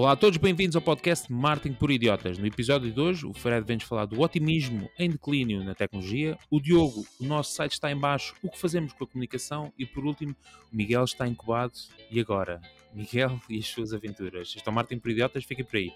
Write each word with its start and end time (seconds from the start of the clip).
Olá 0.00 0.12
a 0.12 0.16
todos, 0.16 0.38
bem-vindos 0.38 0.74
ao 0.74 0.80
podcast 0.80 1.30
Marketing 1.30 1.74
por 1.74 1.90
Idiotas. 1.90 2.38
No 2.38 2.46
episódio 2.46 2.90
de 2.90 2.98
hoje, 2.98 3.26
o 3.26 3.34
Fred 3.34 3.66
vem-nos 3.66 3.84
falar 3.84 4.06
do 4.06 4.18
otimismo 4.22 4.88
em 4.98 5.10
declínio 5.10 5.62
na 5.62 5.74
tecnologia, 5.74 6.38
o 6.50 6.58
Diogo, 6.58 7.04
o 7.20 7.24
nosso 7.26 7.52
site 7.52 7.72
está 7.72 7.92
em 7.92 7.98
baixo, 7.98 8.34
o 8.42 8.48
que 8.48 8.58
fazemos 8.58 8.94
com 8.94 9.04
a 9.04 9.06
comunicação 9.06 9.70
e, 9.78 9.84
por 9.84 10.06
último, 10.06 10.34
o 10.72 10.74
Miguel 10.74 11.04
está 11.04 11.28
incubado. 11.28 11.74
E 12.10 12.18
agora? 12.18 12.62
Miguel 12.94 13.38
e 13.46 13.58
as 13.58 13.66
suas 13.66 13.92
aventuras. 13.92 14.54
Este 14.56 14.66
é 14.66 14.70
o 14.70 14.74
Marketing 14.74 15.00
por 15.00 15.10
Idiotas, 15.10 15.44
fiquem 15.44 15.66
por 15.66 15.76
aí. 15.76 15.92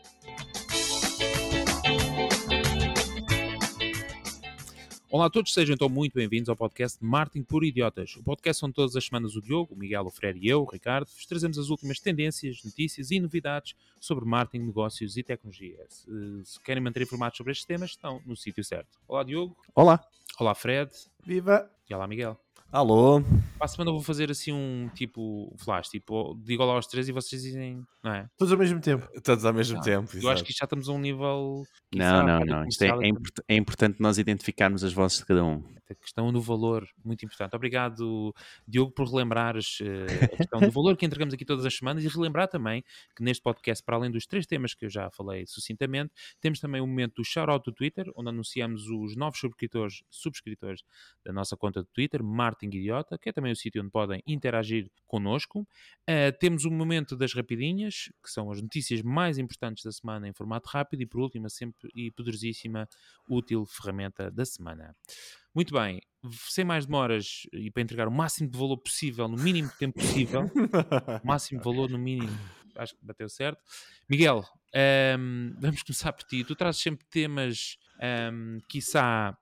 Olá 5.14 5.26
a 5.26 5.30
todos, 5.30 5.54
sejam 5.54 5.74
então 5.76 5.88
muito 5.88 6.14
bem-vindos 6.14 6.48
ao 6.48 6.56
podcast 6.56 6.98
Marketing 7.00 7.44
por 7.44 7.62
Idiotas. 7.62 8.16
O 8.16 8.22
podcast 8.24 8.64
onde 8.64 8.74
todas 8.74 8.96
as 8.96 9.04
semanas 9.04 9.36
o 9.36 9.40
Diogo, 9.40 9.72
o 9.72 9.78
Miguel, 9.78 10.04
o 10.04 10.10
Fred 10.10 10.40
e 10.40 10.48
eu, 10.48 10.62
o 10.62 10.68
Ricardo, 10.68 11.06
vos 11.06 11.24
trazemos 11.24 11.56
as 11.56 11.68
últimas 11.68 12.00
tendências, 12.00 12.64
notícias 12.64 13.12
e 13.12 13.20
novidades 13.20 13.76
sobre 14.00 14.24
marketing, 14.24 14.64
negócios 14.64 15.16
e 15.16 15.22
tecnologia. 15.22 15.86
Se, 15.88 16.10
se 16.44 16.60
querem 16.64 16.82
manter 16.82 17.04
informados 17.04 17.36
sobre 17.36 17.52
estes 17.52 17.64
temas, 17.64 17.90
estão 17.90 18.20
no 18.26 18.34
sítio 18.34 18.64
certo. 18.64 18.98
Olá 19.06 19.22
Diogo. 19.22 19.56
Olá. 19.72 20.04
Olá 20.36 20.52
Fred. 20.52 20.90
Viva. 21.24 21.70
E 21.88 21.94
olá 21.94 22.08
Miguel. 22.08 22.36
Alô. 22.70 23.22
Para 23.56 23.66
a 23.66 23.68
semana 23.68 23.90
eu 23.90 23.94
vou 23.94 24.02
fazer 24.02 24.30
assim 24.30 24.52
um 24.52 24.90
tipo 24.94 25.54
flash, 25.58 25.88
tipo, 25.88 26.34
digo 26.42 26.62
olá 26.62 26.74
aos 26.74 26.86
três 26.86 27.08
e 27.08 27.12
vocês 27.12 27.42
dizem, 27.42 27.82
não 28.02 28.12
é? 28.12 28.28
Todos 28.36 28.52
ao 28.52 28.58
mesmo 28.58 28.80
tempo. 28.80 29.08
Todos 29.22 29.44
ao 29.44 29.52
mesmo 29.54 29.80
tempo. 29.80 30.10
Eu 30.16 30.28
acho 30.28 30.42
que 30.42 30.52
já 30.52 30.64
estamos 30.64 30.88
a 30.88 30.92
um 30.92 30.98
nível. 30.98 31.62
Não, 31.94 32.26
não, 32.26 32.40
não. 32.40 32.66
Isto 32.66 32.82
é, 32.82 32.88
é, 32.88 33.08
import 33.08 33.38
é, 33.48 33.56
importante 33.56 34.00
nós 34.00 34.18
identificarmos 34.18 34.82
as 34.82 34.92
vozes 34.92 35.18
de 35.18 35.26
cada 35.26 35.44
um. 35.44 35.62
A 35.88 35.94
questão 35.94 36.32
do 36.32 36.40
valor, 36.40 36.88
muito 37.04 37.24
importante. 37.26 37.54
Obrigado, 37.54 38.34
Diogo, 38.66 38.90
por 38.90 39.06
relembrares 39.06 39.80
uh, 39.80 40.24
a 40.24 40.28
questão 40.36 40.60
do 40.60 40.70
valor 40.70 40.96
que 40.96 41.04
entregamos 41.04 41.34
aqui 41.34 41.44
todas 41.44 41.66
as 41.66 41.76
semanas 41.76 42.02
e 42.02 42.08
relembrar 42.08 42.48
também 42.48 42.82
que 43.14 43.22
neste 43.22 43.42
podcast, 43.42 43.84
para 43.84 43.96
além 43.96 44.10
dos 44.10 44.26
três 44.26 44.46
temas 44.46 44.72
que 44.74 44.86
eu 44.86 44.90
já 44.90 45.10
falei 45.10 45.46
sucintamente, 45.46 46.10
temos 46.40 46.58
também 46.58 46.80
o 46.80 46.86
momento 46.86 47.16
do 47.16 47.24
shout-out 47.24 47.62
do 47.64 47.72
Twitter, 47.72 48.10
onde 48.16 48.30
anunciamos 48.30 48.88
os 48.88 49.14
novos 49.14 49.38
subscritores, 49.38 50.02
subscritores 50.08 50.82
da 51.22 51.32
nossa 51.34 51.54
conta 51.54 51.82
do 51.82 51.88
Twitter, 51.92 52.22
Martin 52.64 52.76
Idiota, 52.76 53.18
que 53.18 53.28
é 53.28 53.32
também 53.32 53.52
o 53.52 53.56
sítio 53.56 53.82
onde 53.82 53.90
podem 53.90 54.22
interagir 54.26 54.90
connosco. 55.06 55.60
Uh, 55.60 56.36
temos 56.38 56.64
o 56.64 56.70
momento 56.70 57.16
das 57.16 57.32
rapidinhas, 57.34 58.10
que 58.22 58.30
são 58.30 58.50
as 58.50 58.60
notícias 58.60 59.02
mais 59.02 59.38
importantes 59.38 59.84
da 59.84 59.92
semana 59.92 60.28
em 60.28 60.32
formato 60.32 60.68
rápido, 60.68 61.02
e 61.02 61.06
por 61.06 61.20
último, 61.20 61.46
a 61.46 61.50
sempre 61.50 61.90
e 61.94 62.10
poderosíssima, 62.10 62.88
útil 63.28 63.64
ferramenta 63.66 64.30
da 64.30 64.44
semana. 64.44 64.94
Muito 65.54 65.72
bem, 65.72 66.00
sem 66.48 66.64
mais 66.64 66.86
demoras 66.86 67.46
e 67.52 67.70
para 67.70 67.82
entregar 67.82 68.08
o 68.08 68.12
máximo 68.12 68.50
de 68.50 68.58
valor 68.58 68.78
possível, 68.78 69.28
no 69.28 69.36
mínimo 69.36 69.70
tempo 69.78 69.98
possível, 70.00 70.50
o 71.22 71.26
máximo 71.26 71.60
de 71.60 71.64
valor 71.64 71.88
no 71.88 71.98
mínimo, 71.98 72.36
acho 72.76 72.94
que 72.94 73.04
bateu 73.04 73.28
certo. 73.28 73.62
Miguel, 74.08 74.38
um, 74.38 74.42
ehm, 74.74 75.54
vamos 75.60 75.82
começar 75.82 76.12
por 76.12 76.24
ti. 76.24 76.42
Tu 76.42 76.56
trazes 76.56 76.82
sempre 76.82 77.06
temas, 77.06 77.78
um, 78.00 78.04
ehm, 78.04 78.58
quiçá, 78.68 79.38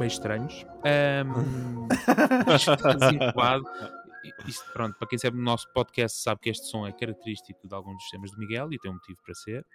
bem 0.00 0.08
estranhos. 0.08 0.66
Um, 0.82 1.86
isto, 4.48 4.72
pronto, 4.72 4.98
para 4.98 5.08
quem 5.08 5.18
sabe 5.18 5.36
no 5.36 5.42
nosso 5.42 5.70
podcast 5.74 6.22
sabe 6.22 6.40
que 6.40 6.50
este 6.50 6.66
som 6.66 6.86
é 6.86 6.92
característico 6.92 7.68
de 7.68 7.74
alguns 7.74 7.98
dos 7.98 8.10
temas 8.10 8.30
de 8.30 8.38
Miguel 8.38 8.72
e 8.72 8.78
tem 8.78 8.90
um 8.90 8.94
motivo 8.94 9.18
para 9.22 9.34
ser. 9.34 9.66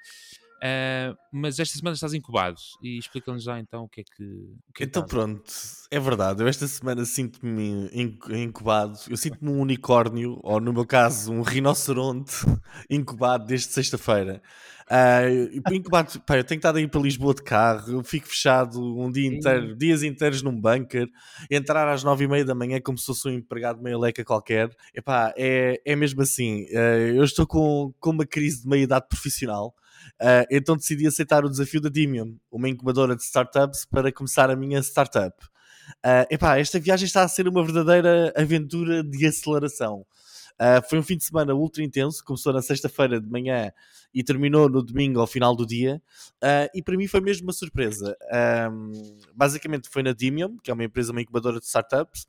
Uh, 0.56 1.16
mas 1.32 1.60
esta 1.60 1.78
semana 1.78 1.94
estás 1.94 2.14
incubado 2.14 2.58
e 2.82 2.98
explica-nos 2.98 3.44
já 3.44 3.60
então 3.60 3.84
o 3.84 3.90
que 3.90 4.02
é 4.02 4.04
que. 4.04 4.56
Que 4.74 4.84
é 4.84 4.86
então, 4.86 5.06
pronto, 5.06 5.44
é 5.92 6.00
verdade. 6.00 6.42
Eu 6.42 6.48
esta 6.48 6.68
semana 6.68 7.06
sinto-me 7.06 7.90
incubado. 7.94 8.98
Eu 9.10 9.18
sinto-me 9.18 9.52
um 9.52 9.60
unicórnio, 9.60 10.40
ou 10.42 10.60
no 10.60 10.74
meu 10.74 10.86
caso, 10.86 11.32
um 11.32 11.42
rinoceronte 11.42 12.34
incubado 12.90 13.46
desde 13.46 13.68
sexta-feira. 13.68 14.42
Uh, 14.88 15.74
incubado, 15.74 16.20
pá, 16.22 16.38
eu 16.38 16.44
tenho 16.44 16.60
estado 16.60 16.78
a 16.78 16.82
ir 16.82 16.88
para 16.88 17.02
Lisboa 17.02 17.34
de 17.34 17.42
carro, 17.42 17.92
eu 17.92 18.04
fico 18.04 18.28
fechado 18.28 18.80
um 18.80 19.12
dia 19.12 19.28
inteiro, 19.28 19.76
dias 19.76 20.04
inteiros 20.04 20.44
num 20.44 20.56
bunker, 20.56 21.08
entrar 21.50 21.88
às 21.88 22.04
nove 22.04 22.26
e 22.26 22.28
meia 22.28 22.46
da 22.46 22.54
manhã 22.54 22.80
como 22.80 22.96
se 22.96 23.08
fosse 23.08 23.28
um 23.28 23.32
empregado 23.32 23.82
meia 23.82 23.98
leca 23.98 24.24
qualquer. 24.24 24.70
Epá, 24.94 25.34
é, 25.36 25.82
é 25.84 25.96
mesmo 25.96 26.22
assim. 26.22 26.66
Uh, 26.66 27.16
eu 27.16 27.24
estou 27.24 27.48
com, 27.48 27.94
com 28.00 28.12
uma 28.12 28.26
crise 28.26 28.62
de 28.62 28.68
meia-idade 28.68 29.08
profissional. 29.10 29.74
Uh, 30.22 30.46
então 30.50 30.76
decidi 30.76 31.08
aceitar 31.08 31.44
o 31.44 31.50
desafio 31.50 31.82
da 31.82 31.90
Dimium, 31.90 32.38
uma 32.52 32.70
incubadora 32.70 33.16
de 33.16 33.24
startups, 33.24 33.86
para 33.86 34.12
começar 34.12 34.50
a 34.50 34.56
minha 34.56 34.80
startup. 34.80 35.36
Uh, 36.04 36.26
epá, 36.30 36.58
esta 36.58 36.80
viagem 36.80 37.06
está 37.06 37.24
a 37.24 37.28
ser 37.28 37.48
uma 37.48 37.64
verdadeira 37.64 38.34
aventura 38.36 39.04
de 39.04 39.26
aceleração. 39.26 40.06
Uh, 40.56 40.80
foi 40.90 40.98
um 41.00 41.04
fim 41.04 41.18
de 41.18 41.26
semana 41.26 41.54
ultra 41.54 41.84
intenso, 41.84 42.24
começou 42.24 42.54
na 42.54 42.62
sexta-feira 42.62 43.20
de 43.20 43.30
manhã 43.30 43.74
e 44.14 44.24
terminou 44.24 44.70
no 44.70 44.82
domingo 44.82 45.20
ao 45.20 45.28
final 45.28 45.54
do 45.54 45.66
dia. 45.66 46.02
Uh, 46.42 46.72
e 46.74 46.82
para 46.82 46.96
mim 46.96 47.08
foi 47.08 47.20
mesmo 47.20 47.48
uma 47.48 47.54
surpresa. 47.54 48.16
Basicamente 49.34 49.90
foi 49.90 50.02
na 50.02 50.14
Dimium, 50.14 50.58
que 50.64 50.72
é 50.72 50.74
uma 50.74 50.86
empresa, 50.86 51.12
uma 51.12 51.22
incubadora 51.22 51.60
de 51.60 51.66
startups. 51.66 52.26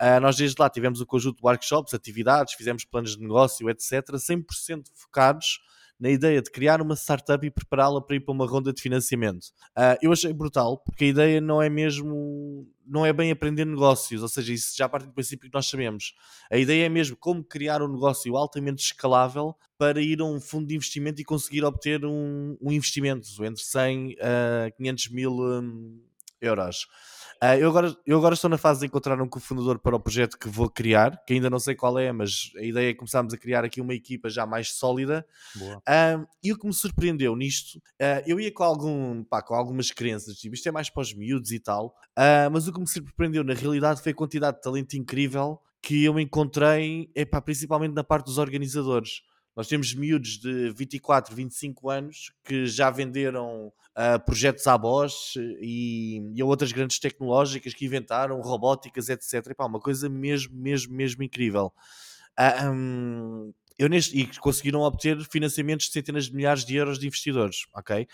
Uh, 0.00 0.20
nós 0.20 0.36
desde 0.36 0.60
lá 0.60 0.68
tivemos 0.68 1.00
um 1.00 1.06
conjunto 1.06 1.36
de 1.38 1.42
workshops, 1.42 1.94
atividades, 1.94 2.54
fizemos 2.54 2.84
planos 2.84 3.16
de 3.16 3.22
negócio, 3.22 3.70
etc., 3.70 4.02
100% 4.12 4.84
focados 4.94 5.60
na 6.00 6.08
ideia 6.08 6.40
de 6.40 6.50
criar 6.50 6.80
uma 6.80 6.96
startup 6.96 7.46
e 7.46 7.50
prepará-la 7.50 8.00
para 8.00 8.16
ir 8.16 8.20
para 8.20 8.32
uma 8.32 8.46
ronda 8.46 8.72
de 8.72 8.80
financiamento. 8.80 9.48
Uh, 9.76 10.00
eu 10.00 10.10
achei 10.10 10.32
brutal, 10.32 10.78
porque 10.78 11.04
a 11.04 11.08
ideia 11.08 11.40
não 11.40 11.60
é 11.60 11.68
mesmo, 11.68 12.66
não 12.86 13.04
é 13.04 13.12
bem 13.12 13.30
aprender 13.30 13.66
negócios, 13.66 14.22
ou 14.22 14.28
seja, 14.28 14.54
isso 14.54 14.74
já 14.76 14.88
parte 14.88 15.06
do 15.06 15.12
princípio 15.12 15.50
que 15.50 15.54
nós 15.54 15.68
sabemos. 15.68 16.14
A 16.50 16.56
ideia 16.56 16.86
é 16.86 16.88
mesmo 16.88 17.16
como 17.16 17.44
criar 17.44 17.82
um 17.82 17.92
negócio 17.92 18.34
altamente 18.34 18.82
escalável 18.82 19.54
para 19.76 20.00
ir 20.00 20.20
a 20.20 20.24
um 20.24 20.40
fundo 20.40 20.66
de 20.66 20.74
investimento 20.74 21.20
e 21.20 21.24
conseguir 21.24 21.64
obter 21.64 22.04
um, 22.06 22.56
um 22.60 22.72
investimento 22.72 23.28
entre 23.44 23.62
100 23.62 24.16
a 24.20 24.70
500 24.70 25.08
mil 25.08 25.32
um, 25.32 26.00
euros. 26.40 26.86
Uh, 27.42 27.56
eu, 27.58 27.70
agora, 27.70 27.96
eu 28.06 28.18
agora 28.18 28.34
estou 28.34 28.50
na 28.50 28.58
fase 28.58 28.80
de 28.80 28.86
encontrar 28.86 29.20
um 29.20 29.26
cofundador 29.26 29.78
para 29.78 29.96
o 29.96 30.00
projeto 30.00 30.38
que 30.38 30.46
vou 30.46 30.68
criar, 30.68 31.24
que 31.24 31.32
ainda 31.32 31.48
não 31.48 31.58
sei 31.58 31.74
qual 31.74 31.98
é, 31.98 32.12
mas 32.12 32.52
a 32.56 32.62
ideia 32.62 32.90
é 32.90 32.94
começarmos 32.94 33.32
a 33.32 33.38
criar 33.38 33.64
aqui 33.64 33.80
uma 33.80 33.94
equipa 33.94 34.28
já 34.28 34.44
mais 34.44 34.72
sólida. 34.74 35.26
Uh, 35.78 36.26
e 36.42 36.52
o 36.52 36.58
que 36.58 36.66
me 36.66 36.74
surpreendeu 36.74 37.34
nisto, 37.34 37.78
uh, 37.78 38.22
eu 38.26 38.38
ia 38.38 38.52
com, 38.52 38.62
algum, 38.62 39.24
pá, 39.24 39.40
com 39.40 39.54
algumas 39.54 39.90
crenças, 39.90 40.36
tipo, 40.36 40.54
isto 40.54 40.68
é 40.68 40.72
mais 40.72 40.90
para 40.90 41.00
os 41.00 41.14
miúdos 41.14 41.50
e 41.50 41.58
tal, 41.58 41.94
mas 42.52 42.68
o 42.68 42.72
que 42.72 42.80
me 42.80 42.86
surpreendeu 42.86 43.42
na 43.42 43.54
realidade 43.54 44.02
foi 44.02 44.12
a 44.12 44.14
quantidade 44.14 44.58
de 44.58 44.62
talento 44.62 44.94
incrível 44.94 45.58
que 45.80 46.04
eu 46.04 46.20
encontrei, 46.20 47.10
epá, 47.14 47.40
principalmente 47.40 47.94
na 47.94 48.04
parte 48.04 48.26
dos 48.26 48.36
organizadores. 48.36 49.22
Nós 49.56 49.66
temos 49.68 49.92
miúdos 49.94 50.38
de 50.38 50.70
24, 50.70 51.34
25 51.34 51.90
anos 51.90 52.32
que 52.44 52.66
já 52.66 52.88
venderam 52.90 53.72
uh, 53.90 54.24
projetos 54.24 54.66
à 54.66 54.78
Bosch 54.78 55.36
e, 55.36 56.22
e, 56.34 56.40
a 56.40 56.44
outras 56.44 56.72
grandes 56.72 56.98
tecnológicas 56.98 57.74
que 57.74 57.84
inventaram, 57.84 58.40
robóticas, 58.40 59.08
etc. 59.08 59.48
Epá, 59.48 59.66
uma 59.66 59.80
coisa 59.80 60.08
mesmo, 60.08 60.54
mesmo, 60.56 60.94
mesmo 60.94 61.22
incrível. 61.22 61.72
Uh, 62.38 62.42
ah, 62.42 62.70
um, 62.70 63.52
eu 63.78 63.88
neste, 63.88 64.18
e 64.18 64.26
conseguiram 64.38 64.80
obter 64.80 65.18
financiamentos 65.24 65.86
de 65.86 65.92
centenas 65.92 66.26
de 66.26 66.34
milhares 66.34 66.64
de 66.64 66.76
euros 66.76 66.98
de 66.98 67.06
investidores, 67.06 67.66
ok? 67.74 68.06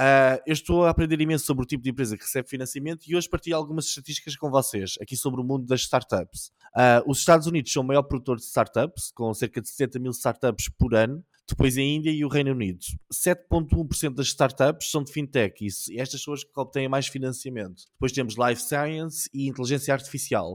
Uh, 0.00 0.40
eu 0.46 0.52
estou 0.54 0.86
a 0.86 0.90
aprender 0.90 1.20
imenso 1.20 1.44
sobre 1.44 1.64
o 1.64 1.66
tipo 1.66 1.82
de 1.82 1.90
empresa 1.90 2.16
que 2.16 2.22
recebe 2.22 2.48
financiamento 2.48 3.04
e 3.06 3.14
hoje 3.14 3.28
partilho 3.28 3.56
algumas 3.56 3.86
estatísticas 3.86 4.34
com 4.36 4.50
vocês 4.50 4.94
aqui 5.00 5.16
sobre 5.16 5.40
o 5.40 5.44
mundo 5.44 5.66
das 5.66 5.82
startups. 5.82 6.50
Uh, 6.74 7.10
os 7.10 7.18
Estados 7.18 7.46
Unidos 7.46 7.70
são 7.72 7.82
o 7.82 7.86
maior 7.86 8.02
produtor 8.02 8.36
de 8.36 8.44
startups, 8.44 9.12
com 9.14 9.32
cerca 9.34 9.60
de 9.60 9.68
70 9.68 9.98
mil 9.98 10.12
startups 10.12 10.68
por 10.78 10.94
ano. 10.94 11.22
Depois 11.46 11.76
a 11.76 11.82
Índia 11.82 12.10
e 12.10 12.24
o 12.24 12.28
Reino 12.28 12.52
Unido. 12.52 12.78
7,1% 13.12 14.14
das 14.14 14.28
startups 14.28 14.90
são 14.90 15.02
de 15.02 15.12
fintech 15.12 15.66
e 15.90 16.00
estas 16.00 16.22
são 16.22 16.32
as 16.32 16.42
que 16.42 16.50
obtêm 16.56 16.88
mais 16.88 17.08
financiamento. 17.08 17.82
Depois 17.92 18.12
temos 18.12 18.36
life 18.38 18.62
science 18.62 19.28
e 19.34 19.48
inteligência 19.48 19.92
artificial. 19.92 20.54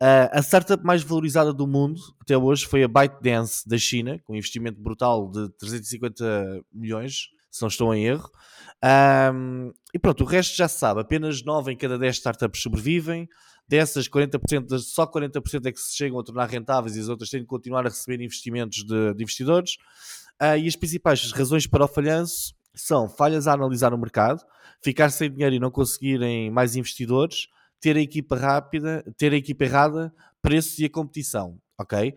Uh, 0.00 0.30
a 0.30 0.42
startup 0.42 0.84
mais 0.84 1.02
valorizada 1.02 1.52
do 1.52 1.66
mundo 1.66 2.00
até 2.20 2.36
hoje 2.36 2.66
foi 2.66 2.84
a 2.84 2.88
ByteDance 2.88 3.68
da 3.68 3.78
China, 3.78 4.20
com 4.20 4.34
um 4.34 4.36
investimento 4.36 4.80
brutal 4.80 5.28
de 5.28 5.48
350 5.58 6.62
milhões, 6.72 7.30
se 7.50 7.62
não 7.62 7.68
estou 7.68 7.94
em 7.94 8.04
erro. 8.04 8.30
Um, 9.34 9.72
e 9.92 9.98
pronto, 9.98 10.22
o 10.22 10.26
resto 10.26 10.56
já 10.56 10.68
se 10.68 10.78
sabe, 10.78 11.00
apenas 11.00 11.42
9 11.42 11.72
em 11.72 11.76
cada 11.76 11.98
10 11.98 12.16
startups 12.16 12.62
sobrevivem, 12.62 13.28
dessas 13.66 14.08
40%, 14.08 14.78
só 14.78 15.06
40% 15.06 15.66
é 15.66 15.72
que 15.72 15.80
se 15.80 15.96
chegam 15.96 16.18
a 16.18 16.24
tornar 16.24 16.46
rentáveis 16.46 16.96
e 16.96 17.00
as 17.00 17.08
outras 17.08 17.28
têm 17.28 17.40
de 17.40 17.46
continuar 17.46 17.86
a 17.86 17.90
receber 17.90 18.22
investimentos 18.22 18.84
de, 18.84 19.14
de 19.14 19.22
investidores. 19.22 19.76
Uh, 20.40 20.56
e 20.56 20.68
as 20.68 20.76
principais 20.76 21.30
razões 21.32 21.66
para 21.66 21.84
o 21.84 21.88
falhanço 21.88 22.54
são 22.74 23.08
falhas 23.08 23.48
a 23.48 23.52
analisar 23.52 23.92
o 23.92 23.98
mercado, 23.98 24.40
ficar 24.82 25.10
sem 25.10 25.30
dinheiro 25.30 25.56
e 25.56 25.58
não 25.58 25.70
conseguirem 25.70 26.50
mais 26.50 26.76
investidores, 26.76 27.48
ter 27.80 27.96
a 27.96 28.00
equipa 28.00 28.36
rápida, 28.36 29.04
ter 29.16 29.32
a 29.32 29.36
equipa 29.36 29.64
errada, 29.64 30.12
preços 30.40 30.78
e 30.78 30.84
a 30.84 30.90
competição 30.90 31.58
ok? 31.78 32.14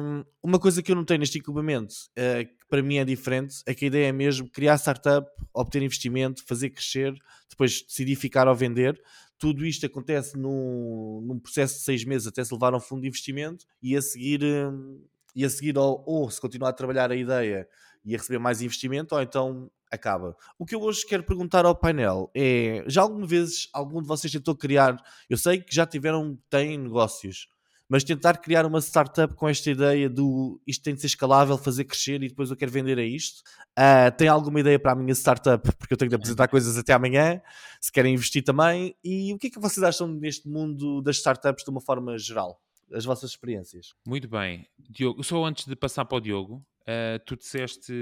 Um, 0.00 0.24
uma 0.42 0.58
coisa 0.58 0.82
que 0.82 0.92
eu 0.92 0.96
não 0.96 1.04
tenho 1.04 1.20
neste 1.20 1.38
equipamento, 1.38 1.94
uh, 2.16 2.46
que 2.46 2.66
para 2.68 2.82
mim 2.82 2.98
é 2.98 3.04
diferente, 3.04 3.56
é 3.66 3.74
que 3.74 3.84
a 3.84 3.88
ideia 3.88 4.06
é 4.06 4.12
mesmo 4.12 4.48
criar 4.48 4.78
startup, 4.78 5.28
obter 5.52 5.82
investimento, 5.82 6.44
fazer 6.46 6.70
crescer, 6.70 7.12
depois 7.50 7.82
decidir 7.82 8.14
ficar 8.14 8.46
ou 8.46 8.54
vender. 8.54 9.00
Tudo 9.38 9.66
isto 9.66 9.84
acontece 9.84 10.36
num, 10.36 11.20
num 11.26 11.38
processo 11.38 11.74
de 11.74 11.80
seis 11.80 12.04
meses 12.04 12.26
até 12.26 12.42
se 12.42 12.52
levar 12.52 12.72
a 12.72 12.76
um 12.76 12.80
fundo 12.80 13.02
de 13.02 13.08
investimento 13.08 13.64
e 13.82 13.96
a 13.96 14.02
seguir 14.02 14.42
um, 14.44 15.04
e 15.34 15.44
a 15.44 15.50
seguir 15.50 15.76
ou, 15.76 16.02
ou 16.06 16.30
se 16.30 16.40
continuar 16.40 16.70
a 16.70 16.72
trabalhar 16.72 17.10
a 17.10 17.16
ideia 17.16 17.68
e 18.04 18.14
a 18.14 18.18
receber 18.18 18.38
mais 18.38 18.62
investimento, 18.62 19.14
ou 19.14 19.20
então 19.20 19.70
acaba. 19.90 20.36
O 20.58 20.64
que 20.64 20.74
eu 20.74 20.80
hoje 20.80 21.06
quero 21.06 21.22
perguntar 21.22 21.64
ao 21.64 21.74
painel 21.74 22.30
é: 22.34 22.84
já 22.86 23.02
alguma 23.02 23.26
vez 23.26 23.68
algum 23.72 24.00
de 24.00 24.08
vocês 24.08 24.32
tentou 24.32 24.56
criar? 24.56 24.96
Eu 25.28 25.36
sei 25.36 25.60
que 25.60 25.74
já 25.74 25.86
tiveram, 25.86 26.38
têm 26.48 26.78
negócios, 26.78 27.48
mas 27.88 28.04
tentar 28.04 28.38
criar 28.38 28.66
uma 28.66 28.80
startup 28.80 29.34
com 29.34 29.48
esta 29.48 29.70
ideia 29.70 30.08
do 30.08 30.60
isto 30.66 30.82
tem 30.82 30.94
de 30.94 31.00
ser 31.00 31.06
escalável, 31.06 31.56
fazer 31.56 31.84
crescer 31.84 32.22
e 32.22 32.28
depois 32.28 32.50
eu 32.50 32.56
quero 32.56 32.70
vender 32.70 32.98
a 32.98 33.02
isto. 33.02 33.42
Uh, 33.78 34.14
tem 34.16 34.28
alguma 34.28 34.60
ideia 34.60 34.78
para 34.78 34.92
a 34.92 34.94
minha 34.94 35.14
startup? 35.14 35.62
Porque 35.78 35.94
eu 35.94 35.96
tenho 35.96 36.10
de 36.10 36.16
apresentar 36.16 36.48
coisas 36.48 36.76
até 36.76 36.92
amanhã, 36.92 37.40
se 37.80 37.90
querem 37.90 38.14
investir 38.14 38.44
também. 38.44 38.94
E 39.02 39.32
o 39.32 39.38
que 39.38 39.46
é 39.46 39.50
que 39.50 39.60
vocês 39.60 39.82
acham 39.82 40.06
neste 40.06 40.48
mundo 40.48 41.00
das 41.00 41.16
startups 41.16 41.64
de 41.64 41.70
uma 41.70 41.80
forma 41.80 42.18
geral? 42.18 42.60
As 42.92 43.04
vossas 43.04 43.30
experiências. 43.30 43.94
Muito 44.06 44.28
bem. 44.28 44.66
Diogo, 44.78 45.22
só 45.22 45.44
antes 45.44 45.66
de 45.66 45.76
passar 45.76 46.04
para 46.04 46.18
o 46.18 46.20
Diogo, 46.20 46.64
Uh, 46.88 47.20
tu 47.26 47.36
disseste 47.36 47.92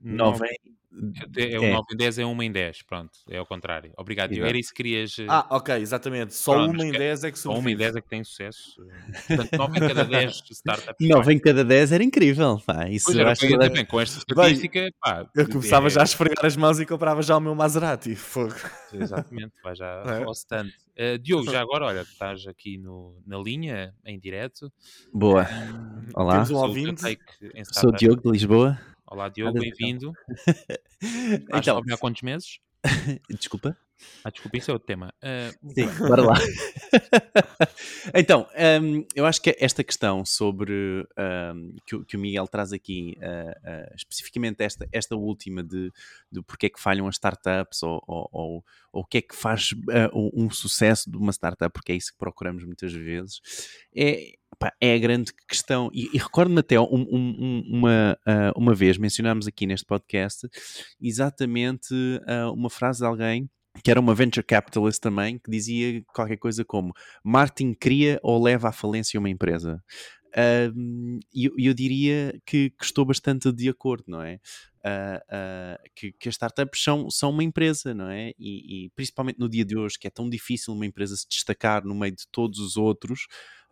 9 0.00 0.38
É, 1.36 1.58
o 1.58 1.62
9 1.62 1.86
em 1.92 1.96
10 1.96 2.18
é 2.18 2.24
1 2.24 2.42
em 2.42 2.52
10, 2.52 2.82
pronto, 2.82 3.18
é 3.28 3.36
ao 3.36 3.46
contrário. 3.46 3.92
Obrigado, 3.96 4.32
Exato. 4.32 4.48
era 4.48 4.58
isso 4.58 4.70
que 4.70 4.76
querias. 4.76 5.18
Eh, 5.18 5.26
ah, 5.28 5.46
ok, 5.50 5.74
exatamente. 5.74 6.34
Só 6.34 6.54
pronto, 6.54 6.80
1 6.80 6.84
em 6.84 6.92
10 6.92 7.24
é 7.24 7.32
que 7.32 7.38
Só 7.38 7.52
1 7.52 7.68
em 7.68 7.76
10 7.76 7.96
é 7.96 8.00
que 8.00 8.08
tem 8.08 8.24
sucesso. 8.24 8.82
Portanto, 9.26 9.56
9 9.56 9.78
em 9.78 9.88
cada 9.88 10.04
10 10.04 10.42
startups. 10.50 11.08
9 11.08 11.32
em 11.34 11.38
cada 11.38 11.64
10 11.64 11.92
era 11.92 12.02
incrível. 12.02 12.60
Pá. 12.64 12.88
Isso 12.88 13.06
pois 13.06 13.18
era, 13.18 13.32
acho 13.32 13.46
que 13.46 13.56
bem, 13.56 13.84
com 13.84 14.00
esta 14.00 14.18
estatística. 14.18 14.90
Pá, 15.00 15.26
eu 15.34 15.48
começava 15.48 15.86
é... 15.88 15.90
já 15.90 16.00
a 16.00 16.04
esfregar 16.04 16.46
as 16.46 16.56
mãos 16.56 16.80
e 16.80 16.86
comprava 16.86 17.22
já 17.22 17.36
o 17.36 17.40
meu 17.40 17.54
Maserati. 17.54 18.16
Fogo. 18.16 18.54
Exatamente, 18.92 19.52
vai 19.62 19.74
já 19.74 20.02
é. 20.06 20.24
ao 20.24 20.32
stand. 20.32 20.68
Uh, 20.98 21.18
Diogo, 21.18 21.50
já 21.50 21.60
agora, 21.60 21.84
olha, 21.84 22.00
estás 22.00 22.46
aqui 22.46 22.78
no, 22.78 23.20
na 23.26 23.36
linha, 23.38 23.92
em 24.04 24.18
direto. 24.18 24.72
Boa. 25.12 25.46
Olá. 26.14 26.32
Temos 26.32 26.50
um 26.50 26.56
ouvinte. 26.56 27.02
Sou 27.72 27.90
o 27.90 27.92
Diogo 27.92 28.22
de 28.22 28.30
Lisboa. 28.30 28.78
Olá, 29.08 29.28
Diogo, 29.28 29.60
bem-vindo. 29.60 30.12
então, 31.54 31.78
há 31.78 31.96
quantos 31.96 32.22
meses? 32.22 32.58
Desculpa. 33.30 33.76
Ah, 34.22 34.30
desculpa, 34.30 34.58
isso 34.58 34.70
é 34.70 34.74
outro 34.74 34.86
tema. 34.86 35.14
Uh, 35.22 35.72
Sim, 35.72 35.86
bora 36.06 36.22
lá. 36.22 36.34
então, 38.14 38.46
um, 38.82 39.06
eu 39.14 39.24
acho 39.24 39.40
que 39.40 39.56
esta 39.58 39.82
questão 39.82 40.22
sobre 40.22 41.06
um, 41.54 41.76
que, 41.86 42.04
que, 42.04 42.16
o 42.16 42.20
Miguel 42.20 42.46
traz 42.46 42.74
aqui, 42.74 43.16
uh, 43.18 43.50
uh, 43.50 43.94
especificamente 43.94 44.62
esta, 44.62 44.86
esta 44.92 45.16
última 45.16 45.62
de, 45.62 45.90
de 46.30 46.42
porque 46.42 46.66
é 46.66 46.68
que 46.68 46.80
falham 46.80 47.08
as 47.08 47.14
startups 47.14 47.82
ou, 47.82 48.02
ou, 48.06 48.28
ou, 48.32 48.64
ou 48.92 49.02
o 49.02 49.04
que 49.06 49.18
é 49.18 49.22
que 49.22 49.34
faz 49.34 49.70
um, 50.12 50.44
um, 50.44 50.50
sucesso 50.50 51.10
de 51.10 51.16
uma 51.16 51.32
startup, 51.32 51.72
porque 51.72 51.92
é 51.92 51.96
isso 51.96 52.12
que 52.12 52.18
procuramos 52.18 52.64
muitas 52.64 52.92
vezes, 52.92 53.40
é, 53.96 54.34
pá, 54.58 54.72
é 54.80 54.94
a 54.94 54.98
grande 54.98 55.32
questão. 55.48 55.90
E, 55.92 56.10
e 56.14 56.18
recordo-me 56.18 56.60
até 56.60 56.78
um, 56.80 57.64
uma, 57.68 58.18
uma 58.56 58.74
vez, 58.74 58.98
mencionámos 58.98 59.46
aqui 59.46 59.66
neste 59.66 59.86
podcast, 59.86 60.48
exatamente 61.00 61.94
uma 62.54 62.70
frase 62.70 63.00
de 63.00 63.06
alguém 63.06 63.48
que 63.82 63.90
era 63.90 64.00
uma 64.00 64.14
venture 64.14 64.44
capitalist 64.44 65.00
também, 65.00 65.38
que 65.38 65.50
dizia 65.50 66.02
qualquer 66.14 66.36
coisa 66.38 66.64
como 66.64 66.94
Martin 67.22 67.74
cria 67.74 68.18
ou 68.22 68.42
leva 68.42 68.68
à 68.68 68.72
falência 68.72 69.18
uma 69.20 69.30
empresa. 69.30 69.82
E 70.34 70.70
um, 70.74 71.18
eu, 71.34 71.52
eu, 71.56 71.74
diria 71.74 72.38
que, 72.44 72.70
que, 72.70 72.84
estou 72.84 73.06
bastante 73.06 73.50
de 73.50 73.68
acordo, 73.70 74.04
não 74.06 74.20
é? 74.20 74.38
Uh, 74.84 75.18
uh, 75.18 75.90
que, 75.94 76.12
que, 76.12 76.28
as 76.28 76.34
startups 76.34 76.82
são, 76.82 77.10
são 77.10 77.30
uma 77.30 77.42
empresa, 77.42 77.94
não 77.94 78.10
é? 78.10 78.32
E, 78.38 78.84
e, 78.84 78.90
principalmente 78.90 79.38
no 79.38 79.48
dia 79.48 79.64
de 79.64 79.76
hoje, 79.76 79.98
que 79.98 80.06
é 80.06 80.10
tão 80.10 80.28
difícil 80.28 80.74
uma 80.74 80.84
empresa 80.84 81.16
se 81.16 81.26
destacar 81.28 81.84
no 81.84 81.94
meio 81.94 82.14
de 82.14 82.28
todos 82.30 82.58
os 82.58 82.76
outros, 82.76 83.26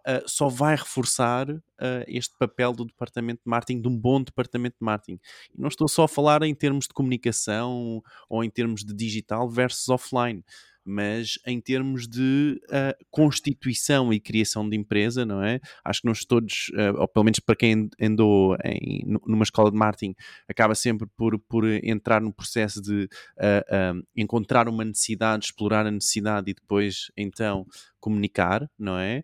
uh, 0.07 0.29
só 0.29 0.49
vai 0.49 0.77
reforçar 0.77 1.51
uh, 1.51 1.61
este 2.07 2.37
papel 2.39 2.73
do 2.73 2.85
departamento 2.85 3.43
de 3.45 3.51
marketing, 3.51 3.81
de 3.81 3.89
um 3.89 3.99
bom 3.99 4.23
departamento 4.23 4.77
de 4.81 4.85
marketing. 4.85 5.19
E 5.55 5.61
não 5.61 5.69
estou 5.69 5.89
só 5.89 6.05
a 6.05 6.09
falar 6.09 6.43
em 6.43 6.55
termos 6.55 6.87
de 6.87 6.95
comunicação 6.95 8.03
ou 8.29 8.45
em 8.45 8.51
termos 8.51 8.85
de 8.85 8.95
digital 8.95 9.49
versus 9.49 9.89
offline 9.89 10.45
mas 10.85 11.39
em 11.47 11.61
termos 11.61 12.07
de 12.07 12.61
uh, 12.67 13.05
constituição 13.11 14.13
e 14.13 14.21
criação 14.21 14.69
de 14.69 14.77
empresa, 14.77 15.25
não 15.25 15.43
é? 15.43 15.61
Acho 15.85 16.03
que 16.03 16.09
nós 16.09 16.25
todos, 16.25 16.71
uh, 16.75 17.01
ou 17.01 17.09
pelo 17.09 17.25
menos 17.25 17.41
para 17.41 17.57
quem 17.57 17.89
andou 18.01 18.57
em, 18.65 19.05
numa 19.27 19.45
escola 19.45 19.71
de 19.71 19.77
marketing, 19.77 20.15
acaba 20.49 20.75
sempre 20.75 21.09
por, 21.17 21.39
por 21.39 21.65
entrar 21.83 22.21
no 22.21 22.33
processo 22.33 22.83
de 22.83 23.05
uh, 23.05 24.07
encontrar 24.15 24.69
uma 24.69 24.85
necessidade, 24.85 25.47
explorar 25.47 25.87
a 25.87 25.91
necessidade 25.91 26.51
e 26.51 26.55
depois 26.55 27.11
então 27.17 27.67
comunicar, 27.99 28.69
não 28.79 28.99
é? 28.99 29.23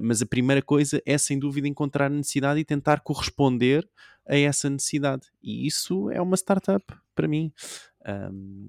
mas 0.00 0.22
a 0.22 0.26
primeira 0.26 0.62
coisa 0.62 1.02
é 1.04 1.18
sem 1.18 1.36
dúvida 1.36 1.66
encontrar 1.66 2.06
a 2.06 2.14
necessidade 2.14 2.60
e 2.60 2.64
tentar 2.64 3.00
corresponder 3.00 3.84
a 4.24 4.36
essa 4.36 4.70
necessidade. 4.70 5.26
E 5.42 5.66
isso 5.66 6.08
é 6.10 6.20
uma 6.20 6.36
startup 6.36 6.84
para 7.12 7.26
mim. 7.26 7.52
Um, 8.06 8.68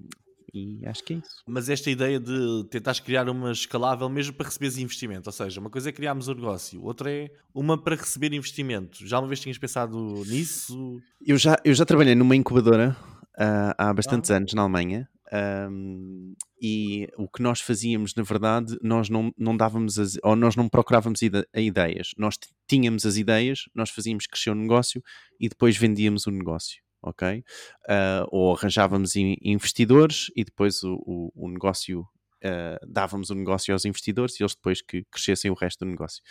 e 0.54 0.86
acho 0.86 1.02
que 1.04 1.14
é 1.14 1.16
isso. 1.16 1.42
Mas 1.46 1.68
esta 1.68 1.90
ideia 1.90 2.20
de 2.20 2.64
tentares 2.70 3.00
criar 3.00 3.28
uma 3.28 3.50
escalável 3.50 4.08
mesmo 4.08 4.34
para 4.34 4.46
receberes 4.46 4.78
investimento, 4.78 5.28
ou 5.28 5.32
seja, 5.32 5.60
uma 5.60 5.68
coisa 5.68 5.88
é 5.88 5.92
criarmos 5.92 6.28
um 6.28 6.34
negócio, 6.34 6.82
outra 6.82 7.10
é 7.10 7.30
uma 7.52 7.76
para 7.76 7.96
receber 7.96 8.32
investimento. 8.32 9.06
Já 9.06 9.18
uma 9.18 9.26
vez 9.26 9.40
tinhas 9.40 9.58
pensado 9.58 9.98
nisso? 10.26 11.00
Eu 11.26 11.36
já, 11.36 11.56
eu 11.64 11.74
já 11.74 11.84
trabalhei 11.84 12.14
numa 12.14 12.36
incubadora 12.36 12.96
uh, 13.34 13.74
há 13.76 13.92
bastantes 13.92 14.30
ah. 14.30 14.36
anos 14.36 14.54
na 14.54 14.62
Alemanha. 14.62 15.08
Um, 15.32 16.34
e 16.62 17.08
o 17.18 17.28
que 17.28 17.42
nós 17.42 17.60
fazíamos, 17.60 18.14
na 18.14 18.22
verdade, 18.22 18.76
nós 18.80 19.08
não, 19.08 19.32
não 19.36 19.56
dávamos 19.56 19.98
as, 19.98 20.16
ou 20.22 20.36
nós 20.36 20.54
não 20.54 20.68
procurávamos 20.68 21.22
ide 21.22 21.44
ideias, 21.52 22.10
nós 22.16 22.38
tínhamos 22.68 23.04
as 23.04 23.16
ideias, 23.16 23.64
nós 23.74 23.90
fazíamos 23.90 24.26
crescer 24.26 24.50
o 24.50 24.54
negócio 24.54 25.02
e 25.40 25.48
depois 25.48 25.76
vendíamos 25.76 26.26
o 26.26 26.30
negócio 26.30 26.83
ok? 27.04 27.44
Uh, 27.88 28.26
ou 28.30 28.54
arranjávamos 28.54 29.16
in 29.16 29.36
investidores 29.42 30.30
e 30.34 30.44
depois 30.44 30.82
o, 30.82 30.94
o, 31.06 31.32
o 31.34 31.48
negócio, 31.48 32.00
uh, 32.00 32.86
dávamos 32.86 33.30
o 33.30 33.34
negócio 33.34 33.72
aos 33.72 33.84
investidores 33.84 34.38
e 34.38 34.42
eles 34.42 34.54
depois 34.54 34.80
que 34.80 35.04
crescessem 35.10 35.50
o 35.50 35.54
resto 35.54 35.84
do 35.84 35.90
negócio. 35.90 36.22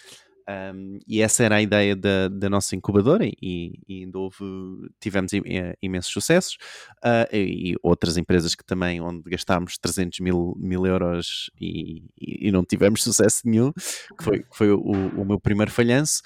Um, 0.49 0.99
e 1.07 1.21
essa 1.21 1.43
era 1.43 1.55
a 1.55 1.61
ideia 1.61 1.95
da, 1.95 2.27
da 2.27 2.49
nossa 2.49 2.75
incubadora 2.75 3.25
e, 3.25 3.79
e 3.87 4.03
ainda 4.03 4.19
houve, 4.19 4.43
tivemos 4.99 5.31
imensos 5.81 6.11
sucessos 6.11 6.57
uh, 7.03 7.33
e 7.33 7.75
outras 7.81 8.17
empresas 8.17 8.53
que 8.53 8.65
também, 8.65 8.99
onde 8.99 9.29
gastámos 9.29 9.77
300 9.77 10.19
mil, 10.19 10.53
mil 10.57 10.85
euros 10.85 11.49
e, 11.59 12.03
e, 12.19 12.49
e 12.49 12.51
não 12.51 12.63
tivemos 12.65 13.03
sucesso 13.03 13.41
nenhum, 13.45 13.71
que 13.71 14.23
foi, 14.23 14.39
que 14.39 14.57
foi 14.57 14.71
o, 14.71 14.81
o 14.81 15.25
meu 15.25 15.39
primeiro 15.39 15.71
falhanço. 15.71 16.21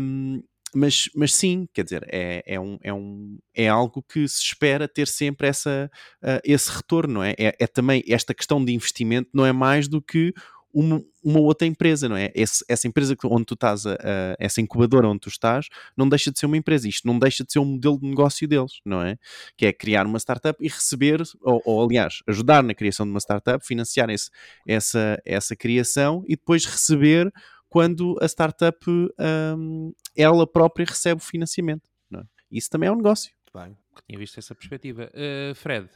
Um, 0.00 0.42
mas, 0.74 1.08
mas 1.14 1.34
sim, 1.34 1.68
quer 1.72 1.84
dizer, 1.84 2.06
é, 2.08 2.42
é, 2.46 2.60
um, 2.60 2.78
é, 2.82 2.92
um, 2.92 3.38
é 3.54 3.68
algo 3.68 4.02
que 4.02 4.26
se 4.26 4.40
espera 4.42 4.88
ter 4.88 5.06
sempre 5.06 5.46
essa, 5.46 5.90
uh, 6.22 6.40
esse 6.44 6.70
retorno, 6.70 7.14
não 7.14 7.22
é? 7.22 7.34
é? 7.38 7.56
é? 7.58 7.66
também 7.66 8.02
esta 8.08 8.34
questão 8.34 8.64
de 8.64 8.72
investimento 8.72 9.28
não 9.34 9.44
é 9.44 9.52
mais 9.52 9.88
do 9.88 10.00
que 10.00 10.32
uma, 10.72 11.04
uma 11.22 11.40
outra 11.40 11.66
empresa, 11.66 12.08
não 12.08 12.16
é? 12.16 12.32
Esse, 12.34 12.64
essa 12.68 12.88
empresa 12.88 13.14
onde 13.24 13.44
tu 13.44 13.54
estás, 13.54 13.84
a, 13.86 13.92
a, 13.92 14.36
essa 14.38 14.60
incubadora 14.60 15.08
onde 15.08 15.20
tu 15.20 15.28
estás, 15.28 15.68
não 15.96 16.08
deixa 16.08 16.32
de 16.32 16.38
ser 16.38 16.46
uma 16.46 16.56
empresa. 16.56 16.88
Isto 16.88 17.06
não 17.06 17.18
deixa 17.18 17.44
de 17.44 17.52
ser 17.52 17.58
um 17.58 17.64
modelo 17.66 18.00
de 18.00 18.08
negócio 18.08 18.48
deles, 18.48 18.80
não 18.84 19.02
é? 19.02 19.18
Que 19.56 19.66
é 19.66 19.72
criar 19.72 20.06
uma 20.06 20.18
startup 20.18 20.56
e 20.64 20.68
receber, 20.68 21.22
ou, 21.42 21.60
ou 21.64 21.84
aliás, 21.84 22.22
ajudar 22.26 22.62
na 22.62 22.74
criação 22.74 23.04
de 23.04 23.10
uma 23.10 23.20
startup, 23.20 23.64
financiar 23.66 24.08
esse, 24.08 24.30
essa, 24.66 25.20
essa 25.24 25.54
criação 25.54 26.24
e 26.26 26.36
depois 26.36 26.64
receber 26.64 27.30
quando 27.72 28.18
a 28.20 28.26
startup 28.26 28.78
um, 28.86 29.94
ela 30.14 30.46
própria 30.46 30.84
recebe 30.84 31.22
o 31.22 31.24
financiamento. 31.24 31.88
É? 32.14 32.20
Isso 32.50 32.68
também 32.68 32.86
é 32.86 32.92
um 32.92 32.96
negócio. 32.96 33.32
Bem, 33.54 33.74
tinha 34.06 34.18
visto 34.18 34.38
essa 34.38 34.54
perspectiva. 34.54 35.10
Uh, 35.14 35.54
Fred. 35.54 35.88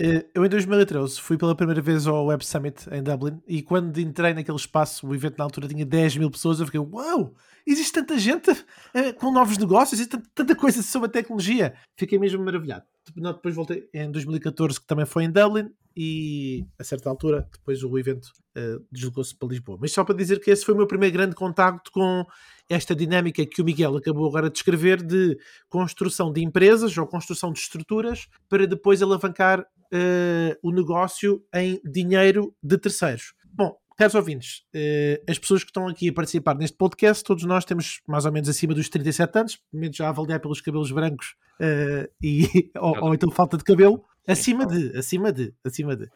Uh, 0.00 0.28
eu 0.34 0.44
em 0.44 0.48
2013 0.48 1.20
fui 1.20 1.38
pela 1.38 1.54
primeira 1.54 1.80
vez 1.80 2.08
ao 2.08 2.26
Web 2.26 2.44
Summit 2.44 2.88
em 2.90 3.00
Dublin 3.00 3.40
e 3.46 3.62
quando 3.62 4.00
entrei 4.00 4.34
naquele 4.34 4.56
espaço, 4.56 5.06
o 5.06 5.14
evento 5.14 5.38
na 5.38 5.44
altura 5.44 5.68
tinha 5.68 5.86
10 5.86 6.16
mil 6.16 6.28
pessoas, 6.28 6.58
eu 6.58 6.66
fiquei, 6.66 6.80
uau, 6.80 7.18
wow, 7.20 7.36
existe 7.64 7.92
tanta 7.92 8.18
gente 8.18 8.50
uh, 8.50 9.14
com 9.20 9.30
novos 9.30 9.56
negócios, 9.58 10.00
existe 10.00 10.18
tanta 10.34 10.56
coisa 10.56 10.82
sobre 10.82 11.06
a 11.06 11.12
tecnologia. 11.12 11.72
Fiquei 11.96 12.18
mesmo 12.18 12.44
maravilhado. 12.44 12.84
Depois 13.14 13.54
voltei 13.54 13.88
em 13.94 14.10
2014, 14.10 14.80
que 14.80 14.86
também 14.88 15.06
foi 15.06 15.22
em 15.22 15.30
Dublin, 15.30 15.70
e 15.96 16.64
a 16.78 16.84
certa 16.84 17.08
altura, 17.08 17.46
depois 17.52 17.82
o 17.82 17.98
evento 17.98 18.26
uh, 18.56 18.84
deslocou-se 18.90 19.36
para 19.36 19.48
Lisboa. 19.48 19.78
Mas 19.80 19.92
só 19.92 20.04
para 20.04 20.14
dizer 20.14 20.40
que 20.40 20.50
esse 20.50 20.64
foi 20.64 20.74
o 20.74 20.76
meu 20.76 20.86
primeiro 20.86 21.12
grande 21.12 21.34
contacto 21.34 21.90
com 21.92 22.24
esta 22.68 22.94
dinâmica 22.94 23.44
que 23.44 23.60
o 23.60 23.64
Miguel 23.64 23.96
acabou 23.96 24.26
agora 24.28 24.48
de 24.48 24.54
descrever 24.54 25.02
de 25.02 25.36
construção 25.68 26.32
de 26.32 26.42
empresas 26.42 26.96
ou 26.96 27.06
construção 27.06 27.52
de 27.52 27.58
estruturas 27.58 28.28
para 28.48 28.66
depois 28.66 29.02
alavancar 29.02 29.60
uh, 29.60 30.56
o 30.62 30.72
negócio 30.72 31.42
em 31.54 31.80
dinheiro 31.84 32.54
de 32.62 32.78
terceiros. 32.78 33.34
Bom, 33.44 33.76
caros 33.96 34.14
ouvintes, 34.14 34.62
uh, 34.74 35.22
as 35.30 35.38
pessoas 35.38 35.62
que 35.62 35.70
estão 35.70 35.86
aqui 35.86 36.08
a 36.08 36.12
participar 36.12 36.54
neste 36.54 36.76
podcast, 36.76 37.22
todos 37.22 37.44
nós 37.44 37.64
temos 37.64 38.00
mais 38.08 38.24
ou 38.24 38.32
menos 38.32 38.48
acima 38.48 38.74
dos 38.74 38.88
37 38.88 39.38
anos, 39.38 39.56
pelo 39.56 39.80
menos 39.80 39.96
já 39.96 40.06
a 40.06 40.08
avaliar 40.08 40.40
pelos 40.40 40.60
cabelos 40.60 40.90
brancos 40.90 41.34
uh, 41.60 42.08
e, 42.22 42.70
ou, 42.78 43.04
ou 43.04 43.14
então 43.14 43.30
falta 43.30 43.56
de 43.56 43.64
cabelo, 43.64 44.02
acima 44.26 44.66
de, 44.66 44.96
acima 44.96 45.32
de, 45.32 45.54
acima 45.64 45.96
de. 45.96 46.08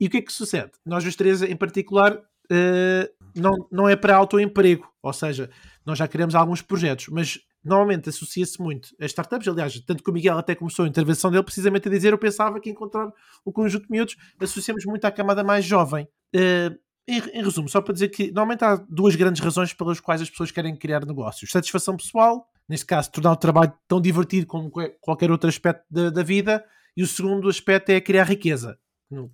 E 0.00 0.06
o 0.06 0.10
que 0.10 0.18
é 0.18 0.22
que 0.22 0.32
sucede? 0.32 0.72
Nós 0.84 1.04
os 1.04 1.16
três 1.16 1.42
em 1.42 1.56
particular 1.56 2.16
uh, 2.16 3.08
não, 3.34 3.68
não 3.70 3.88
é 3.88 3.96
para 3.96 4.16
autoemprego, 4.16 4.86
ou 5.02 5.12
seja, 5.12 5.50
nós 5.84 5.98
já 5.98 6.08
queremos 6.08 6.34
alguns 6.34 6.62
projetos, 6.62 7.08
mas 7.08 7.38
normalmente 7.64 8.08
associa-se 8.08 8.60
muito 8.60 8.90
a 9.00 9.06
startups. 9.06 9.48
Aliás, 9.48 9.78
tanto 9.80 10.02
que 10.02 10.10
o 10.10 10.12
Miguel 10.12 10.38
até 10.38 10.54
começou 10.54 10.84
a 10.84 10.88
intervenção 10.88 11.30
dele 11.30 11.42
precisamente 11.42 11.88
a 11.88 11.90
dizer: 11.90 12.12
Eu 12.12 12.18
pensava 12.18 12.60
que 12.60 12.70
encontrar 12.70 13.10
um 13.46 13.52
conjunto 13.52 13.86
de 13.86 13.90
miúdos 13.90 14.16
associamos 14.40 14.84
muito 14.84 15.04
à 15.04 15.10
camada 15.10 15.42
mais 15.42 15.64
jovem. 15.64 16.06
Uh, 16.34 16.76
em, 17.06 17.18
em, 17.34 17.42
resumo, 17.42 17.68
só 17.68 17.82
para 17.82 17.92
dizer 17.92 18.08
que 18.08 18.28
normalmente 18.28 18.64
há 18.64 18.76
duas 18.88 19.14
grandes 19.14 19.42
razões 19.42 19.74
pelas 19.74 20.00
quais 20.00 20.22
as 20.22 20.30
pessoas 20.30 20.50
querem 20.50 20.76
criar 20.76 21.04
negócios: 21.04 21.50
satisfação 21.50 21.96
pessoal, 21.96 22.46
neste 22.68 22.86
caso, 22.86 23.10
tornar 23.10 23.32
o 23.32 23.36
trabalho 23.36 23.72
tão 23.86 24.00
divertido 24.00 24.46
como 24.46 24.70
qualquer 25.00 25.30
outro 25.30 25.48
aspecto 25.48 25.84
da, 25.90 26.10
da 26.10 26.22
vida, 26.22 26.64
e 26.96 27.02
o 27.02 27.06
segundo 27.06 27.48
aspecto 27.48 27.90
é 27.90 28.00
criar 28.00 28.24
riqueza. 28.24 28.78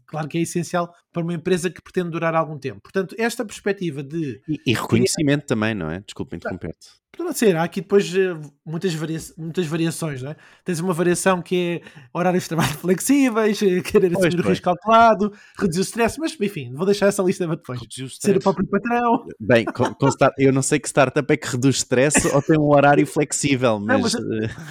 Claro 0.07 0.29
que 0.29 0.39
é 0.39 0.41
essencial 0.43 0.95
para 1.13 1.23
uma 1.23 1.35
empresa 1.35 1.71
que 1.71 1.83
pretende 1.83 2.11
durar 2.11 2.35
algum 2.35 2.59
tempo. 2.59 2.81
Portanto, 2.81 3.15
esta 3.19 3.45
perspectiva 3.45 4.03
de. 4.03 4.41
E, 4.49 4.61
e 4.67 4.75
reconhecimento 4.75 5.47
também, 5.47 5.75
não 5.75 5.91
é? 5.91 6.01
Desculpa 6.01 6.37
interromper-te. 6.37 7.01
Poderá 7.13 7.35
ser, 7.35 7.57
há 7.57 7.65
aqui 7.65 7.81
depois 7.81 8.15
eh, 8.15 8.35
muitas, 8.65 8.95
varia 8.95 9.19
muitas 9.37 9.67
variações, 9.67 10.23
não 10.23 10.31
é? 10.31 10.37
Tens 10.65 10.79
uma 10.79 10.93
variação 10.93 11.43
que 11.43 11.83
é 11.85 12.07
horários 12.15 12.45
de 12.45 12.51
trabalho 12.51 12.73
flexíveis, 12.79 13.61
eh, 13.63 13.81
querer 13.81 14.17
assumir 14.17 14.41
o 14.41 14.49
risco 14.49 14.65
calculado, 14.65 15.33
reduzir 15.59 15.81
o 15.81 15.83
stress, 15.83 16.21
mas 16.21 16.37
enfim, 16.41 16.73
vou 16.73 16.87
deixar 16.87 17.09
essa 17.09 17.23
lista 17.23 17.47
para 17.47 17.57
depois. 17.57 17.81
O 17.81 18.09
ser 18.09 18.37
o 18.37 18.41
próprio 18.41 18.67
patrão. 18.69 19.27
Bem, 19.41 19.65
com, 19.65 19.93
com 19.93 20.09
start, 20.09 20.35
eu 20.39 20.53
não 20.53 20.63
sei 20.63 20.79
que 20.79 20.87
startup 20.87 21.33
é 21.33 21.37
que 21.37 21.49
reduz 21.49 21.77
stress 21.77 22.29
ou 22.33 22.41
tem 22.41 22.57
um 22.57 22.71
horário 22.71 23.05
flexível, 23.09 23.81
mas. 23.81 24.15
Não, 24.15 24.23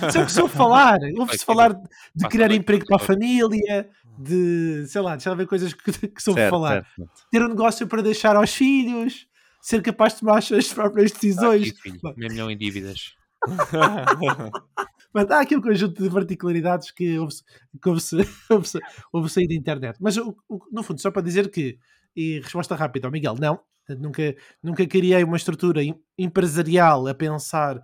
mas 0.01 0.15
eh, 0.15 0.27
se 0.29 0.39
eu 0.39 0.47
falar, 0.47 0.97
ouve-se 1.19 1.43
falar 1.43 1.73
de 2.15 2.27
criar 2.29 2.51
emprego 2.51 2.85
para 2.85 2.95
a 2.95 2.99
família, 2.99 3.89
de, 4.19 4.85
sei 4.88 5.01
lá, 5.01 5.15
deixa 5.15 5.29
eu 5.29 5.35
ver 5.35 5.47
coisas 5.47 5.73
que, 5.73 5.91
que 6.09 6.21
soube 6.21 6.41
certo, 6.41 6.51
falar. 6.51 6.85
Certo. 6.95 7.11
Ter 7.31 7.41
um 7.41 7.47
negócio 7.47 7.88
para 7.88 8.01
deixar 8.01 8.35
aos 8.35 8.53
filhos, 8.53 9.25
ser 9.61 9.81
capaz 9.81 10.13
de 10.13 10.19
tomar 10.19 10.38
as 10.39 10.73
próprias 10.73 11.11
decisões. 11.11 11.73
Meio 12.17 12.29
milhão 12.31 12.51
em 12.51 12.57
dívidas. 12.57 13.15
Mas 15.13 15.31
há 15.31 15.39
aqui 15.39 15.55
um 15.55 15.61
conjunto 15.61 16.03
de 16.03 16.09
particularidades 16.09 16.91
que 16.91 17.17
houve-se 17.17 17.43
houve 17.83 18.01
houve 18.51 18.69
houve 19.13 19.29
sair 19.29 19.47
da 19.47 19.55
internet. 19.55 19.97
Mas 20.01 20.17
o, 20.17 20.35
o, 20.47 20.59
no 20.71 20.83
fundo, 20.83 21.01
só 21.01 21.09
para 21.09 21.21
dizer 21.21 21.49
que, 21.49 21.79
e 22.15 22.41
resposta 22.41 22.75
rápida 22.75 23.07
ao 23.07 23.11
Miguel, 23.11 23.35
não. 23.39 23.59
Nunca, 23.97 24.35
nunca 24.61 24.85
criei 24.85 25.23
uma 25.23 25.38
estrutura 25.38 25.81
empresarial 26.15 27.07
a 27.07 27.15
pensar 27.15 27.77
uh, 27.77 27.81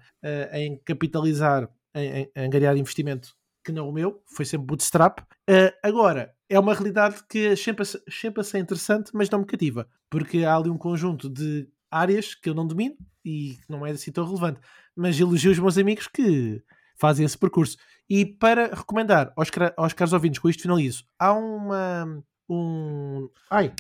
em 0.54 0.80
capitalizar, 0.86 1.68
em, 1.96 2.22
em, 2.22 2.32
em 2.36 2.50
ganhar 2.50 2.78
investimento 2.78 3.36
que 3.66 3.72
não 3.72 3.90
o 3.90 3.92
meu, 3.92 4.22
foi 4.28 4.46
sempre 4.46 4.68
bootstrap. 4.68 5.20
Uh, 5.50 5.74
agora, 5.82 6.34
é 6.48 6.60
uma 6.60 6.74
realidade 6.74 7.24
que 7.28 7.56
sempre, 7.56 7.84
sempre 7.86 8.42
a 8.42 8.44
ser 8.44 8.60
interessante, 8.60 9.10
mas 9.14 9.30
não 9.30 9.40
me 9.40 9.46
cativa, 9.46 9.90
porque 10.10 10.46
há 10.46 10.56
ali 10.56 10.70
um 10.70 10.78
conjunto 10.78 11.28
de 11.28 11.68
áreas 11.90 12.36
que 12.36 12.48
eu 12.48 12.54
não 12.54 12.68
domino 12.68 12.96
e 13.24 13.58
que 13.66 13.70
não 13.70 13.86
é 13.86 13.92
assim 13.92 14.12
tão 14.12 14.24
relevante, 14.24 14.60
mas 14.96 15.20
elogio 15.20 15.52
os 15.52 15.60
meus 15.60 15.78
amigos 15.78 16.08
que 16.08 16.62
fazem 16.96 17.26
esse 17.26 17.38
percurso. 17.38 17.76
E 18.08 18.26
para 18.26 18.68
recomendar 18.76 19.34
aos, 19.36 19.50
aos 19.76 19.94
caros 19.94 20.14
ouvintes, 20.14 20.40
com 20.40 20.48
isto 20.48 20.62
finalizo, 20.62 21.04
há 21.18 21.34
uma. 21.34 22.24
Um, 22.48 23.28
ai, 23.50 23.74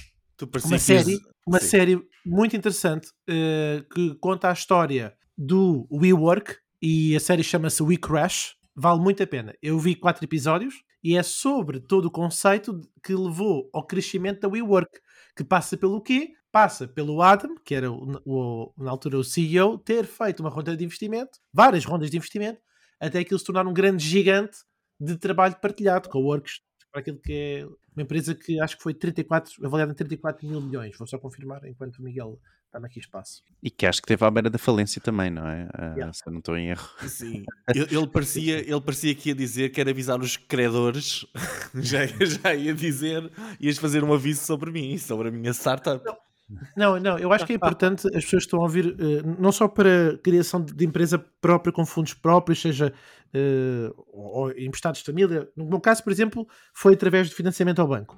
uma 0.66 0.80
série, 0.80 1.20
uma 1.46 1.60
série 1.60 2.02
muito 2.26 2.58
interessante 2.58 3.10
uh, 3.30 3.84
que 3.94 4.16
conta 4.16 4.50
a 4.50 4.54
história 4.54 5.16
do 5.38 5.88
WeWork 5.92 6.58
e 6.82 7.16
a 7.16 7.20
série 7.20 7.44
chama-se 7.44 7.84
We 7.84 7.98
Crash 7.98 8.56
vale 8.76 9.00
muito 9.00 9.24
a 9.24 9.28
pena. 9.28 9.56
Eu 9.62 9.80
vi 9.80 9.96
quatro 9.96 10.24
episódios 10.26 10.84
e 11.04 11.16
é 11.16 11.24
sobre 11.24 11.80
todo 11.80 12.06
o 12.06 12.12
conceito 12.12 12.82
que 13.04 13.16
levou 13.16 13.70
ao 13.74 13.86
crescimento 13.86 14.42
da 14.42 14.50
WeWork, 14.50 15.00
que 15.36 15.44
passa 15.44 15.78
pelo 15.78 16.02
quê? 16.02 16.34
Passa 16.52 16.88
pelo 16.88 17.22
Adam, 17.22 17.56
que 17.64 17.76
era 17.76 17.92
o, 17.92 18.22
o, 18.26 18.74
na 18.78 18.92
altura 18.92 19.18
o 19.18 19.24
CEO, 19.24 19.78
ter 19.78 20.06
feito 20.06 20.40
uma 20.40 20.50
ronda 20.50 20.76
de 20.76 20.84
investimento, 20.84 21.40
várias 21.54 21.86
rondas 21.86 22.10
de 22.10 22.18
investimento, 22.18 22.60
até 23.00 23.24
que 23.24 23.34
ele 23.34 23.40
se 23.40 23.46
tornar 23.46 23.68
um 23.68 23.74
grande 23.74 24.04
gigante 24.04 24.58
de 25.00 25.18
trabalho 25.18 25.56
partilhado, 25.58 26.10
com 26.10 26.20
works 26.20 26.62
para 26.92 27.02
aquilo 27.02 27.20
que 27.20 27.34
é 27.34 27.66
uma 27.94 28.04
empresa 28.04 28.34
que 28.34 28.60
acho 28.60 28.78
que 28.78 28.84
foi 28.84 28.94
34, 28.94 29.66
avaliada 29.66 29.92
em 29.92 29.96
34 29.96 30.48
mil 30.48 30.62
milhões. 30.62 30.98
Vou 30.98 31.06
só 31.06 31.18
confirmar 31.20 31.66
enquanto 31.66 31.98
o 31.98 32.04
Miguel 32.04 32.40
está 32.78 32.88
aqui 32.88 33.00
espaço. 33.00 33.42
E 33.62 33.70
que 33.70 33.86
acho 33.86 34.02
que 34.02 34.08
teve 34.08 34.24
à 34.26 34.32
beira 34.32 34.50
da 34.50 34.58
falência 34.58 35.02
também, 35.02 35.30
não 35.30 35.48
é? 35.48 35.64
Uh, 35.66 35.98
yeah. 35.98 36.14
Se 36.14 36.22
eu 36.26 36.32
não 36.32 36.40
estou 36.40 36.58
em 36.58 36.70
erro. 36.70 36.90
Sim. 37.08 37.44
ele, 37.74 38.08
parecia, 38.08 38.60
ele 38.60 38.82
parecia 38.82 39.16
que 39.16 39.30
ia 39.30 39.36
dizer 39.36 39.70
que 39.70 39.82
era 39.82 39.92
avisar 39.92 40.20
os 40.20 40.38
credores, 40.38 41.26
já, 41.76 42.06
já 42.06 42.54
ia 42.54 42.74
dizer, 42.74 43.32
ias 43.60 43.78
fazer 43.78 44.04
um 44.04 44.14
aviso 44.14 44.46
sobre 44.46 44.72
mim, 44.72 44.98
sobre 44.98 45.30
a 45.30 45.32
minha 45.32 45.52
startup. 45.52 46.04
Não. 46.04 46.16
Não, 46.78 47.00
não, 47.00 47.18
eu 47.18 47.34
acho 47.34 47.44
que 47.44 47.54
é 47.54 47.56
importante 47.56 48.06
as 48.08 48.24
pessoas 48.24 48.44
que 48.44 48.48
estão 48.48 48.60
a 48.60 48.64
ouvir, 48.64 48.86
uh, 48.86 49.42
não 49.42 49.52
só 49.52 49.68
para 49.68 50.16
criação 50.20 50.64
de 50.64 50.86
empresa 50.86 51.18
própria 51.18 51.74
com 51.74 51.84
fundos 51.84 52.14
próprios, 52.14 52.62
seja 52.62 52.94
uh, 53.34 54.06
ou 54.08 54.52
emprestados 54.52 55.00
de 55.00 55.06
família. 55.06 55.50
No 55.56 55.66
meu 55.66 55.80
caso, 55.80 56.04
por 56.04 56.12
exemplo, 56.12 56.48
foi 56.72 56.94
através 56.94 57.30
de 57.30 57.36
financiamento 57.36 57.80
ao 57.80 57.88
banco, 57.88 58.16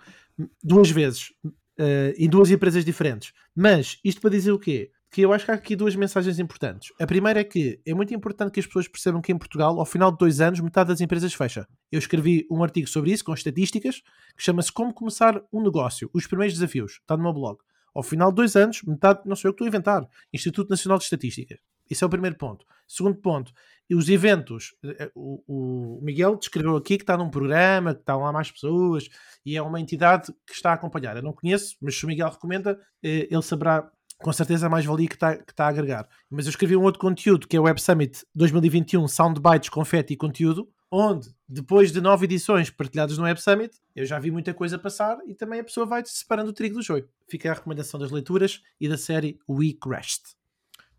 duas 0.61 0.89
vezes, 0.89 1.31
uh, 1.79 2.13
em 2.17 2.29
duas 2.29 2.51
empresas 2.51 2.83
diferentes. 2.83 3.33
Mas 3.55 3.99
isto 4.03 4.21
para 4.21 4.29
dizer 4.29 4.51
o 4.51 4.59
quê? 4.59 4.91
Que 5.09 5.21
eu 5.21 5.31
acho 5.31 5.45
que 5.45 5.51
há 5.51 5.53
aqui 5.53 5.75
duas 5.75 5.95
mensagens 5.95 6.37
importantes. 6.39 6.91
A 6.99 7.07
primeira 7.07 7.39
é 7.39 7.43
que 7.43 7.79
é 7.85 7.93
muito 7.93 8.13
importante 8.13 8.51
que 8.51 8.59
as 8.59 8.65
pessoas 8.65 8.87
percebam 8.87 9.21
que 9.21 9.31
em 9.31 9.37
Portugal, 9.37 9.79
ao 9.79 9.85
final 9.85 10.11
de 10.11 10.17
dois 10.17 10.41
anos, 10.41 10.59
metade 10.59 10.89
das 10.89 11.01
empresas 11.01 11.33
fecha. 11.33 11.67
Eu 11.91 11.99
escrevi 11.99 12.45
um 12.51 12.61
artigo 12.63 12.87
sobre 12.87 13.11
isso, 13.11 13.23
com 13.23 13.33
estatísticas, 13.33 14.01
que 14.35 14.43
chama-se 14.43 14.71
Como 14.71 14.93
Começar 14.93 15.41
um 15.51 15.63
Negócio, 15.63 16.09
os 16.13 16.27
primeiros 16.27 16.55
desafios. 16.55 16.99
Está 17.01 17.15
no 17.15 17.23
meu 17.23 17.33
blog. 17.33 17.57
Ao 17.95 18.03
final 18.03 18.31
de 18.31 18.35
dois 18.35 18.55
anos, 18.55 18.83
metade, 18.83 19.21
não 19.25 19.35
sei 19.35 19.49
o 19.49 19.53
que 19.53 19.55
estou 19.55 19.65
a 19.65 19.69
inventar, 19.69 20.07
Instituto 20.31 20.69
Nacional 20.69 20.97
de 20.97 21.05
Estatística. 21.05 21.57
Isso 21.89 22.03
é 22.03 22.07
o 22.07 22.09
primeiro 22.09 22.35
ponto. 22.37 22.65
Segundo 22.87 23.15
ponto, 23.15 23.51
os 23.95 24.09
eventos. 24.09 24.75
Eh, 24.83 25.11
o, 25.15 25.43
o, 25.47 25.99
Miguel 26.01 26.35
descreveu 26.35 26.75
aqui 26.75 26.97
que 26.97 27.03
está 27.03 27.17
num 27.17 27.29
programa, 27.29 27.93
que 27.93 28.01
estão 28.01 28.19
lá 28.19 28.31
mais 28.31 28.51
pessoas 28.51 29.09
e 29.45 29.55
é 29.55 29.61
uma 29.61 29.79
entidade 29.79 30.33
que 30.45 30.53
está 30.53 30.71
a 30.71 30.73
acompanhar. 30.73 31.15
Eu 31.15 31.23
não 31.23 31.33
conheço, 31.33 31.75
mas 31.81 31.97
se 31.97 32.03
o 32.05 32.07
Miguel 32.07 32.29
recomenda, 32.29 32.79
eh, 33.03 33.27
ele 33.29 33.41
saberá 33.41 33.89
com 34.19 34.33
certeza 34.33 34.65
a 34.65 34.69
mais-valia 34.69 35.07
que 35.07 35.15
está, 35.15 35.65
a 35.65 35.67
agregar. 35.67 36.07
Mas 36.29 36.45
eu 36.45 36.49
escrevi 36.49 36.75
um 36.75 36.83
outro 36.83 36.99
conteúdo 36.99 37.47
que 37.47 37.55
é 37.55 37.59
o 37.59 37.63
Web 37.63 37.81
Summit 37.81 38.25
2021 38.33 39.07
Soundbites, 39.07 39.69
Confetti 39.69 40.13
e 40.13 40.17
Conteúdo, 40.17 40.67
onde, 40.91 41.29
depois 41.47 41.91
de 41.91 42.01
nove 42.01 42.25
edições 42.25 42.69
partilhadas 42.69 43.17
no 43.17 43.25
Web 43.25 43.41
Summit, 43.41 43.77
eu 43.95 44.05
já 44.05 44.17
vi 44.17 44.31
muita 44.31 44.53
coisa 44.53 44.79
passar 44.79 45.17
e 45.27 45.35
também 45.35 45.59
a 45.59 45.63
pessoa 45.63 45.85
vai 45.85 46.01
separando 46.05 46.49
o 46.49 46.53
trigo 46.53 46.75
do 46.75 46.81
joio. 46.81 47.07
Fica 47.29 47.51
a 47.51 47.53
recomendação 47.53 47.99
das 47.99 48.09
leituras 48.09 48.61
e 48.79 48.89
da 48.89 48.97
série 48.97 49.37
We 49.47 49.73
Crashed. 49.79 50.36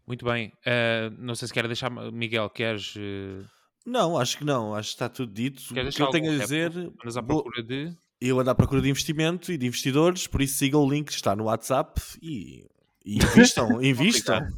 Muito 0.08 0.24
bem. 0.24 0.48
Uh, 0.66 1.14
não 1.18 1.34
sei 1.34 1.46
se 1.46 1.54
quer 1.54 1.66
deixar, 1.66 1.90
Miguel, 1.90 2.48
queres. 2.48 2.96
Uh... 2.96 3.44
Não, 3.84 4.18
acho 4.18 4.38
que 4.38 4.44
não. 4.44 4.74
Acho 4.74 4.88
que 4.88 4.94
está 4.94 5.08
tudo 5.08 5.30
dito. 5.30 5.60
o 5.70 5.90
que 5.90 6.02
eu 6.02 6.10
tenho 6.10 6.32
a 6.32 6.38
dizer. 6.38 6.72
Mas 7.04 7.16
à 7.18 7.22
procura 7.22 7.62
de. 7.62 7.94
Eu 8.18 8.40
ando 8.40 8.50
à 8.50 8.54
procura 8.54 8.80
de 8.80 8.88
investimento 8.88 9.52
e 9.52 9.58
de 9.58 9.66
investidores, 9.66 10.26
por 10.26 10.40
isso 10.40 10.56
siga 10.56 10.76
o 10.76 10.90
link 10.90 11.06
que 11.08 11.12
está 11.12 11.36
no 11.36 11.44
WhatsApp 11.44 12.00
e 12.20 12.66
Invistam, 13.04 13.80
invistam. 13.82 14.48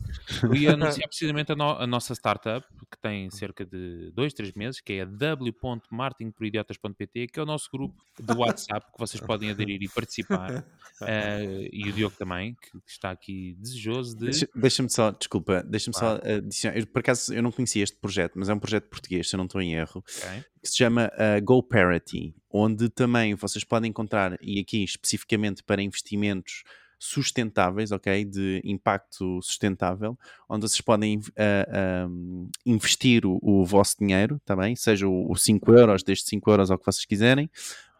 Eu 0.43 0.55
ia 0.55 0.73
anunciar 0.73 1.09
precisamente 1.09 1.53
a, 1.53 1.57
no, 1.57 1.71
a, 1.71 1.87
nossa 1.87 2.15
startup, 2.15 2.67
que 2.91 2.99
tem 3.01 3.31
cerca 3.31 3.65
de 3.65 4.11
dois, 4.13 4.33
três 4.33 4.53
meses, 4.55 4.81
que 4.81 4.95
é 4.95 5.03
a 5.03 5.05
w.marketingporidiotas.pt, 5.05 7.29
que 7.29 7.39
é 7.39 7.43
o 7.43 7.47
nosso 7.47 7.69
grupo 7.73 7.95
do 8.19 8.39
WhatsApp, 8.39 8.91
que 8.93 8.99
vocês 8.99 9.23
podem 9.23 9.51
aderir 9.51 9.81
e 9.83 9.89
participar. 9.89 10.65
Uh, 11.01 11.67
e 11.73 11.89
o 11.89 11.93
Diogo 11.93 12.17
também, 12.17 12.55
que 12.55 12.79
está 12.87 13.11
aqui 13.11 13.55
desejoso 13.59 14.17
de. 14.17 14.49
Deixa-me 14.55 14.89
só, 14.91 15.11
desculpa, 15.11 15.63
deixa-me 15.63 15.95
só 15.97 16.19
adicionar. 16.25 16.79
Eu, 16.79 16.87
por 16.87 17.01
acaso 17.01 17.35
eu 17.35 17.43
não 17.43 17.53
conhecia 17.53 17.85
este 17.85 17.97
projeto, 17.97 18.33
mas 18.37 18.49
é 18.49 18.55
um 18.55 18.59
projeto 18.59 18.89
português, 18.89 19.29
se 19.29 19.37
eu 19.37 19.39
não 19.39 19.45
estou 19.45 19.61
em 19.61 19.75
erro, 19.75 19.99
okay. 19.99 20.43
que 20.63 20.69
se 20.69 20.79
chama 20.79 21.13
uh, 21.15 21.45
Go 21.45 21.63
Parity, 21.63 22.35
onde 22.51 22.89
também 22.89 23.35
vocês 23.35 23.63
podem 23.65 23.91
encontrar, 23.91 24.39
e 24.41 24.59
aqui 24.59 24.83
especificamente 24.83 25.63
para 25.63 25.83
investimentos 25.83 26.65
sustentáveis, 27.01 27.91
ok? 27.91 28.25
De 28.27 28.61
impacto 28.63 29.41
sustentável, 29.43 30.19
onde 30.47 30.69
vocês 30.69 30.83
podem 30.83 31.17
uh, 31.17 31.23
ah, 31.39 32.07
um, 32.07 32.49
investir 32.67 33.25
o, 33.25 33.39
o, 33.41 33.65
vosso 33.65 33.97
dinheiro, 33.99 34.39
tá 34.45 34.55
seja 34.77 35.09
os 35.09 35.43
5 35.43 35.73
euros, 35.73 36.03
desde 36.03 36.27
5 36.27 36.51
euros 36.51 36.71
ao 36.71 36.79
que 36.79 36.85
vocês 36.85 37.07
quiserem, 37.07 37.51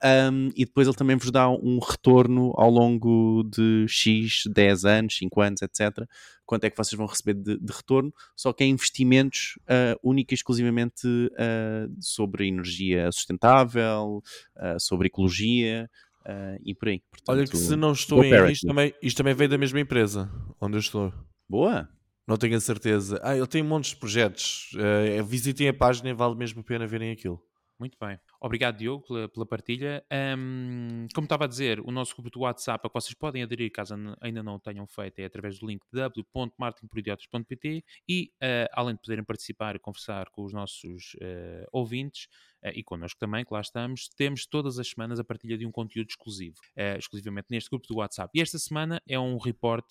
um, 0.03 0.49
e 0.55 0.65
depois 0.65 0.87
ele 0.87 0.97
também 0.97 1.17
vos 1.17 1.31
dá 1.31 1.49
um 1.49 1.79
retorno 1.79 2.53
ao 2.57 2.71
longo 2.71 3.43
de 3.45 3.87
X, 3.89 4.45
10 4.47 4.85
anos, 4.85 5.17
5 5.17 5.41
anos, 5.41 5.63
etc. 5.63 6.07
Quanto 6.45 6.65
é 6.65 6.71
que 6.71 6.77
vocês 6.77 6.97
vão 6.97 7.07
receber 7.07 7.35
de, 7.35 7.59
de 7.59 7.73
retorno, 7.73 8.13
só 8.37 8.53
que 8.53 8.65
é 8.65 8.67
investimentos 8.67 9.59
uh, 9.63 9.99
única 10.03 10.35
e 10.35 10.37
exclusivamente 10.37 11.07
uh, 11.07 11.95
sobre 12.01 12.49
energia 12.49 13.11
sustentável, 13.13 14.23
uh, 14.57 14.81
sobre 14.81 15.07
ecologia, 15.09 15.89
uh, 16.31 16.61
e 16.65 16.75
por 16.75 16.89
aí. 16.89 17.01
Portanto, 17.11 17.37
Olha 17.37 17.47
que 17.47 17.57
se 17.57 17.77
não 17.77 17.93
estou 17.93 18.25
em 18.25 18.31
erro, 18.31 18.51
isto 18.51 18.67
também, 18.67 18.95
isto 19.03 19.17
também 19.17 19.35
veio 19.35 19.51
da 19.51 19.59
mesma 19.59 19.81
empresa 19.81 20.31
onde 20.61 20.77
eu 20.77 20.81
estou. 20.81 21.13
Boa! 21.49 21.89
Não 22.27 22.37
tenho 22.37 22.57
a 22.57 22.61
certeza. 22.61 23.21
Ah, 23.25 23.37
ele 23.37 23.47
tem 23.47 23.63
montes 23.63 23.91
de 23.91 23.97
projetos. 23.97 24.71
Uh, 24.75 25.25
visitem 25.25 25.69
a 25.69 25.75
página 25.75 26.11
e 26.11 26.15
vale 26.15 26.37
mesmo 26.37 26.61
a 26.61 26.65
pena 26.65 26.87
verem 26.87 27.11
aquilo. 27.11 27.43
Muito 27.81 27.97
bem. 27.99 28.21
Obrigado, 28.39 28.77
Diogo, 28.77 29.07
pela, 29.07 29.27
pela 29.27 29.47
partilha. 29.47 30.05
Um, 30.37 31.07
como 31.15 31.25
estava 31.25 31.45
a 31.45 31.49
dizer, 31.49 31.81
o 31.81 31.91
nosso 31.91 32.15
grupo 32.15 32.29
do 32.29 32.41
WhatsApp, 32.41 32.87
a 32.87 32.91
que 32.91 32.95
vocês 32.95 33.15
podem 33.15 33.43
aderir, 33.43 33.73
caso 33.73 33.95
ainda 34.21 34.43
não 34.43 34.57
o 34.57 34.61
tenham 34.61 34.87
feito, 34.87 35.19
é 35.19 35.25
através 35.25 35.59
do 35.59 35.67
link 35.67 35.83
w.martinporidiotas.pt 35.91 37.83
e, 38.07 38.31
uh, 38.43 38.69
além 38.75 38.97
de 38.97 39.01
poderem 39.01 39.25
participar 39.25 39.77
e 39.77 39.79
conversar 39.79 40.29
com 40.29 40.45
os 40.45 40.53
nossos 40.53 41.15
uh, 41.15 41.67
ouvintes, 41.73 42.29
uh, 42.63 42.69
e 42.75 42.85
connosco 42.85 43.19
também, 43.19 43.47
que 43.47 43.55
lá 43.55 43.63
estamos, 43.63 44.11
temos 44.11 44.45
todas 44.45 44.79
as 44.79 44.87
semanas 44.87 45.19
a 45.19 45.25
partilha 45.25 45.57
de 45.57 45.65
um 45.65 45.73
conteúdo 45.73 46.11
exclusivo, 46.11 46.57
exclusivamente 46.99 47.47
neste 47.51 47.71
grupo 47.71 47.87
do 47.89 47.97
WhatsApp. 47.97 48.31
E 48.39 48.43
esta 48.43 48.59
semana 48.59 49.01
é 49.09 49.19
um 49.19 49.39
report 49.39 49.87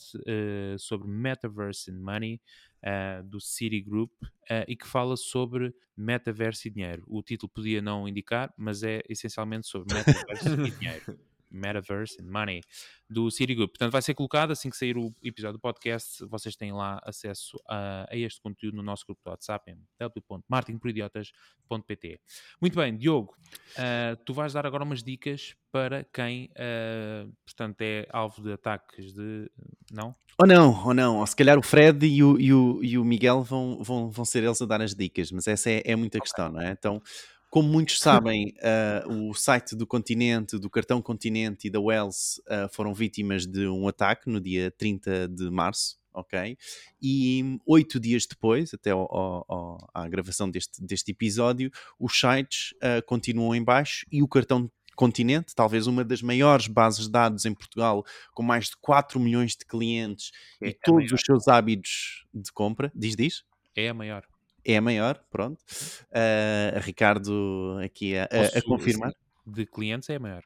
sobre 0.77 1.07
Metaverse 1.07 1.89
and 1.89 1.97
Money, 1.99 2.39
uh, 2.83 3.23
do 3.23 3.39
Citigroup 3.39 4.11
uh, 4.23 4.65
e 4.67 4.75
que 4.75 4.87
fala 4.87 5.15
sobre 5.17 5.73
metaverso 5.95 6.67
e 6.67 6.71
dinheiro. 6.71 7.03
O 7.07 7.21
título 7.21 7.49
podia 7.49 7.81
não 7.81 8.07
indicar, 8.07 8.53
mas 8.57 8.83
é 8.83 9.01
essencialmente 9.09 9.67
sobre 9.67 9.93
metaverso 9.93 10.49
e 10.65 10.71
dinheiro. 10.71 11.19
Metaverse 11.51 12.21
and 12.21 12.25
Money 12.25 12.61
do 13.09 13.31
Citigroup. 13.31 13.71
Portanto, 13.71 13.91
vai 13.91 14.01
ser 14.01 14.13
colocado 14.13 14.51
assim 14.51 14.69
que 14.69 14.77
sair 14.77 14.97
o 14.97 15.13
episódio 15.23 15.57
do 15.57 15.61
podcast. 15.61 16.23
Vocês 16.25 16.55
têm 16.55 16.71
lá 16.71 17.01
acesso 17.03 17.59
a, 17.67 18.07
a 18.09 18.15
este 18.15 18.39
conteúdo 18.41 18.77
no 18.77 18.83
nosso 18.83 19.05
grupo 19.05 19.21
do 19.23 19.31
WhatsApp 19.31 19.71
em 19.71 19.77
www.martinporidiotas.pt. 19.97 22.21
Muito 22.61 22.75
bem, 22.75 22.95
Diogo, 22.97 23.35
uh, 23.77 24.15
tu 24.25 24.33
vais 24.33 24.53
dar 24.53 24.65
agora 24.65 24.83
umas 24.83 25.03
dicas 25.03 25.55
para 25.71 26.03
quem, 26.03 26.49
uh, 26.51 27.31
portanto, 27.45 27.81
é 27.81 28.07
alvo 28.11 28.41
de 28.41 28.53
ataques 28.53 29.13
de. 29.13 29.51
Não? 29.91 30.15
Ou 30.41 30.47
não, 30.47 30.85
ou 30.85 30.93
não. 30.93 31.19
Ou 31.19 31.27
se 31.27 31.35
calhar 31.35 31.57
o 31.57 31.61
Fred 31.61 32.05
e 32.05 32.23
o, 32.23 32.39
e 32.39 32.53
o, 32.53 32.79
e 32.83 32.97
o 32.97 33.03
Miguel 33.03 33.43
vão, 33.43 33.83
vão, 33.83 34.09
vão 34.09 34.23
ser 34.25 34.43
eles 34.43 34.61
a 34.61 34.65
dar 34.65 34.81
as 34.81 34.95
dicas, 34.95 35.31
mas 35.31 35.47
essa 35.47 35.69
é, 35.69 35.81
é 35.85 35.95
muita 35.95 36.17
okay. 36.17 36.25
questão, 36.25 36.51
não 36.51 36.61
é? 36.61 36.71
Então. 36.71 37.01
Como 37.49 37.67
muitos 37.67 37.97
sabem, 37.97 38.53
uh, 38.59 39.29
o 39.29 39.33
site 39.33 39.75
do 39.75 39.87
Continente, 39.87 40.59
do 40.59 40.69
Cartão 40.69 41.01
Continente 41.01 41.67
e 41.67 41.71
da 41.71 41.79
Wells 41.79 42.39
uh, 42.41 42.71
foram 42.71 42.93
vítimas 42.93 43.47
de 43.47 43.67
um 43.67 43.87
ataque 43.87 44.29
no 44.29 44.39
dia 44.39 44.69
30 44.77 45.27
de 45.27 45.49
março, 45.49 45.97
ok? 46.13 46.55
E 47.01 47.59
oito 47.65 47.99
dias 47.99 48.27
depois, 48.27 48.71
até 48.71 48.91
ao, 48.91 49.01
ao, 49.11 49.89
à 49.95 50.07
gravação 50.07 50.47
deste, 50.47 50.85
deste 50.85 51.09
episódio, 51.09 51.71
os 51.99 52.19
sites 52.19 52.71
uh, 52.83 53.03
continuam 53.07 53.55
em 53.55 53.63
baixo 53.63 54.05
e 54.11 54.21
o 54.21 54.27
cartão 54.27 54.71
Continente, 54.95 55.55
talvez 55.55 55.87
uma 55.87 56.03
das 56.03 56.21
maiores 56.21 56.67
bases 56.67 57.05
de 57.05 57.11
dados 57.11 57.45
em 57.45 57.53
Portugal, 57.53 58.03
com 58.33 58.43
mais 58.43 58.65
de 58.65 58.75
4 58.81 59.17
milhões 59.17 59.53
de 59.53 59.65
clientes 59.65 60.31
é, 60.61 60.67
e 60.67 60.73
todos 60.73 61.09
os 61.13 61.21
seus 61.21 61.47
hábitos 61.47 62.25
de 62.33 62.51
compra, 62.51 62.91
diz, 62.93 63.15
diz? 63.15 63.43
É 63.73 63.87
a 63.87 63.93
maior 63.93 64.25
é 64.73 64.77
a 64.77 64.81
maior, 64.81 65.21
pronto. 65.29 65.59
Uh, 66.09 66.79
Ricardo 66.79 67.79
aqui 67.83 68.15
a, 68.15 68.23
a, 68.23 68.57
a 68.57 68.61
confirmar. 68.61 69.13
De 69.45 69.65
clientes 69.65 70.09
é 70.09 70.15
a 70.15 70.19
maior. 70.19 70.43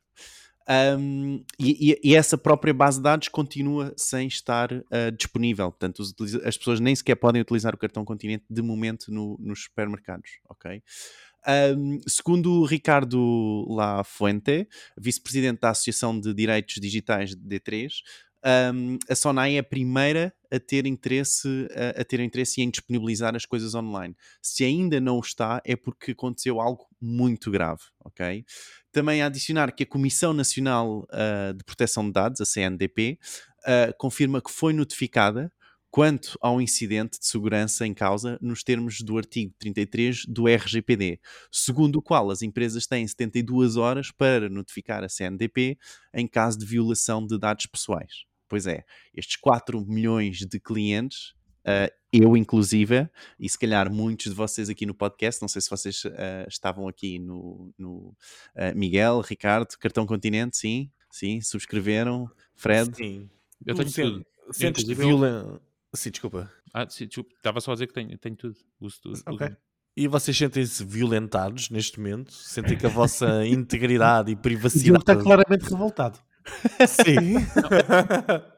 Um, 0.98 1.44
e, 1.60 2.00
e, 2.02 2.16
essa 2.16 2.38
própria 2.38 2.74
base 2.74 2.98
de 2.98 3.04
dados 3.04 3.28
continua 3.28 3.94
sem 3.98 4.28
estar 4.28 4.72
uh, 4.72 5.12
disponível. 5.18 5.70
Portanto, 5.72 6.00
os, 6.00 6.36
as 6.46 6.58
pessoas 6.58 6.80
nem 6.80 6.96
sequer 6.96 7.16
podem 7.16 7.42
utilizar 7.42 7.76
o 7.76 7.78
cartão 7.78 8.06
Continente 8.06 8.46
de 8.50 8.62
momento 8.62 9.12
no, 9.12 9.38
nos 9.42 9.64
supermercados, 9.64 10.40
ok? 10.50 10.82
Um, 11.46 12.00
segundo 12.08 12.62
o 12.62 12.66
Ricardo 12.66 13.66
La 13.70 14.06
Fuente, 14.06 14.66
vice-presidente 14.98 15.60
da 15.60 15.72
Associação 15.72 16.18
de 16.18 16.34
Direitos 16.34 16.76
Digitais 16.76 17.36
de 17.36 17.60
D3, 17.60 17.92
um, 18.46 18.98
a 19.10 19.16
Sonai 19.16 19.56
é 19.56 19.60
a 19.60 19.64
primeira 19.64 20.34
a 20.52 20.60
ter 20.60 20.86
interesse 20.86 21.68
a, 21.76 22.02
a, 22.02 22.04
ter 22.04 22.20
interesse 22.20 22.62
em 22.62 22.70
disponibilizar 22.70 23.36
as 23.36 23.46
coisas 23.46 23.74
online. 23.74 24.16
Se 24.42 24.64
ainda 24.64 25.00
não 25.00 25.20
está, 25.20 25.62
é 25.66 25.76
porque 25.76 26.12
aconteceu 26.12 26.60
algo 26.60 26.86
muito 27.02 27.50
grave, 27.50 27.82
ok? 28.04 28.46
Também 28.92 29.22
a 29.22 29.28
adicionar 29.28 29.72
que 29.72 29.84
a 29.84 29.88
Comissão 29.88 30.34
Nacional 30.34 31.08
uh, 31.10 31.54
de 31.54 31.64
Proteção 31.64 32.06
de 32.06 32.12
Dados, 32.12 32.42
a 32.42 32.46
CNDP, 32.46 33.18
uh, 33.62 33.98
confirma 33.98 34.42
que 34.42 34.52
foi 34.52 34.74
notificada 34.74 35.52
quanto 35.90 36.38
ao 36.42 36.60
incidente 36.60 37.20
de 37.20 37.28
segurança 37.28 37.86
em 37.86 37.94
causa 37.94 38.38
nos 38.42 38.64
termos 38.64 39.00
do 39.02 39.16
artigo 39.16 39.54
33 39.60 40.26
do 40.26 40.48
RGPD, 40.48 41.20
segundo 41.52 41.98
o 41.98 42.02
qual 42.02 42.32
as 42.32 42.42
empresas 42.42 42.88
têm 42.88 43.08
72 43.08 43.78
horas 43.78 44.12
para 44.12 44.50
notificar 44.50 45.04
a 45.04 45.10
CNDP 45.10 45.78
em 46.12 46.28
caso 46.28 46.58
de 46.58 46.66
violação 46.66 47.26
de 47.26 47.38
dados 47.38 47.68
pessoais. 47.68 48.33
Pois 48.54 48.68
é, 48.68 48.86
estes 49.16 49.36
4 49.38 49.84
milhões 49.84 50.38
de 50.38 50.60
clientes, 50.60 51.34
uh, 51.66 51.92
eu 52.12 52.38
inclusive, 52.38 53.10
e 53.40 53.50
se 53.50 53.58
calhar 53.58 53.92
muitos 53.92 54.30
de 54.30 54.36
vocês 54.36 54.70
aqui 54.70 54.86
no 54.86 54.94
podcast, 54.94 55.42
não 55.42 55.48
sei 55.48 55.60
se 55.60 55.72
vocês 55.72 56.06
uh, 56.06 56.48
estavam 56.48 56.88
aqui 56.88 57.18
no, 57.18 57.74
no 57.76 58.16
uh, 58.56 58.76
Miguel, 58.76 59.22
Ricardo, 59.22 59.76
Cartão 59.80 60.06
Continente, 60.06 60.56
sim, 60.56 60.92
sim, 61.10 61.42
subscreveram, 61.42 62.30
Fred. 62.54 62.96
Sim, 62.96 63.28
eu 63.66 63.74
tenho 63.74 63.92
tudo. 63.92 64.26
Sentes 64.52 64.84
violen... 64.84 65.60
Sim, 65.96 66.12
desculpa. 66.12 66.52
Ah, 66.72 66.88
sim, 66.88 67.08
desculpa. 67.08 67.34
Estava 67.36 67.60
só 67.60 67.72
a 67.72 67.74
dizer 67.74 67.88
que 67.88 67.94
tenho, 67.96 68.16
tenho 68.20 68.36
tudo. 68.36 68.56
Uso 68.80 69.02
tudo. 69.02 69.20
Ok. 69.26 69.48
E 69.98 70.08
vocês 70.08 70.38
sentem-se 70.38 70.86
violentados 70.86 71.72
neste 71.72 72.00
momento? 72.00 72.32
Sentem 72.32 72.78
que 72.78 72.86
a 72.86 72.90
vossa 72.90 73.44
integridade 73.50 74.32
e 74.32 74.36
privacidade. 74.36 75.00
está 75.00 75.16
claramente 75.16 75.64
revoltado. 75.64 76.20
Sim. 76.88 77.36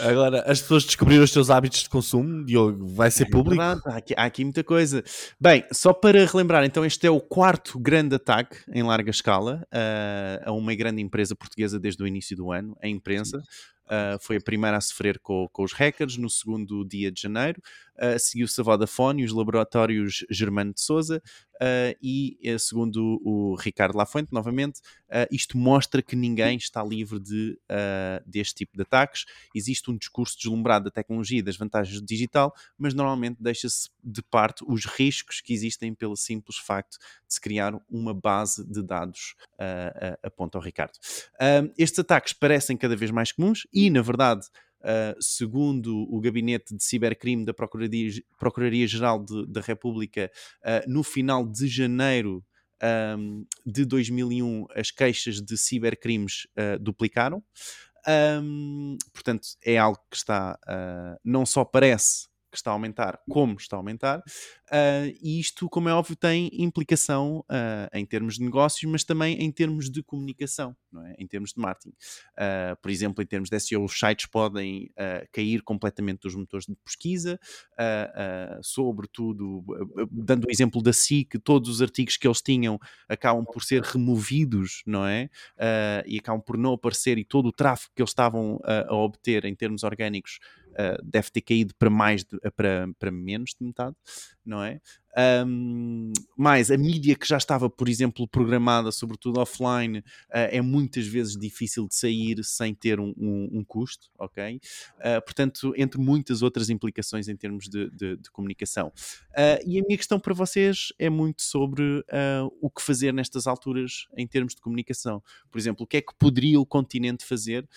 Agora, 0.00 0.42
as 0.42 0.60
pessoas 0.60 0.84
descobriram 0.84 1.22
os 1.22 1.30
teus 1.30 1.50
hábitos 1.50 1.82
de 1.84 1.88
consumo, 1.88 2.44
Diogo, 2.44 2.86
vai 2.88 3.10
ser 3.10 3.24
é 3.24 3.30
público? 3.30 3.62
Há 3.62 3.96
aqui, 3.96 4.14
há 4.16 4.24
aqui, 4.24 4.44
muita 4.44 4.64
coisa. 4.64 5.04
Bem, 5.40 5.64
só 5.72 5.92
para 5.92 6.24
relembrar, 6.26 6.64
então 6.64 6.84
este 6.84 7.06
é 7.06 7.10
o 7.10 7.20
quarto 7.20 7.78
grande 7.78 8.16
ataque 8.16 8.56
em 8.72 8.82
larga 8.82 9.10
escala 9.10 9.62
uh, 9.72 10.48
a 10.50 10.52
uma 10.52 10.74
grande 10.74 11.00
empresa 11.00 11.36
portuguesa 11.36 11.78
desde 11.78 12.02
o 12.02 12.06
início 12.06 12.36
do 12.36 12.50
ano, 12.50 12.76
a 12.82 12.88
imprensa. 12.88 13.40
Uh, 13.90 14.16
foi 14.20 14.36
a 14.36 14.40
primeira 14.40 14.76
a 14.76 14.80
sofrer 14.80 15.18
com, 15.18 15.48
com, 15.52 15.64
os 15.64 15.72
hackers 15.72 16.16
no 16.16 16.30
segundo 16.30 16.84
dia 16.84 17.10
de 17.10 17.20
janeiro. 17.20 17.60
Uh, 17.96 18.16
Seguiu-se 18.20 18.60
a 18.60 18.62
Vodafone 18.62 19.22
e 19.22 19.24
os 19.24 19.32
laboratórios 19.32 20.24
Germano 20.30 20.72
de 20.72 20.80
Souza. 20.80 21.20
Uh, 21.56 21.92
e, 22.00 22.38
segundo 22.58 23.20
o 23.22 23.54
Ricardo 23.54 23.94
Lafuente, 23.94 24.32
novamente, 24.32 24.80
isto 25.30 25.58
mostra 25.58 26.00
que 26.00 26.16
ninguém 26.16 26.56
está 26.56 26.82
livre 26.82 27.20
de, 27.20 27.58
deste 28.24 28.54
tipo 28.54 28.76
de 28.76 28.82
ataques. 28.82 29.26
Existe 29.54 29.90
um 29.90 29.96
discurso 29.98 30.38
deslumbrado 30.38 30.86
da 30.86 30.90
tecnologia 30.90 31.40
e 31.40 31.42
das 31.42 31.58
vantagens 31.58 32.00
do 32.00 32.06
digital, 32.06 32.54
mas 32.78 32.94
normalmente 32.94 33.42
deixa-se 33.42 33.90
de 34.02 34.22
parte 34.22 34.64
os 34.66 34.86
riscos 34.86 35.42
que 35.42 35.52
existem 35.52 35.92
pelo 35.92 36.16
simples 36.16 36.56
facto 36.56 36.96
de 37.28 37.34
se 37.34 37.40
criar 37.40 37.74
uma 37.90 38.14
base 38.14 38.64
de 38.64 38.82
dados, 38.82 39.34
aponta 40.22 40.56
ao 40.56 40.64
Ricardo. 40.64 40.94
estes 41.76 41.98
ataques 41.98 42.32
parecem 42.32 42.74
cada 42.74 42.96
vez 42.96 43.10
mais 43.10 43.32
comuns 43.32 43.66
e, 43.86 43.90
na 43.90 44.02
verdade, 44.02 44.46
Uh, 44.82 45.12
segundo 45.20 46.06
o 46.10 46.18
Gabinete 46.22 46.74
de 46.74 46.82
Cibercrime 46.82 47.44
da 47.44 47.52
Procuradoria-Geral 47.52 49.22
da 49.46 49.60
República, 49.60 50.32
uh, 50.64 50.90
no 50.90 51.02
final 51.02 51.46
de 51.46 51.68
janeiro 51.68 52.42
um, 53.18 53.44
de 53.66 53.84
2001, 53.84 54.64
as 54.74 54.90
queixas 54.90 55.42
de 55.42 55.58
cibercrimes 55.58 56.46
uh, 56.56 56.78
duplicaram. 56.78 57.44
Um, 58.42 58.96
portanto, 59.12 59.48
é 59.62 59.76
algo 59.76 60.00
que 60.10 60.16
está, 60.16 60.58
não 61.22 61.44
só 61.44 61.62
parece 61.62 62.29
que 62.50 62.56
está 62.56 62.70
a 62.70 62.74
aumentar, 62.74 63.18
como 63.28 63.56
está 63.56 63.76
a 63.76 63.78
aumentar. 63.78 64.18
Uh, 64.18 65.14
e 65.22 65.40
isto, 65.40 65.68
como 65.68 65.88
é 65.88 65.92
óbvio, 65.92 66.16
tem 66.16 66.50
implicação 66.52 67.44
uh, 67.50 67.88
em 67.92 68.04
termos 68.04 68.36
de 68.36 68.44
negócios, 68.44 68.90
mas 68.90 69.04
também 69.04 69.40
em 69.42 69.50
termos 69.50 69.90
de 69.90 70.02
comunicação, 70.02 70.76
não 70.92 71.06
é? 71.06 71.14
em 71.18 71.26
termos 71.26 71.52
de 71.52 71.60
marketing. 71.60 71.90
Uh, 71.90 72.76
por 72.80 72.90
exemplo, 72.90 73.22
em 73.22 73.26
termos 73.26 73.48
de 73.48 73.60
SEO, 73.60 73.84
os 73.84 73.98
sites 73.98 74.26
podem 74.26 74.90
cair 75.32 75.62
completamente 75.62 76.20
dos 76.20 76.34
motores 76.34 76.66
de 76.66 76.74
pesquisa, 76.84 77.38
sobretudo, 78.62 79.64
dando 80.10 80.46
o 80.46 80.50
exemplo 80.50 80.82
da 80.82 80.92
SIC, 80.92 81.38
todos 81.42 81.68
os 81.68 81.82
artigos 81.82 82.16
que 82.16 82.26
eles 82.26 82.40
tinham 82.40 82.78
acabam 83.08 83.44
por 83.44 83.62
ser 83.62 83.82
removidos, 83.82 84.82
não 84.86 85.06
é? 85.06 85.28
e 86.06 86.18
acabam 86.18 86.42
por 86.42 86.56
não 86.56 86.72
aparecer, 86.72 87.18
e 87.18 87.24
todo 87.24 87.46
o 87.46 87.52
tráfego 87.52 87.92
que 87.94 88.02
eles 88.02 88.10
estavam 88.10 88.60
a 88.64 88.94
obter 88.94 89.44
em 89.44 89.54
termos 89.54 89.82
orgânicos 89.82 90.38
deve 91.02 91.30
ter 91.30 91.40
caído 91.40 91.74
para 91.76 91.90
mais 91.90 92.24
de, 92.24 92.38
para, 92.56 92.88
para 92.98 93.10
menos 93.10 93.50
de 93.58 93.66
metade, 93.66 93.96
não 94.44 94.62
é? 94.62 94.80
Um, 95.16 96.12
mais 96.36 96.70
a 96.70 96.76
mídia 96.76 97.16
que 97.16 97.26
já 97.26 97.36
estava, 97.36 97.68
por 97.68 97.88
exemplo, 97.88 98.28
programada, 98.28 98.92
sobretudo 98.92 99.40
offline, 99.40 99.98
uh, 99.98 100.02
é 100.30 100.60
muitas 100.60 101.06
vezes 101.06 101.36
difícil 101.36 101.88
de 101.88 101.94
sair 101.96 102.44
sem 102.44 102.74
ter 102.74 103.00
um, 103.00 103.12
um, 103.16 103.48
um 103.52 103.64
custo, 103.64 104.08
ok? 104.18 104.60
Uh, 104.98 105.22
portanto, 105.24 105.72
entre 105.76 106.00
muitas 106.00 106.42
outras 106.42 106.70
implicações 106.70 107.28
em 107.28 107.36
termos 107.36 107.68
de, 107.68 107.90
de, 107.90 108.16
de 108.16 108.30
comunicação. 108.30 108.92
Uh, 109.30 109.58
e 109.66 109.78
a 109.78 109.82
minha 109.82 109.96
questão 109.96 110.20
para 110.20 110.34
vocês 110.34 110.92
é 110.98 111.10
muito 111.10 111.42
sobre 111.42 112.04
o 112.60 112.70
que 112.70 112.82
fazer 112.82 113.12
nestas 113.12 113.46
alturas 113.46 114.06
em 114.16 114.26
termos 114.26 114.54
de 114.54 114.60
comunicação. 114.60 115.22
Por 115.50 115.58
exemplo, 115.58 115.84
o 115.84 115.86
que 115.86 115.96
é 115.96 116.00
que 116.00 116.14
poderia 116.18 116.60
o 116.60 116.66
continente 116.66 117.24
fazer, 117.24 117.68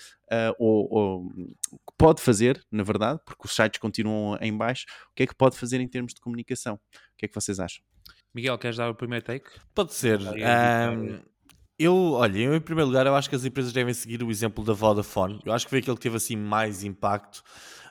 ou, 0.58 0.88
ou 0.92 1.32
pode 1.98 2.22
fazer, 2.22 2.64
na 2.72 2.84
verdade, 2.84 3.20
porque 3.26 3.46
os 3.46 3.56
sites 3.56 3.80
continuam 3.80 4.38
em 4.42 4.56
baixo, 4.56 4.86
o 5.12 5.16
que 5.16 5.24
é 5.24 5.28
que 5.28 5.36
pode 5.36 5.58
fazer 5.58 5.80
em 5.80 5.88
termos 5.88 6.14
de 6.14 6.22
comunicação? 6.22 6.80
O 7.24 7.26
que 7.26 7.26
é 7.26 7.28
que 7.30 7.36
vocês 7.36 7.58
acham? 7.58 7.82
Miguel, 8.36 8.58
queres 8.58 8.76
dar 8.76 8.90
o 8.90 8.96
primeiro 8.96 9.24
take? 9.24 9.50
Pode 9.74 9.94
ser. 9.94 10.20
Ahm, 10.20 10.34
editar. 10.34 11.24
eu, 11.80 11.96
olha, 12.12 12.38
eu, 12.38 12.54
em 12.54 12.60
primeiro 12.60 12.90
lugar, 12.90 13.06
eu 13.06 13.16
acho 13.16 13.30
que 13.30 13.36
as 13.36 13.46
empresas 13.46 13.72
devem 13.72 13.94
seguir 13.94 14.22
o 14.22 14.30
exemplo 14.30 14.62
da 14.62 14.74
Vodafone. 14.74 15.40
Eu 15.46 15.54
acho 15.54 15.66
que 15.66 15.70
foi 15.70 15.80
aquele 15.80 15.96
que 15.96 16.02
teve 16.04 16.18
assim 16.18 16.36
mais 16.36 16.84
impacto, 16.84 17.42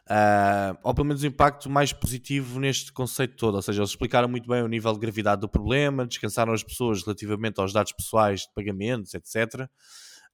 ah, 0.07 0.77
ou 0.83 0.92
pelo 0.92 1.07
menos 1.07 1.25
um 1.25 1.29
impacto 1.29 1.71
mais 1.71 1.95
positivo 1.95 2.61
neste 2.61 2.92
conceito 2.92 3.37
todo. 3.37 3.55
Ou 3.55 3.62
seja, 3.62 3.81
eles 3.81 3.88
explicaram 3.90 4.29
muito 4.29 4.47
bem 4.47 4.62
o 4.62 4.68
nível 4.68 4.92
de 4.92 4.99
gravidade 4.99 5.40
do 5.40 5.49
problema, 5.49 6.05
descansaram 6.05 6.53
as 6.53 6.62
pessoas 6.62 7.03
relativamente 7.03 7.59
aos 7.59 7.73
dados 7.73 7.92
pessoais 7.92 8.42
de 8.42 8.53
pagamentos, 8.55 9.14
etc. 9.14 9.66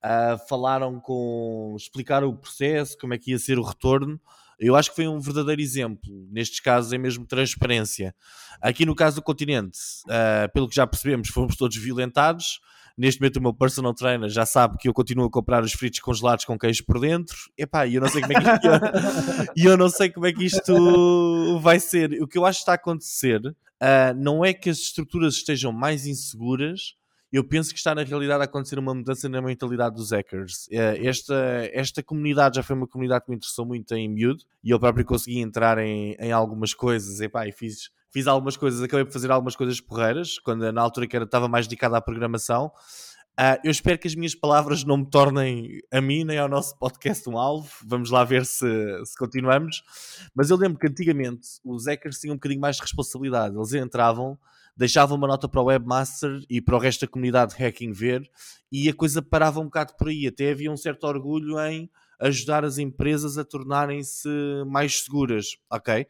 Ah, 0.02 0.38
falaram 0.48 0.98
com. 0.98 1.76
explicaram 1.78 2.28
o 2.28 2.36
processo, 2.36 2.98
como 2.98 3.14
é 3.14 3.18
que 3.18 3.30
ia 3.30 3.38
ser 3.38 3.60
o 3.60 3.62
retorno. 3.62 4.20
Eu 4.58 4.74
acho 4.74 4.90
que 4.90 4.96
foi 4.96 5.06
um 5.06 5.20
verdadeiro 5.20 5.60
exemplo. 5.60 6.26
Nestes 6.30 6.60
casos 6.60 6.92
é 6.92 6.98
mesmo 6.98 7.24
transparência. 7.26 8.14
Aqui 8.60 8.84
no 8.84 8.94
caso 8.94 9.16
do 9.16 9.22
continente, 9.22 9.78
ah, 10.08 10.48
pelo 10.52 10.68
que 10.68 10.74
já 10.74 10.86
percebemos, 10.86 11.28
fomos 11.30 11.56
todos 11.56 11.76
violentados. 11.76 12.60
Neste 12.96 13.20
momento 13.20 13.36
o 13.36 13.42
meu 13.42 13.54
personal 13.54 13.94
trainer 13.94 14.28
já 14.28 14.44
sabe 14.44 14.76
que 14.76 14.88
eu 14.88 14.92
continuo 14.92 15.26
a 15.26 15.30
comprar 15.30 15.62
os 15.62 15.72
fritos 15.72 16.00
congelados 16.00 16.44
com 16.44 16.58
queijo 16.58 16.84
por 16.84 16.98
dentro. 16.98 17.36
Epá, 17.56 17.86
e 17.86 17.94
eu 17.94 18.00
não 18.00 18.08
sei 18.08 18.20
como 18.20 18.32
é 18.32 18.40
que 18.40 18.50
isto, 18.50 19.52
eu 19.56 19.76
não 19.76 19.88
sei 19.88 20.10
como 20.10 20.26
é 20.26 20.32
que 20.32 20.44
isto 20.44 21.60
vai 21.60 21.78
ser. 21.78 22.20
O 22.20 22.26
que 22.26 22.36
eu 22.36 22.44
acho 22.44 22.58
que 22.58 22.62
está 22.62 22.72
a 22.72 22.74
acontecer 22.74 23.40
ah, 23.80 24.12
não 24.14 24.44
é 24.44 24.52
que 24.52 24.68
as 24.68 24.78
estruturas 24.78 25.34
estejam 25.34 25.72
mais 25.72 26.06
inseguras, 26.06 26.96
eu 27.32 27.44
penso 27.46 27.70
que 27.72 27.78
está 27.78 27.94
na 27.94 28.02
realidade 28.02 28.42
a 28.42 28.44
acontecer 28.44 28.78
uma 28.78 28.94
mudança 28.94 29.28
na 29.28 29.42
mentalidade 29.42 29.94
dos 29.96 30.10
hackers. 30.10 30.66
Eh, 30.70 31.06
Esta, 31.06 31.68
esta 31.72 32.02
comunidade 32.02 32.56
já 32.56 32.62
foi 32.62 32.76
uma 32.76 32.86
comunidade 32.86 33.24
que 33.24 33.30
me 33.30 33.36
interessou 33.36 33.66
muito 33.66 33.94
em 33.94 34.08
miúdo 34.08 34.42
e 34.64 34.70
eu 34.70 34.80
próprio 34.80 35.04
consegui 35.04 35.40
entrar 35.40 35.78
em, 35.78 36.16
em 36.18 36.32
algumas 36.32 36.72
coisas 36.72 37.20
epá, 37.20 37.46
e 37.46 37.52
fiz, 37.52 37.90
fiz 38.10 38.26
algumas 38.26 38.56
coisas, 38.56 38.82
acabei 38.82 39.04
por 39.04 39.12
fazer 39.12 39.30
algumas 39.30 39.56
coisas 39.56 39.80
porreiras, 39.80 40.38
quando 40.38 40.70
na 40.72 40.80
altura 40.80 41.06
que 41.06 41.16
era, 41.16 41.24
estava 41.24 41.48
mais 41.48 41.66
dedicado 41.66 41.94
à 41.96 42.00
programação. 42.00 42.72
Ah, 43.40 43.56
eu 43.62 43.70
espero 43.70 43.96
que 43.96 44.08
as 44.08 44.16
minhas 44.16 44.34
palavras 44.34 44.82
não 44.82 44.96
me 44.96 45.08
tornem 45.08 45.78
a 45.92 46.00
mim 46.00 46.24
nem 46.24 46.38
ao 46.38 46.48
nosso 46.48 46.76
podcast 46.76 47.28
um 47.30 47.38
alvo. 47.38 47.70
Vamos 47.86 48.10
lá 48.10 48.24
ver 48.24 48.44
se, 48.44 48.66
se 49.04 49.16
continuamos. 49.16 49.80
Mas 50.34 50.50
eu 50.50 50.56
lembro 50.56 50.76
que 50.76 50.88
antigamente 50.88 51.46
os 51.64 51.86
hackers 51.86 52.18
tinham 52.18 52.34
um 52.34 52.36
bocadinho 52.36 52.60
mais 52.60 52.74
de 52.74 52.82
responsabilidade. 52.82 53.54
Eles 53.54 53.72
entravam, 53.74 54.36
deixavam 54.78 55.18
uma 55.18 55.26
nota 55.26 55.48
para 55.48 55.60
o 55.60 55.64
webmaster 55.64 56.40
e 56.48 56.60
para 56.60 56.76
o 56.76 56.78
resto 56.78 57.04
da 57.04 57.10
comunidade 57.10 57.56
de 57.56 57.62
hacking 57.62 57.92
ver 57.92 58.22
e 58.70 58.88
a 58.88 58.94
coisa 58.94 59.20
parava 59.20 59.58
um 59.58 59.64
bocado 59.64 59.94
por 59.98 60.08
aí. 60.08 60.24
Até 60.24 60.52
havia 60.52 60.70
um 60.70 60.76
certo 60.76 61.04
orgulho 61.04 61.58
em 61.60 61.90
ajudar 62.20 62.64
as 62.64 62.78
empresas 62.78 63.36
a 63.36 63.44
tornarem-se 63.44 64.28
mais 64.66 65.00
seguras, 65.00 65.56
ok? 65.68 66.06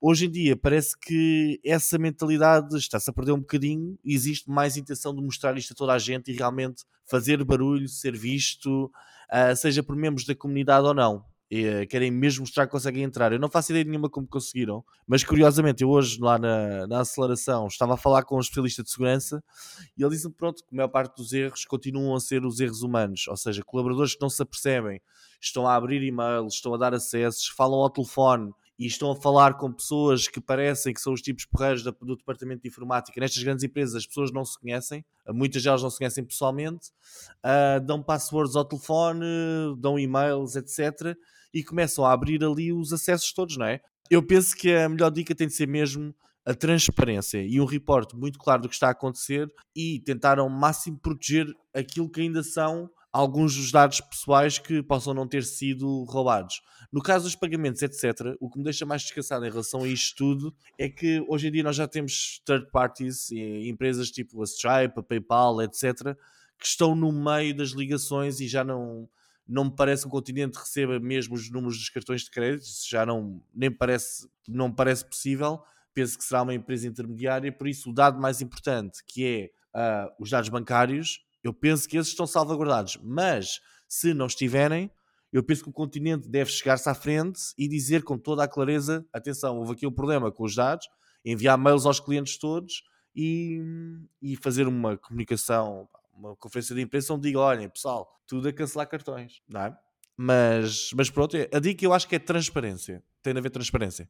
Hoje 0.00 0.26
em 0.26 0.30
dia 0.30 0.56
parece 0.56 0.96
que 0.96 1.60
essa 1.64 1.98
mentalidade 1.98 2.76
está-se 2.76 3.10
a 3.10 3.12
perder 3.12 3.32
um 3.32 3.40
bocadinho 3.40 3.98
e 4.04 4.14
existe 4.14 4.48
mais 4.48 4.76
intenção 4.76 5.12
de 5.14 5.20
mostrar 5.20 5.56
isto 5.58 5.72
a 5.72 5.76
toda 5.76 5.92
a 5.92 5.98
gente 5.98 6.30
e 6.30 6.36
realmente 6.36 6.84
fazer 7.04 7.42
barulho, 7.42 7.88
ser 7.88 8.16
visto, 8.16 8.92
ah, 9.28 9.56
seja 9.56 9.82
por 9.82 9.96
membros 9.96 10.24
da 10.24 10.34
comunidade 10.36 10.86
ou 10.86 10.94
não. 10.94 11.24
E, 11.54 11.66
eh, 11.66 11.86
querem 11.86 12.10
mesmo 12.10 12.40
mostrar 12.40 12.66
que 12.66 12.72
conseguem 12.72 13.04
entrar. 13.04 13.32
Eu 13.32 13.38
não 13.38 13.48
faço 13.48 13.70
ideia 13.70 13.84
nenhuma 13.84 14.10
como 14.10 14.26
conseguiram, 14.26 14.84
mas 15.06 15.22
curiosamente 15.22 15.84
eu 15.84 15.88
hoje 15.88 16.18
lá 16.20 16.36
na, 16.36 16.84
na 16.88 17.00
aceleração 17.02 17.68
estava 17.68 17.94
a 17.94 17.96
falar 17.96 18.24
com 18.24 18.36
um 18.36 18.40
especialista 18.40 18.82
de 18.82 18.90
segurança 18.90 19.40
e 19.96 20.02
ele 20.02 20.10
disse-me 20.10 20.34
pronto 20.34 20.64
que 20.64 20.74
a 20.74 20.76
maior 20.76 20.88
parte 20.88 21.16
dos 21.16 21.32
erros 21.32 21.64
continuam 21.64 22.16
a 22.16 22.18
ser 22.18 22.44
os 22.44 22.58
erros 22.58 22.82
humanos, 22.82 23.28
ou 23.28 23.36
seja, 23.36 23.62
colaboradores 23.64 24.16
que 24.16 24.20
não 24.20 24.28
se 24.28 24.42
apercebem, 24.42 25.00
estão 25.40 25.64
a 25.64 25.76
abrir 25.76 26.02
e-mails, 26.02 26.54
estão 26.54 26.74
a 26.74 26.76
dar 26.76 26.92
acessos, 26.92 27.46
falam 27.46 27.78
ao 27.78 27.88
telefone 27.88 28.50
e 28.76 28.86
estão 28.86 29.12
a 29.12 29.16
falar 29.16 29.54
com 29.54 29.72
pessoas 29.72 30.26
que 30.26 30.40
parecem 30.40 30.92
que 30.92 31.00
são 31.00 31.12
os 31.12 31.22
tipos 31.22 31.44
porreiros 31.44 31.84
do 31.84 32.16
departamento 32.16 32.62
de 32.62 32.68
informática. 32.68 33.20
Nestas 33.20 33.42
grandes 33.44 33.62
empresas 33.62 33.94
as 33.94 34.06
pessoas 34.06 34.32
não 34.32 34.44
se 34.44 34.58
conhecem, 34.58 35.04
muitas 35.28 35.62
delas 35.62 35.82
não 35.84 35.90
se 35.90 35.98
conhecem 35.98 36.24
pessoalmente, 36.24 36.90
ah, 37.44 37.78
dão 37.78 38.02
passwords 38.02 38.56
ao 38.56 38.64
telefone, 38.64 39.24
dão 39.78 39.96
e-mails, 39.96 40.56
etc. 40.56 41.16
E 41.54 41.62
começam 41.62 42.04
a 42.04 42.12
abrir 42.12 42.44
ali 42.44 42.72
os 42.72 42.92
acessos 42.92 43.32
todos, 43.32 43.56
não 43.56 43.66
é? 43.66 43.80
Eu 44.10 44.22
penso 44.22 44.54
que 44.56 44.74
a 44.74 44.88
melhor 44.88 45.10
dica 45.10 45.34
tem 45.34 45.46
de 45.46 45.54
ser 45.54 45.68
mesmo 45.68 46.14
a 46.44 46.52
transparência 46.52 47.42
e 47.42 47.60
um 47.60 47.64
reporte 47.64 48.14
muito 48.14 48.38
claro 48.38 48.62
do 48.62 48.68
que 48.68 48.74
está 48.74 48.88
a 48.88 48.90
acontecer 48.90 49.50
e 49.74 50.00
tentar 50.00 50.38
ao 50.38 50.48
máximo 50.48 50.98
proteger 50.98 51.46
aquilo 51.72 52.10
que 52.10 52.20
ainda 52.20 52.42
são 52.42 52.90
alguns 53.10 53.54
dos 53.56 53.70
dados 53.70 54.00
pessoais 54.00 54.58
que 54.58 54.82
possam 54.82 55.14
não 55.14 55.26
ter 55.26 55.44
sido 55.44 56.02
roubados. 56.04 56.60
No 56.92 57.00
caso 57.00 57.24
dos 57.24 57.36
pagamentos, 57.36 57.80
etc., 57.80 58.36
o 58.40 58.50
que 58.50 58.58
me 58.58 58.64
deixa 58.64 58.84
mais 58.84 59.02
descansado 59.02 59.46
em 59.46 59.50
relação 59.50 59.84
a 59.84 59.88
isto 59.88 60.16
tudo 60.16 60.54
é 60.76 60.88
que 60.88 61.24
hoje 61.28 61.46
em 61.46 61.52
dia 61.52 61.62
nós 61.62 61.76
já 61.76 61.86
temos 61.86 62.42
third 62.44 62.68
parties, 62.72 63.30
empresas 63.30 64.10
tipo 64.10 64.42
a 64.42 64.44
Stripe, 64.44 64.98
a 64.98 65.02
PayPal, 65.02 65.62
etc., 65.62 66.16
que 66.58 66.66
estão 66.66 66.94
no 66.94 67.12
meio 67.12 67.56
das 67.56 67.70
ligações 67.70 68.40
e 68.40 68.48
já 68.48 68.64
não, 68.64 69.08
não 69.46 69.64
me 69.64 69.74
parece 69.74 70.02
que 70.02 70.08
o 70.08 70.10
continente 70.10 70.58
receba 70.58 70.98
mesmo 70.98 71.34
os 71.34 71.50
números 71.50 71.76
dos 71.76 71.88
cartões 71.88 72.22
de 72.22 72.30
crédito, 72.30 72.64
isso 72.64 72.88
já 72.88 73.04
não, 73.04 73.42
nem 73.54 73.70
parece, 73.70 74.28
não 74.48 74.72
parece 74.72 75.04
possível. 75.04 75.62
Penso 75.92 76.18
que 76.18 76.24
será 76.24 76.42
uma 76.42 76.54
empresa 76.54 76.88
intermediária, 76.88 77.52
por 77.52 77.68
isso 77.68 77.90
o 77.90 77.94
dado 77.94 78.20
mais 78.20 78.40
importante, 78.40 79.02
que 79.06 79.26
é 79.26 79.50
ah, 79.74 80.12
os 80.18 80.30
dados 80.30 80.48
bancários, 80.48 81.20
eu 81.42 81.52
penso 81.52 81.88
que 81.88 81.96
esses 81.96 82.10
estão 82.10 82.26
salvaguardados, 82.26 82.98
mas 83.02 83.60
se 83.86 84.14
não 84.14 84.26
estiverem, 84.26 84.90
eu 85.32 85.42
penso 85.42 85.64
que 85.64 85.68
o 85.68 85.72
continente 85.72 86.28
deve 86.28 86.50
chegar-se 86.50 86.88
à 86.88 86.94
frente 86.94 87.40
e 87.58 87.68
dizer 87.68 88.02
com 88.02 88.16
toda 88.16 88.44
a 88.44 88.48
clareza: 88.48 89.04
atenção, 89.12 89.58
houve 89.58 89.72
aqui 89.72 89.86
um 89.86 89.92
problema 89.92 90.30
com 90.32 90.44
os 90.44 90.54
dados, 90.54 90.88
enviar 91.24 91.58
mails 91.58 91.84
aos 91.86 92.00
clientes 92.00 92.38
todos 92.38 92.84
e, 93.14 93.60
e 94.22 94.36
fazer 94.36 94.66
uma 94.66 94.96
comunicação, 94.96 95.88
uma 96.16 96.36
conferência 96.36 96.74
de 96.74 96.80
imprensa 96.82 97.12
onde 97.14 97.28
diga: 97.28 97.38
olhem, 97.40 97.68
pessoal, 97.68 98.08
tudo 98.26 98.48
a 98.48 98.52
cancelar 98.52 98.88
cartões, 98.88 99.40
não 99.48 99.60
é? 99.62 99.76
Mas, 100.16 100.90
mas 100.94 101.10
pronto, 101.10 101.36
a 101.52 101.58
dica 101.58 101.84
eu 101.84 101.92
acho 101.92 102.06
que 102.08 102.14
é 102.14 102.18
transparência. 102.18 103.02
Tem 103.22 103.32
de 103.32 103.38
haver 103.38 103.50
transparência. 103.50 104.08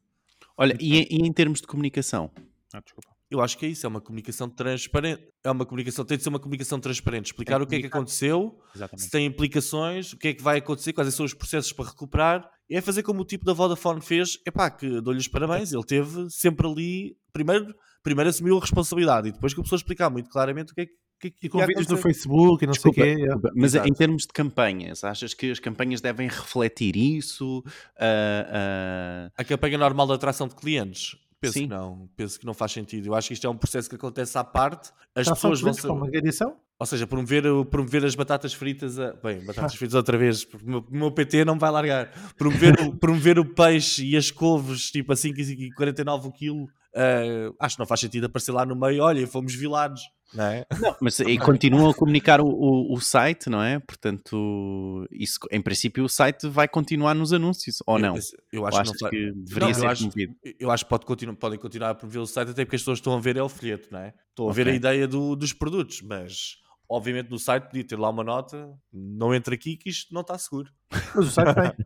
Olha, 0.57 0.77
e, 0.79 0.97
em- 0.99 1.07
e 1.09 1.27
em 1.27 1.33
termos 1.33 1.61
de 1.61 1.67
comunicação? 1.67 2.31
Ah, 2.73 2.79
desculpa. 2.79 3.09
Eu 3.31 3.41
acho 3.41 3.57
que 3.57 3.65
é 3.65 3.69
isso, 3.69 3.85
é 3.85 3.89
uma 3.89 3.99
comunicação 3.99 4.47
transparente. 4.47 5.27
É 5.43 5.49
uma 5.49 5.65
comunicação, 5.65 6.05
tem 6.05 6.15
de 6.17 6.23
ser 6.23 6.29
uma 6.29 6.39
comunicação 6.39 6.79
transparente, 6.79 7.25
explicar 7.27 7.59
o 7.61 7.65
que 7.65 7.75
é 7.75 7.79
que 7.79 7.87
aconteceu, 7.87 8.55
se 8.71 8.77
Exatamente. 8.77 9.09
tem 9.09 9.25
implicações, 9.25 10.13
o 10.13 10.17
que 10.17 10.27
é 10.27 10.33
que 10.33 10.43
vai 10.43 10.59
acontecer, 10.59 10.93
quais 10.93 11.11
são 11.13 11.25
os 11.25 11.33
processos 11.33 11.73
para 11.73 11.85
recuperar. 11.89 12.49
E 12.69 12.75
é 12.77 12.81
fazer 12.81 13.01
como 13.03 13.21
o 13.21 13.25
tipo 13.25 13.43
da 13.43 13.53
Vodafone 13.53 13.99
fez, 14.01 14.37
epá, 14.45 14.69
que 14.69 15.01
dou-lhe 15.01 15.19
os 15.19 15.27
parabéns, 15.27 15.73
ele 15.73 15.83
teve 15.83 16.29
sempre 16.29 16.67
ali, 16.67 17.17
primeiro, 17.33 17.75
primeiro 18.03 18.29
assumiu 18.29 18.57
a 18.57 18.61
responsabilidade 18.61 19.29
e 19.29 19.31
depois 19.31 19.53
que 19.53 19.59
a 19.59 19.63
pessoa 19.63 19.77
explicar 19.77 20.09
muito 20.11 20.29
claramente 20.29 20.69
é 20.69 20.71
o 20.71 20.75
que, 20.75 20.81
é 20.81 20.85
que 20.85 20.93
E 21.41 21.49
com 21.49 21.65
vídeos 21.65 21.87
no. 21.87 21.97
Facebook 21.97 22.63
e 22.63 22.67
não 22.67 22.73
Desculpa, 22.73 23.01
sei 23.01 23.13
o 23.13 23.17
quê. 23.17 23.23
desculpa, 23.23 23.51
mas 23.55 23.73
Exato. 23.73 23.89
em 23.89 23.93
termos 23.93 24.21
de 24.23 24.27
campanhas, 24.33 25.03
achas 25.03 25.33
que 25.33 25.51
as 25.51 25.59
campanhas 25.59 26.01
devem 26.01 26.27
refletir 26.27 26.95
isso? 26.97 27.63
Ah, 27.99 29.27
ah, 29.27 29.31
A 29.37 29.43
campanha 29.43 29.77
normal 29.77 30.07
de 30.07 30.13
atração 30.13 30.47
de 30.47 30.55
clientes, 30.55 31.15
penso 31.39 31.53
Sim. 31.53 31.61
que 31.63 31.67
não, 31.67 32.09
penso 32.15 32.39
que 32.39 32.45
não 32.45 32.53
faz 32.53 32.71
sentido. 32.71 33.07
Eu 33.07 33.15
acho 33.15 33.27
que 33.29 33.33
isto 33.33 33.45
é 33.47 33.49
um 33.49 33.57
processo 33.57 33.89
que 33.89 33.95
acontece 33.95 34.37
à 34.37 34.43
parte, 34.43 34.91
as 35.15 35.25
são 35.25 35.33
pessoas 35.35 35.61
vão 35.61 35.73
ser... 35.73 35.87
com 35.87 35.93
uma 35.95 36.07
agredição? 36.07 36.55
Ou 36.77 36.85
seja, 36.85 37.07
promover, 37.07 37.43
promover 37.71 38.03
as 38.03 38.15
batatas 38.15 38.53
fritas. 38.53 38.99
A... 38.99 39.13
Bem, 39.13 39.39
batatas 39.45 39.75
fritas 39.79 39.93
outra 39.95 40.17
vez, 40.17 40.43
porque 40.43 40.65
o 40.69 40.83
meu, 40.91 41.09
PT 41.11 41.45
não 41.45 41.53
me 41.53 41.59
vai 41.59 41.71
largar. 41.71 42.11
Promover, 42.37 42.75
o- 42.81 42.93
promover 42.99 43.39
o 43.39 43.45
peixe 43.45 44.05
e 44.05 44.17
as 44.17 44.29
couves, 44.29 44.91
tipo 44.91 45.13
a 45.13 45.15
5,49 45.15 46.25
o 46.25 46.31
quilo. 46.33 46.67
ah, 46.93 47.53
acho 47.61 47.75
que 47.77 47.79
não 47.79 47.87
faz 47.87 48.01
sentido 48.01 48.25
aparecer 48.25 48.51
lá 48.51 48.65
no 48.65 48.75
meio. 48.75 49.01
Olha, 49.03 49.25
fomos 49.25 49.55
vilados, 49.55 50.01
não 50.33 50.43
é? 50.45 50.65
não, 50.79 50.95
mas 51.01 51.19
e 51.19 51.37
continuam 51.37 51.89
a 51.89 51.93
comunicar 51.93 52.41
o, 52.41 52.47
o, 52.47 52.93
o 52.93 52.99
site, 53.01 53.49
não 53.49 53.61
é? 53.61 53.79
Portanto, 53.79 55.07
isso, 55.11 55.39
em 55.51 55.61
princípio 55.61 56.03
o 56.03 56.09
site 56.09 56.47
vai 56.47 56.67
continuar 56.67 57.13
nos 57.13 57.31
anúncios, 57.33 57.77
ou 57.85 57.97
não? 57.99 58.15
Eu, 58.15 58.21
eu 58.51 58.61
Ou 58.61 58.67
acho 58.67 58.93
que 58.95 59.01
não 59.03 59.09
que 59.09 59.31
deveria 59.31 59.59
Não, 59.59 59.69
eu 59.69 59.73
ser 59.75 59.85
acho- 59.87 60.01
promovido? 60.01 60.35
Eu 60.59 60.71
acho 60.71 60.83
que 60.85 60.89
pode 60.89 61.05
continuar, 61.05 61.35
podem 61.35 61.59
continuar 61.59 61.89
a 61.91 61.95
promover 61.95 62.21
o 62.21 62.25
site, 62.27 62.51
até 62.51 62.65
porque 62.65 62.75
as 62.75 62.81
pessoas 62.81 62.97
estão 62.99 63.13
a 63.15 63.19
ver 63.19 63.37
é 63.37 63.43
o 63.43 63.49
folheto, 63.49 63.87
não 63.91 63.99
é? 63.99 64.13
Estão 64.29 64.49
a 64.49 64.53
ver 64.53 64.63
Ok. 64.63 64.73
a 64.73 64.75
ideia 64.75 65.07
do- 65.07 65.35
dos 65.35 65.53
produtos, 65.53 66.01
mas 66.01 66.55
obviamente 66.87 67.29
no 67.31 67.39
site 67.39 67.63
podia 67.65 67.83
ter 67.83 67.97
lá 67.97 68.09
uma 68.09 68.23
nota, 68.23 68.69
não 68.93 69.33
entra 69.33 69.55
aqui 69.55 69.75
que 69.75 69.89
isto 69.89 70.13
não 70.13 70.21
está 70.21 70.37
seguro. 70.37 70.69
Mas 71.15 71.27
o 71.27 71.31
site 71.31 71.55
tem. 71.55 71.85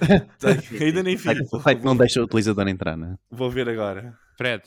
Ainda 0.86 1.02
nem 1.02 1.16
fiz. 1.16 1.52
o 1.52 1.60
site 1.60 1.82
não 1.82 1.96
deixa 1.96 2.20
o 2.20 2.24
utilizador 2.24 2.68
entrar, 2.68 2.96
não 2.96 3.12
é? 3.12 3.16
Vou 3.30 3.50
ver 3.50 3.68
agora. 3.68 4.16
Fred, 4.36 4.62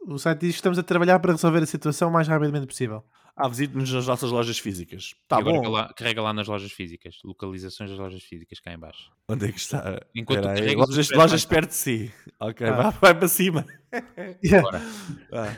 O 0.00 0.18
site 0.18 0.40
diz 0.40 0.50
que 0.52 0.56
estamos 0.58 0.78
a 0.78 0.82
trabalhar 0.82 1.18
para 1.18 1.32
resolver 1.32 1.62
a 1.62 1.66
situação 1.66 2.08
o 2.08 2.12
mais 2.12 2.26
rapidamente 2.28 2.66
possível. 2.66 3.04
Ah, 3.36 3.46
visite-nos 3.48 3.92
nas 3.92 4.06
nossas 4.06 4.30
lojas 4.32 4.58
físicas. 4.58 5.12
e 5.14 5.28
Tá 5.28 5.38
agora 5.38 5.56
bom. 5.56 5.62
carrega 5.62 5.70
lá, 5.82 5.92
carrega 5.94 6.22
lá 6.22 6.32
nas 6.32 6.48
lojas 6.48 6.72
físicas, 6.72 7.18
localizações 7.24 7.90
das 7.90 7.98
lojas 7.98 8.22
físicas 8.22 8.58
cá 8.58 8.72
em 8.72 8.78
baixo. 8.78 9.10
Onde 9.28 9.46
é 9.46 9.52
que 9.52 9.58
está? 9.60 10.00
Enquanto 10.14 10.38
Espera 10.40 10.52
aí, 10.54 10.60
carregas 10.60 10.88
lojas, 10.88 11.10
lojas 11.10 11.44
perto 11.44 11.68
de 11.68 11.74
si. 11.76 12.12
Ok, 12.40 12.66
Ah. 12.66 12.72
vai, 12.90 12.92
vai 13.00 13.14
para 13.14 13.28
cima. 13.28 13.64
Yeah. 14.44 14.80
Ah, 15.32 15.56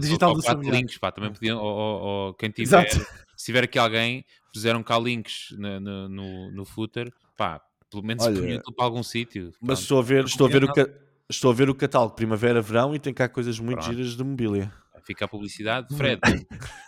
digital 0.00 0.34
do 0.34 0.42
quatro 0.42 0.70
links, 0.70 0.98
pá, 0.98 1.10
também 1.10 1.32
podiam, 1.32 1.58
ou, 1.58 1.64
ou- 1.74 2.00
ou 2.02 2.34
quem 2.34 2.50
tiver, 2.50 2.86
Exato. 2.86 3.06
se 3.36 3.46
tiver 3.46 3.64
aqui 3.64 3.78
alguém, 3.78 4.24
puseram 4.52 4.82
cá 4.82 4.98
links 4.98 5.48
no, 5.58 5.80
no, 5.80 6.08
no, 6.08 6.52
no 6.52 6.64
footer, 6.64 7.12
pá, 7.36 7.60
pelo 7.90 8.02
menos 8.04 8.24
Olha, 8.24 8.62
para 8.76 8.84
algum 8.84 9.02
sítio. 9.02 9.52
mas 9.60 9.80
estou 9.80 9.98
a 9.98 10.02
ver, 10.02 10.24
estou 10.24 10.46
a 10.46 10.50
ver 10.50 10.64
o 10.64 10.68
Combinado. 10.68 10.94
Estou 11.34 11.50
a 11.50 11.54
ver 11.54 11.68
o 11.70 11.74
catálogo 11.74 12.14
primavera-verão 12.14 12.94
e 12.94 12.98
tem 12.98 13.12
cá 13.12 13.28
coisas 13.28 13.58
muito 13.58 13.78
Pronto. 13.80 13.94
giras 13.94 14.16
de 14.16 14.22
mobília. 14.24 14.72
Fica 15.04 15.24
a 15.24 15.28
publicidade. 15.28 15.94
Fred, 15.96 16.20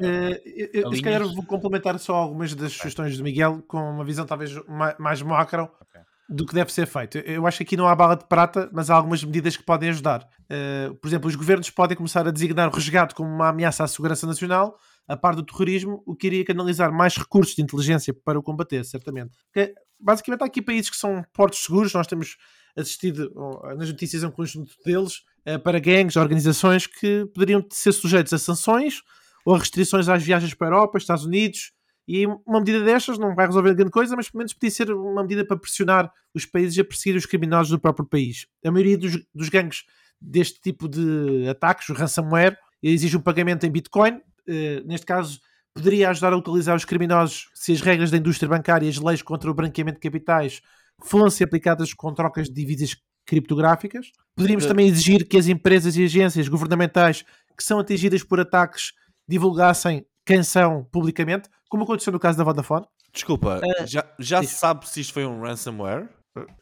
Eh, 0.00 0.42
eu, 0.74 0.82
eu, 0.84 0.92
se 0.94 1.02
calhar 1.02 1.22
vou 1.26 1.42
complementar 1.44 1.98
só 1.98 2.14
algumas 2.14 2.54
das 2.54 2.72
sugestões 2.72 3.16
do 3.16 3.24
Miguel 3.24 3.62
com 3.66 3.78
uma 3.78 4.04
visão 4.04 4.24
talvez 4.26 4.54
ma- 4.68 4.94
mais 4.98 5.22
macro 5.22 5.62
Ok. 5.64 6.00
do 6.28 6.46
que 6.46 6.54
deve 6.54 6.70
ser 6.72 6.86
feito. 6.86 7.18
Eu- 7.18 7.46
acho 7.46 7.56
que 7.58 7.62
aqui 7.64 7.76
não 7.76 7.88
há 7.88 7.94
bala 7.94 8.16
de 8.16 8.26
prata, 8.26 8.68
mas 8.72 8.90
há 8.90 8.94
algumas 8.94 9.24
medidas 9.24 9.56
que 9.56 9.62
podem 9.64 9.88
ajudar. 9.90 10.26
Eh, 10.48 10.90
por 11.00 11.08
exemplo, 11.08 11.28
os 11.28 11.34
governos 11.34 11.70
podem 11.70 11.96
começar 11.96 12.26
a 12.26 12.30
designar 12.30 12.68
o 12.68 12.74
resgate 12.74 13.14
como 13.14 13.28
uma 13.30 13.48
ameaça 13.48 13.82
à 13.84 13.88
segurança 13.88 14.26
nacional, 14.26 14.76
a 15.08 15.16
par 15.16 15.34
do 15.34 15.42
terrorismo, 15.42 16.02
o 16.06 16.14
que 16.14 16.26
iria 16.26 16.44
canalizar 16.44 16.92
mais 16.92 17.16
recursos 17.16 17.54
de 17.54 17.62
inteligência 17.62 18.14
para 18.14 18.38
o 18.38 18.42
combater, 18.42 18.84
certamente. 18.84 19.30
Porque, 19.52 19.74
basicamente, 19.98 20.42
há 20.42 20.46
aqui 20.46 20.60
países 20.62 20.90
que 20.90 20.96
são 20.96 21.24
portos 21.32 21.62
seguros, 21.64 21.92
nós 21.94 22.06
temos 22.06 22.36
assistido 22.80 23.32
oh, 23.34 23.74
nas 23.74 23.88
notícias 23.88 24.24
a 24.24 24.28
um 24.28 24.30
conjunto 24.30 24.72
deles 24.84 25.22
eh, 25.44 25.58
para 25.58 25.78
gangues, 25.78 26.16
organizações 26.16 26.86
que 26.86 27.26
poderiam 27.34 27.64
ser 27.70 27.92
sujeitos 27.92 28.32
a 28.32 28.38
sanções 28.38 29.02
ou 29.44 29.54
a 29.54 29.58
restrições 29.58 30.08
às 30.08 30.22
viagens 30.22 30.54
para 30.54 30.68
a 30.68 30.70
Europa, 30.70 30.98
Estados 30.98 31.24
Unidos, 31.24 31.72
e 32.06 32.26
uma 32.26 32.58
medida 32.58 32.80
destas 32.84 33.18
não 33.18 33.34
vai 33.34 33.46
resolver 33.46 33.74
grande 33.74 33.90
coisa, 33.90 34.16
mas 34.16 34.28
pelo 34.28 34.38
menos 34.38 34.52
podia 34.52 34.70
ser 34.70 34.90
uma 34.90 35.22
medida 35.22 35.44
para 35.44 35.56
pressionar 35.56 36.12
os 36.34 36.44
países 36.44 36.78
a 36.78 36.84
perseguir 36.84 37.16
os 37.16 37.24
criminosos 37.24 37.70
do 37.70 37.78
próprio 37.78 38.04
país. 38.04 38.46
A 38.64 38.70
maioria 38.70 38.98
dos, 38.98 39.18
dos 39.34 39.48
gangues 39.48 39.84
deste 40.20 40.60
tipo 40.60 40.88
de 40.88 41.48
ataques, 41.48 41.88
o 41.88 41.94
ransomware, 41.94 42.58
exige 42.82 43.16
um 43.16 43.20
pagamento 43.20 43.64
em 43.64 43.70
Bitcoin. 43.70 44.20
Eh, 44.48 44.82
neste 44.84 45.06
caso, 45.06 45.40
poderia 45.72 46.10
ajudar 46.10 46.32
a 46.32 46.36
localizar 46.36 46.74
os 46.74 46.84
criminosos 46.84 47.48
se 47.54 47.72
as 47.72 47.80
regras 47.80 48.10
da 48.10 48.16
indústria 48.16 48.48
bancária 48.48 48.86
e 48.86 48.88
as 48.88 48.96
leis 48.96 49.22
contra 49.22 49.50
o 49.50 49.54
branqueamento 49.54 50.00
de 50.00 50.02
capitais 50.02 50.60
fossem 51.06 51.44
aplicadas 51.44 51.92
com 51.94 52.12
trocas 52.14 52.48
de 52.48 52.54
divisas 52.54 52.96
criptográficas. 53.26 54.10
Poderíamos 54.34 54.66
também 54.66 54.86
exigir 54.88 55.26
que 55.28 55.36
as 55.38 55.46
empresas 55.48 55.96
e 55.96 56.04
agências 56.04 56.48
governamentais 56.48 57.24
que 57.56 57.62
são 57.64 57.78
atingidas 57.78 58.22
por 58.24 58.40
ataques 58.40 58.92
divulgassem 59.28 60.04
quem 60.26 60.42
são 60.42 60.84
publicamente, 60.90 61.48
como 61.68 61.84
aconteceu 61.84 62.12
no 62.12 62.18
caso 62.18 62.36
da 62.38 62.44
Vodafone. 62.44 62.86
Desculpa, 63.12 63.60
já, 63.86 64.04
já 64.18 64.42
se 64.42 64.54
sabe 64.54 64.88
se 64.88 65.00
isto 65.00 65.12
foi 65.12 65.26
um 65.26 65.40
ransomware? 65.40 66.08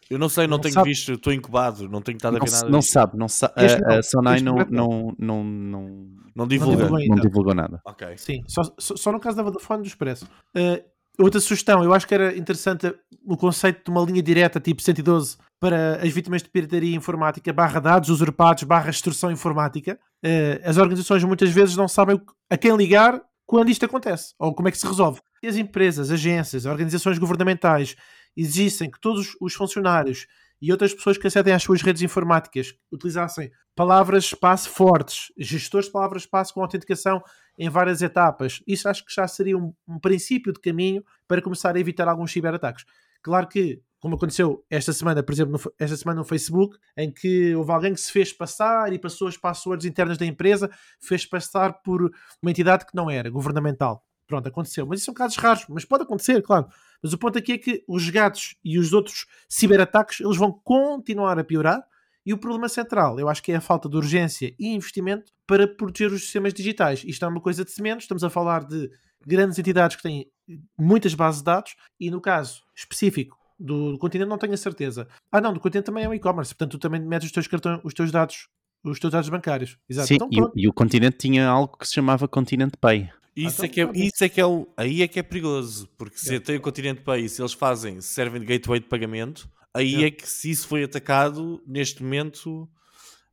Eu 0.08 0.18
não 0.18 0.30
sei, 0.30 0.46
não, 0.46 0.56
Não 0.56 0.60
tenho 0.62 0.72
sabe. 0.74 0.88
visto, 0.88 1.12
estou 1.12 1.30
incubado, 1.32 1.88
não 1.90 2.00
tenho 2.00 2.16
estado 2.16 2.36
a 2.36 2.38
Não, 2.38 2.46
ver 2.46 2.52
nada 2.52 2.68
não 2.70 2.78
disto. 2.78 2.92
sabe, 2.92 3.18
não 3.18 3.28
sabe. 3.28 3.54
Não, 3.58 3.94
A, 3.94 3.98
a 3.98 4.02
Sonai 4.02 4.40
não, 4.40 4.54
projeto 4.54 4.72
não. 4.72 4.88
não, 5.18 5.44
não, 5.44 5.44
não, 5.44 6.06
Não 6.34 6.48
divulga. 6.48 6.88
não 6.88 6.98
Então. 7.00 7.16
divulgou 7.16 7.54
nada. 7.54 7.78
Ok. 7.84 8.16
Sim, 8.16 8.40
só, 8.48 8.62
só, 8.78 9.12
no 9.12 9.20
caso 9.20 9.36
da 9.36 9.42
Vodafone 9.42 9.82
do 9.82 9.86
Expresso. 9.86 10.26
Eh, 10.56 10.82
outra 11.18 11.40
sugestão, 11.40 11.82
eu 11.82 11.92
acho 11.92 12.06
que 12.06 12.14
era 12.14 12.36
interessante 12.36 12.94
o 13.24 13.36
conceito 13.36 13.84
de 13.84 13.90
uma 13.90 14.04
linha 14.04 14.22
direta 14.22 14.60
tipo 14.60 14.80
112 14.80 15.36
para 15.60 15.96
as 15.96 16.12
vítimas 16.12 16.42
de 16.42 16.48
pirataria 16.48 16.94
informática, 16.94 17.52
barra 17.52 17.80
dados 17.80 18.08
usurpados, 18.08 18.62
barra 18.62 18.90
extorsão 18.90 19.30
informática. 19.30 19.98
Eh, 20.22 20.60
as 20.64 20.76
organizações 20.76 21.24
muitas 21.24 21.50
vezes 21.50 21.76
não 21.76 21.88
sabem 21.88 22.20
a 22.48 22.56
quem 22.56 22.76
ligar 22.76 23.20
quando 23.44 23.70
isto 23.70 23.84
acontece, 23.84 24.34
ou 24.38 24.54
como 24.54 24.68
é 24.68 24.70
que 24.70 24.78
se 24.78 24.86
resolve. 24.86 25.20
E 25.42 25.48
as 25.48 25.56
empresas, 25.56 26.10
agências, 26.10 26.66
organizações 26.66 27.18
governamentais 27.18 27.96
exigissem 28.36 28.90
que 28.90 29.00
todos 29.00 29.36
os 29.40 29.54
funcionários 29.54 30.26
e 30.60 30.72
outras 30.72 30.92
pessoas 30.92 31.16
que 31.16 31.26
acedem 31.26 31.54
às 31.54 31.62
suas 31.62 31.82
redes 31.82 32.02
informáticas 32.02 32.74
utilizassem 32.90 33.50
palavras-espaço 33.74 34.70
fortes, 34.70 35.32
gestores 35.38 35.86
de 35.86 35.92
palavras-espaço 35.92 36.52
com 36.52 36.60
autenticação 36.60 37.22
em 37.56 37.68
várias 37.68 38.02
etapas. 38.02 38.62
Isso 38.66 38.88
acho 38.88 39.04
que 39.04 39.14
já 39.14 39.26
seria 39.28 39.56
um, 39.56 39.72
um 39.86 39.98
princípio 39.98 40.52
de 40.52 40.60
caminho 40.60 41.04
para 41.26 41.40
começar 41.40 41.76
a 41.76 41.80
evitar 41.80 42.08
alguns 42.08 42.32
ciberataques. 42.32 42.84
Claro 43.22 43.48
que, 43.48 43.80
como 44.00 44.16
aconteceu 44.16 44.64
esta 44.70 44.92
semana, 44.92 45.22
por 45.22 45.32
exemplo, 45.32 45.52
no 45.52 45.72
esta 45.78 45.96
semana 45.96 46.20
no 46.20 46.24
Facebook, 46.24 46.76
em 46.96 47.12
que 47.12 47.54
houve 47.54 47.70
alguém 47.70 47.94
que 47.94 48.00
se 48.00 48.12
fez 48.12 48.32
passar 48.32 48.92
e 48.92 48.98
passou 48.98 49.28
as 49.28 49.36
passwords 49.36 49.86
internas 49.86 50.18
da 50.18 50.26
empresa, 50.26 50.70
fez 51.00 51.26
passar 51.26 51.82
por 51.82 52.10
uma 52.42 52.50
entidade 52.50 52.86
que 52.86 52.94
não 52.94 53.10
era 53.10 53.30
governamental. 53.30 54.04
Pronto, 54.28 54.46
aconteceu. 54.46 54.86
Mas 54.86 55.00
isso 55.00 55.06
são 55.06 55.14
casos 55.14 55.36
raros, 55.36 55.64
mas 55.68 55.84
pode 55.84 56.04
acontecer, 56.04 56.40
claro. 56.42 56.68
Mas 57.02 57.12
o 57.12 57.18
ponto 57.18 57.38
aqui 57.38 57.52
é 57.52 57.58
que 57.58 57.82
os 57.88 58.08
gatos 58.10 58.54
e 58.62 58.78
os 58.78 58.92
outros 58.92 59.26
ciberataques 59.48 60.20
eles 60.20 60.36
vão 60.36 60.52
continuar 60.52 61.38
a 61.38 61.44
piorar 61.44 61.82
e 62.28 62.34
o 62.34 62.36
problema 62.36 62.68
central, 62.68 63.18
eu 63.18 63.26
acho 63.26 63.42
que 63.42 63.52
é 63.52 63.56
a 63.56 63.60
falta 63.60 63.88
de 63.88 63.96
urgência 63.96 64.54
e 64.58 64.68
investimento 64.74 65.32
para 65.46 65.66
proteger 65.66 66.12
os 66.12 66.24
sistemas 66.24 66.52
digitais. 66.52 67.02
Isto 67.02 67.24
é 67.24 67.28
uma 67.28 67.40
coisa 67.40 67.64
de 67.64 67.70
semenos, 67.70 68.04
estamos 68.04 68.22
a 68.22 68.28
falar 68.28 68.66
de 68.66 68.90
grandes 69.26 69.58
entidades 69.58 69.96
que 69.96 70.02
têm 70.02 70.30
muitas 70.78 71.14
bases 71.14 71.40
de 71.40 71.46
dados 71.46 71.74
e 71.98 72.10
no 72.10 72.20
caso 72.20 72.60
específico 72.76 73.38
do, 73.58 73.96
continente 73.98 74.28
não 74.28 74.36
tenho 74.36 74.52
a 74.52 74.58
certeza. 74.58 75.08
Ah 75.32 75.40
não, 75.40 75.54
do 75.54 75.60
continente 75.60 75.86
também 75.86 76.04
é 76.04 76.08
o 76.08 76.12
e-commerce, 76.12 76.54
portanto 76.54 76.72
tu 76.72 76.78
também 76.78 77.00
metes 77.00 77.28
os 77.28 77.32
teus 77.32 77.46
cartões, 77.46 77.80
os 77.82 77.94
teus 77.94 78.12
dados, 78.12 78.48
os 78.84 79.00
teus 79.00 79.10
dados 79.10 79.30
bancários. 79.30 79.78
Exato. 79.88 80.08
Sim, 80.08 80.16
Então, 80.16 80.52
e, 80.54 80.64
e 80.64 80.68
o 80.68 80.72
continente 80.74 81.16
tinha 81.16 81.48
algo 81.48 81.78
que 81.78 81.88
se 81.88 81.94
chamava 81.94 82.28
Continente 82.28 82.76
Pay. 82.76 83.10
Isso, 83.40 83.62
Ah, 83.62 83.66
é 83.66 83.68
que 83.68 83.80
é, 83.80 83.84
então, 83.84 83.94
isso 83.94 84.24
é 84.24 84.28
que 84.28 84.40
é 84.40 84.46
o, 84.46 84.66
aí 84.76 85.02
é 85.02 85.08
que 85.08 85.18
é 85.18 85.22
perigoso, 85.22 85.88
porque 85.96 86.18
se 86.18 86.40
tem 86.40 86.56
o 86.56 86.60
continente 86.60 87.02
e 87.18 87.28
se 87.28 87.40
eles 87.40 87.52
fazem, 87.52 88.00
se 88.00 88.08
servem 88.08 88.40
de 88.40 88.46
gateway 88.46 88.80
de 88.80 88.86
pagamento, 88.86 89.48
aí 89.72 90.02
é 90.04 90.10
que 90.10 90.28
se 90.28 90.50
isso 90.50 90.66
foi 90.66 90.82
atacado, 90.84 91.62
neste 91.66 92.02
momento, 92.02 92.68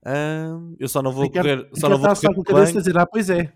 hum, 0.05 0.75
eu 0.79 0.87
só 0.87 1.01
não 1.01 1.11
vou 1.11 1.29
correr, 1.31 1.67
só 1.75 1.89
não 1.89 1.97
vou 1.97 2.07
correr 2.07 2.33
com 2.35 2.41
a 2.41 2.45
cabeça 2.45 2.71
a 2.71 2.73
bem. 2.73 2.81
dizer, 2.81 2.97
ah, 2.97 3.05
pois 3.05 3.29
é. 3.29 3.51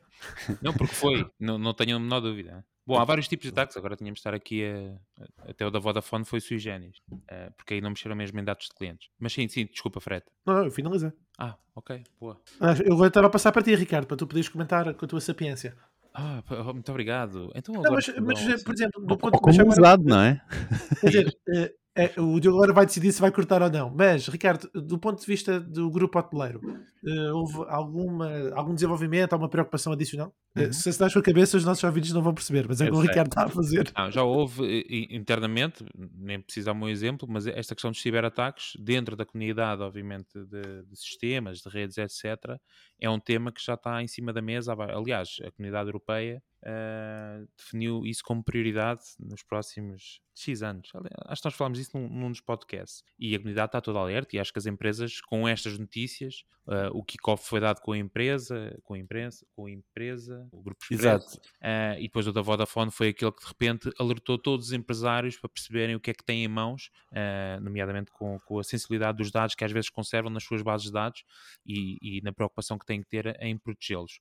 Não, 0.62 0.73
porque 0.73 0.95
foi, 0.95 1.25
não, 1.39 1.57
não 1.57 1.73
tenho 1.73 1.95
a 1.95 1.99
menor 1.99 2.19
dúvida. 2.19 2.65
Bom, 2.85 2.97
há 2.97 3.05
vários 3.05 3.27
tipos 3.27 3.43
de 3.43 3.49
ataques, 3.49 3.77
agora 3.77 3.95
tínhamos 3.95 4.17
de 4.17 4.21
estar 4.21 4.33
aqui 4.33 4.63
a, 4.65 5.23
a- 5.45 5.51
até 5.51 5.65
o 5.65 5.69
da 5.69 5.77
Vodafone 5.77 6.25
foi 6.25 6.41
sui 6.41 6.57
generis, 6.57 6.97
eh, 7.29 7.51
porque 7.55 7.75
aí 7.75 7.81
não 7.81 7.91
mexeram 7.91 8.15
mesmo 8.15 8.39
em 8.39 8.43
dados 8.43 8.65
de 8.65 8.73
clientes. 8.75 9.07
Mas 9.19 9.31
sim, 9.33 9.47
sim, 9.47 9.65
desculpa, 9.67 9.99
Fred. 10.01 10.25
Não, 10.45 10.55
não, 10.55 10.65
eu 10.65 10.71
finalizei. 10.71 11.12
Ah, 11.38 11.55
ok, 11.75 12.03
boa. 12.19 12.41
Ah, 12.59 12.73
Eu 12.83 12.93
agora 12.93 13.09
estava 13.09 13.27
a 13.27 13.29
passar 13.29 13.51
para 13.51 13.62
ti, 13.62 13.75
Ricardo, 13.75 14.07
para 14.07 14.17
tu 14.17 14.25
poderes 14.25 14.49
comentar 14.49 14.91
com 14.95 15.05
a 15.05 15.07
tua 15.07 15.21
sapiência. 15.21 15.77
Ah, 16.21 16.43
oh, 16.67 16.73
muito 16.73 16.89
obrigado. 16.91 17.49
Então 17.55 17.73
Não, 17.75 17.82
agora 17.86 17.95
mas, 17.95 18.08
mas, 18.25 18.45
não- 18.45 18.60
por 18.63 18.73
exemplo, 18.73 19.05
do 19.05 19.12
Ou 19.13 19.17
ponto 19.17 19.39
como 19.39 19.47
mas 19.47 19.60
agora- 19.60 19.79
usado, 19.79 20.03
não 20.03 20.21
é? 20.21 20.41
Quer 21.01 21.08
dizer, 21.08 21.38
eh, 21.55 21.73
eh, 21.95 22.13
o 22.21 22.39
Diogo 22.39 22.58
agora 22.58 22.73
vai 22.73 22.86
decidir 22.86 23.12
se 23.13 23.21
vai 23.21 23.32
cortar 23.32 23.62
ou 23.62 23.69
não. 23.69 23.89
Mas, 23.95 24.27
Ricardo, 24.27 24.69
do 24.73 24.97
ponto 24.99 25.19
de 25.21 25.25
vista 25.25 25.60
do 25.60 25.89
grupo 25.89 26.19
hoteleiro, 26.19 26.60
eh, 27.05 27.32
houve 27.32 27.58
alguma, 27.69 28.29
algum 28.53 28.73
desenvolvimento, 28.73 29.34
alguma 29.34 29.49
preocupação 29.49 29.93
adicional? 29.93 30.34
Eh, 30.55 30.71
se 30.73 30.91
se 30.91 30.99
dás 30.99 31.13
com 31.13 31.19
a 31.19 31.23
cabeça, 31.23 31.55
os 31.58 31.63
nossos 31.65 31.84
ouvintes 31.84 32.12
não 32.12 32.21
vão 32.21 32.34
perceber, 32.34 32.65
mas 32.67 32.82
é 32.82 32.86
o 32.86 32.91
que 32.91 32.97
o. 32.97 33.01
Ricardo 33.01 33.27
está 33.27 33.45
a 33.45 33.49
fazer. 33.49 33.91
Não, 33.97 34.12
já 34.12 34.23
houve 34.23 35.08
internamente, 35.10 35.86
nem 36.17 36.41
precisa 36.41 36.73
dar 36.73 36.79
um 36.79 36.88
exemplo, 36.89 37.27
mas 37.29 37.47
esta 37.47 37.73
questão 37.75 37.91
dos 37.91 38.01
ciberataques, 38.01 38.73
dentro 38.79 39.15
da 39.15 39.25
comunidade, 39.25 39.82
obviamente, 39.82 40.29
de, 40.34 40.84
de 40.84 40.95
sistemas, 40.99 41.60
de 41.60 41.69
redes, 41.69 41.97
etc., 41.97 42.58
é 42.99 43.09
um 43.09 43.19
tema 43.19 43.51
que 43.51 43.63
já 43.63 43.75
está 43.75 44.01
em 44.01 44.07
cima 44.07 44.33
da 44.33 44.41
mesa. 44.41 44.73
Aliás, 44.73 45.38
a 45.45 45.51
comunidade 45.51 45.88
europeia 45.88 46.43
eh, 46.62 47.45
definiu 47.57 48.05
isso 48.05 48.21
como 48.23 48.43
prioridade 48.43 49.01
nos 49.17 49.41
próximos 49.43 50.21
X 50.35 50.62
anos. 50.62 50.89
Acho 51.25 51.41
que 51.41 51.47
nós 51.47 51.55
falámos 51.55 51.79
disso 51.79 51.97
num, 51.97 52.09
num 52.09 52.29
dos 52.29 52.41
podcasts. 52.41 53.03
E 53.17 53.33
a 53.33 53.38
comunidade 53.38 53.69
está 53.69 53.81
toda 53.81 53.99
alerta 53.99 54.35
e 54.35 54.39
acho 54.39 54.51
que 54.51 54.59
as 54.59 54.65
empresas, 54.65 55.21
com 55.21 55.47
estas 55.47 55.77
notícias, 55.77 56.43
eh, 56.67 56.89
o 56.93 57.03
kickoff 57.03 57.47
foi 57.47 57.59
dado 57.59 57.81
com 57.81 57.93
a 57.93 57.97
empresa, 57.97 58.77
com 58.83 58.93
a 58.93 58.99
imprensa, 58.99 59.45
com 59.55 59.65
a 59.65 59.71
empresa, 59.71 60.47
o 60.51 60.62
grupo 60.62 60.83
Expresso, 60.83 61.27
Exato. 61.27 61.38
Uh, 61.62 61.99
e 61.99 62.03
depois 62.03 62.27
o 62.27 62.31
da 62.31 62.41
Vodafone 62.41 62.91
foi 62.91 63.09
aquele 63.09 63.31
que 63.31 63.41
de 63.41 63.47
repente 63.47 63.91
alertou 63.97 64.38
todos 64.38 64.67
os 64.67 64.73
empresários 64.73 65.38
para 65.38 65.49
perceberem 65.49 65.95
o 65.95 65.99
que 65.99 66.12
é 66.12 66.13
que 66.13 66.23
têm 66.23 66.43
em 66.43 66.47
mãos, 66.47 66.91
uh, 67.12 67.59
nomeadamente 67.62 68.12
com, 68.12 68.39
com 68.41 68.59
a 68.59 68.63
sensibilidade 68.63 69.17
dos 69.17 69.31
dados 69.31 69.55
que 69.55 69.65
às 69.65 69.71
vezes 69.71 69.89
conservam 69.89 70.29
nas 70.29 70.43
suas 70.43 70.62
bases 70.62 70.88
de 70.88 70.93
dados 70.93 71.23
e, 71.65 71.97
e 72.01 72.21
na 72.21 72.31
preocupação 72.31 72.77
que 72.77 72.85
têm 72.89 73.02
que 73.02 73.08
ter 73.08 73.38
em 73.41 73.58
protegê-los. 73.58 74.19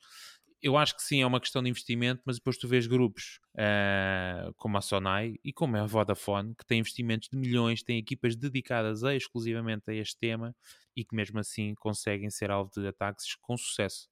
Eu 0.60 0.76
acho 0.76 0.96
que 0.96 1.02
sim, 1.02 1.22
é 1.22 1.26
uma 1.26 1.40
questão 1.40 1.62
de 1.62 1.70
investimento, 1.70 2.20
mas 2.24 2.36
depois 2.36 2.58
tu 2.58 2.66
vês 2.66 2.86
grupos 2.86 3.40
uh, 3.54 4.52
como 4.56 4.76
a 4.76 4.80
Sonai 4.80 5.36
e 5.44 5.52
como 5.52 5.76
a 5.76 5.86
Vodafone, 5.86 6.54
que 6.56 6.66
têm 6.66 6.80
investimentos 6.80 7.28
de 7.28 7.38
milhões, 7.38 7.82
têm 7.82 7.96
equipas 7.96 8.34
dedicadas 8.34 9.04
a, 9.04 9.14
exclusivamente 9.14 9.88
a 9.88 9.94
este 9.94 10.18
tema 10.18 10.54
e 10.96 11.04
que 11.04 11.14
mesmo 11.14 11.38
assim 11.38 11.74
conseguem 11.76 12.28
ser 12.28 12.50
alvo 12.50 12.72
de 12.74 12.88
ataques 12.88 13.36
com 13.40 13.56
sucesso. 13.56 14.08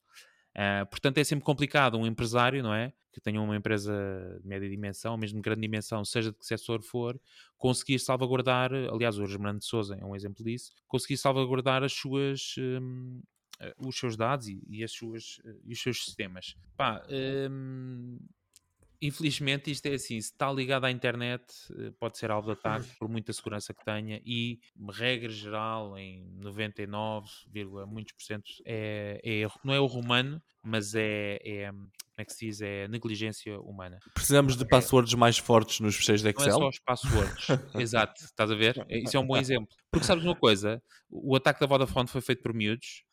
Uh, 0.57 0.87
portanto, 0.88 1.19
é 1.19 1.25
sempre 1.25 1.45
complicado 1.45 1.99
um 1.99 2.07
empresário, 2.07 2.62
não 2.62 2.73
é? 2.73 2.90
Que 3.12 3.21
tenha 3.21 3.40
uma 3.40 3.57
empresa 3.57 3.92
de 4.40 4.49
média 4.49 4.69
dimensão, 4.69 5.16
mesmo 5.16 5.37
de 5.37 5.42
grande 5.42 5.61
dimensão, 5.61 6.03
seja 6.05 6.33
de 6.33 6.38
que 6.38 6.47
setor 6.47 6.83
for, 6.83 7.21
conseguir 7.59 7.99
salvaguardar, 7.99 8.73
aliás, 8.73 9.19
o 9.19 9.27
Germano 9.27 9.59
de 9.59 9.66
Souza 9.66 9.97
é 10.01 10.05
um 10.05 10.16
exemplo 10.16 10.42
disso, 10.42 10.73
conseguir 10.88 11.19
salvaguardar 11.19 11.83
as 11.83 11.92
suas, 11.92 12.55
eh, 12.59 12.81
os 13.79 13.99
seus 13.99 14.16
dados 14.16 14.49
e, 14.49 14.62
e 14.69 14.85
as 14.85 14.92
suas, 14.92 15.40
eh, 15.45 15.57
e 15.64 15.73
os 15.73 15.81
seus 15.81 16.05
sistemas. 16.05 16.57
Pá, 16.77 17.03
hum, 17.51 18.19
infelizmente 19.01 19.71
isto 19.71 19.87
é 19.87 19.95
assim, 19.95 20.21
se 20.21 20.33
está 20.33 20.53
ligado 20.53 20.85
à 20.85 20.90
internet 20.90 21.45
eh, 21.79 21.92
pode 21.99 22.19
ser 22.19 22.31
alvo 22.31 22.49
de 22.49 22.59
ataque 22.59 22.88
por 22.99 23.09
muita 23.09 23.33
segurança 23.33 23.75
que 23.75 23.85
tenha 23.85 24.21
e 24.25 24.61
regra 24.90 25.31
geral 25.31 25.99
em 25.99 26.25
99, 26.37 27.29
muitos 27.87 28.12
por 28.12 28.23
cento 28.23 28.51
é, 28.64 29.21
é 29.25 29.49
não 29.64 29.75
é 29.75 29.77
erro 29.77 30.01
humano 30.01 30.42
mas 30.66 30.97
é, 30.97 31.38
é 31.45 31.71
como 31.71 31.90
é 32.19 32.25
que 32.25 32.33
se 32.33 32.47
diz, 32.47 32.61
é 32.61 32.88
negligência 32.88 33.59
humana. 33.61 34.01
Precisamos 34.12 34.57
de 34.57 34.66
passwords 34.66 35.14
mais 35.14 35.38
fortes 35.38 35.79
nos 35.79 35.95
fecheiros 35.95 36.23
de 36.23 36.33
não 36.35 36.45
é 36.45 36.49
Excel. 36.49 36.59
só 36.59 36.69
os 36.69 36.79
passwords. 36.81 37.47
Exato, 37.81 38.25
estás 38.25 38.51
a 38.51 38.55
ver? 38.57 38.85
É- 38.88 38.99
isso 38.99 39.16
é 39.16 39.21
um 39.21 39.27
bom 39.27 39.37
exemplo. 39.38 39.69
Porque 39.92 40.05
sabes 40.05 40.25
uma 40.25 40.35
coisa, 40.35 40.83
o 41.09 41.37
ataque 41.37 41.61
da 41.61 41.66
Vodafone 41.66 42.09
foi 42.09 42.21
feito 42.21 42.42
por 42.42 42.53
miúdos 42.53 43.05
eh, 43.05 43.06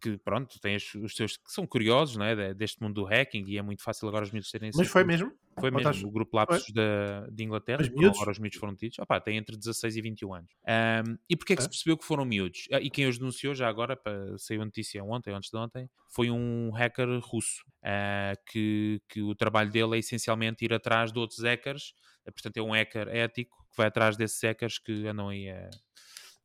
que 0.00 0.18
pronto, 0.18 0.58
têm 0.60 0.76
os, 0.76 0.94
os 0.94 1.14
seus 1.14 1.36
que 1.36 1.50
são 1.52 1.66
curiosos 1.66 2.16
não 2.16 2.24
é? 2.26 2.54
deste 2.54 2.82
mundo 2.82 2.94
do 3.02 3.04
hacking 3.04 3.44
e 3.46 3.58
é 3.58 3.62
muito 3.62 3.82
fácil 3.82 4.08
agora 4.08 4.24
os 4.24 4.30
miúdos 4.30 4.50
terem 4.50 4.70
Mas 4.72 4.88
foi 4.88 5.04
mesmo? 5.04 5.32
Foi 5.60 5.70
mesmo, 5.70 5.78
estás- 5.78 6.04
o 6.04 6.10
grupo 6.10 6.36
Lapsus 6.36 6.72
da, 6.74 7.26
de 7.30 7.44
Inglaterra, 7.44 7.82
miúdos? 7.88 8.18
agora 8.18 8.32
os 8.32 8.38
miúdos 8.40 8.58
foram 8.58 8.74
tidos, 8.74 8.98
opá, 8.98 9.20
tem 9.20 9.36
entre 9.36 9.56
16 9.56 9.96
e 9.96 10.02
21 10.02 10.34
anos. 10.34 10.50
Ahm, 10.66 11.16
e 11.30 11.36
porquê 11.36 11.52
é 11.52 11.56
que 11.56 11.62
se 11.62 11.68
Ok. 11.68 11.70
percebeu 11.70 11.96
que 11.96 12.04
foram 12.04 12.24
miúdos? 12.24 12.66
Ah, 12.72 12.80
E 12.80 12.90
quem 12.90 13.06
os 13.06 13.18
denunciou 13.18 13.54
já 13.54 13.68
agora, 13.68 13.96
para, 13.96 14.36
saiu 14.36 14.62
a 14.62 14.64
notícia 14.64 15.02
ontem, 15.04 15.32
antes 15.32 15.50
de 15.50 15.56
ontem, 15.56 15.88
foi 16.12 16.28
um 16.28 16.70
hacker 16.72 17.08
russo, 17.20 17.62
ah, 17.84 18.32
que, 18.50 19.00
que 19.08 19.22
o 19.22 19.34
trabalho 19.36 19.70
dele 19.70 19.94
é 19.96 19.98
essencialmente 20.00 20.64
ir 20.64 20.74
atrás 20.74 21.12
de 21.12 21.18
outros 21.20 21.38
hackers, 21.40 21.94
ah, 22.26 22.32
portanto 22.32 22.56
é 22.56 22.62
um 22.62 22.72
hacker 22.72 23.06
ético, 23.08 23.56
que 23.70 23.76
vai 23.76 23.86
atrás 23.86 24.16
desses 24.16 24.42
hackers 24.42 24.78
que 24.80 25.06
andam 25.06 25.28
aí 25.28 25.48
a, 25.48 25.70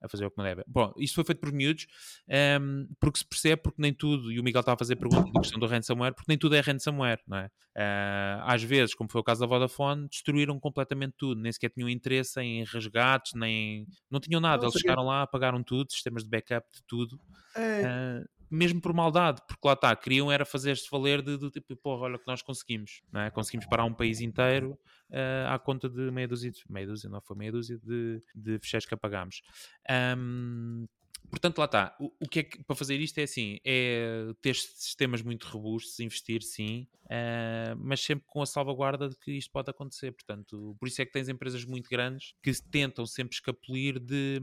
a 0.02 0.08
fazer 0.08 0.26
o 0.26 0.32
que 0.32 0.38
não 0.38 0.46
deve. 0.46 0.64
Bom, 0.68 0.94
isto 0.98 1.16
foi 1.16 1.24
feito 1.24 1.40
por 1.40 1.52
miúdos, 1.52 1.88
ahm, 2.30 2.86
porque 3.00 3.20
se 3.20 3.26
percebe, 3.26 3.62
porque 3.62 3.82
nem 3.82 3.94
tudo, 3.94 4.32
e 4.32 4.40
o 4.40 4.44
Miguel 4.44 4.62
estava 4.62 4.76
a 4.76 4.80
fazer 4.80 4.96
pergunta 4.96 5.32
da 5.32 5.40
questão 5.42 5.60
do 5.60 5.68
ransomware, 5.68 6.14
porque 6.14 6.30
nem 6.32 6.38
tudo 6.38 6.56
é 6.56 6.60
ransomware, 6.60 7.22
não 7.28 7.38
é? 7.38 7.50
Ah, 7.78 8.44
às 8.46 8.64
vezes, 8.64 8.94
como 8.96 9.10
foi 9.10 9.22
o 9.22 9.24
caso 9.24 9.42
da 9.42 9.48
Vodafone, 9.48 10.08
destruíram 10.08 10.60
completamente 10.60 11.16
tudo, 11.18 11.42
nem 11.42 11.52
sequer 11.52 11.70
tinham 11.70 11.90
interesse 11.90 12.40
em 12.42 12.64
resgates, 12.66 13.34
nem. 13.36 13.86
Não 14.10 14.20
tinham 14.20 14.42
nada, 14.42 14.64
Não 14.64 14.70
eles 14.70 14.80
chegaram 14.80 15.04
lá, 15.04 15.24
apagaram 15.24 15.64
tudo, 15.64 15.92
sistemas 15.92 16.24
de 16.24 16.30
backup 16.30 16.68
de 16.74 16.84
tudo, 16.88 17.20
É, 17.56 17.84
ah, 17.86 18.24
mesmo 18.50 18.82
por 18.82 18.94
maldade, 18.94 19.42
porque 19.48 19.68
lá 19.68 19.74
está, 19.74 19.96
queriam 19.96 20.32
era 20.32 20.44
fazer-se 20.44 20.90
valer 20.90 21.22
de, 21.22 21.38
de 21.38 21.52
tipo, 21.52 21.76
porra, 21.78 22.04
olha 22.04 22.16
o 22.16 22.20
que 22.20 22.28
nós 22.28 22.42
conseguimos, 22.42 23.02
não 23.12 23.22
é? 23.22 23.30
Conseguimos 23.30 23.68
parar 23.68 23.86
um 23.86 23.94
país 23.94 24.22
inteiro 24.22 24.78
ah, 25.12 25.56
à 25.56 25.60
conta 25.60 25.90
de 25.90 26.12
meia 26.12 26.28
dúzia, 26.28 26.52
meia 26.70 26.88
dúzia, 26.88 27.10
não 27.10 27.22
foi 27.22 27.36
meia 27.36 27.52
dúzia 27.52 27.80
de, 27.84 28.20
de 28.36 28.60
fecheiros 28.60 28.86
que 28.86 28.94
apagámos. 28.94 29.42
Ahm, 29.90 30.86
Portanto, 31.30 31.60
lá 31.60 31.66
está. 31.66 31.96
O, 32.00 32.12
o 32.20 32.28
que 32.28 32.40
é 32.40 32.44
que 32.44 32.64
para 32.64 32.76
fazer 32.76 33.00
isto 33.00 33.18
é 33.20 33.24
assim: 33.24 33.60
é 33.64 34.34
ter 34.42 34.56
sistemas 34.56 35.22
muito 35.22 35.48
robustos, 35.48 36.00
investir 36.00 36.42
sim, 36.42 36.88
ah, 37.10 37.76
mas 37.78 38.02
sempre 38.02 38.26
com 38.28 38.42
a 38.42 38.46
salvaguarda 38.46 39.08
de 39.08 39.16
que 39.16 39.32
isto 39.32 39.52
pode 39.52 39.70
acontecer. 39.70 40.12
Portanto, 40.12 40.76
por 40.80 40.88
isso 40.88 41.02
é 41.02 41.06
que 41.06 41.12
tens 41.12 41.30
empresas 41.30 41.64
muito 41.66 41.90
grandes 41.90 42.34
que 42.42 42.52
tentam 42.72 43.06
sempre 43.06 43.36
escapulir 43.36 44.00
de, 44.00 44.42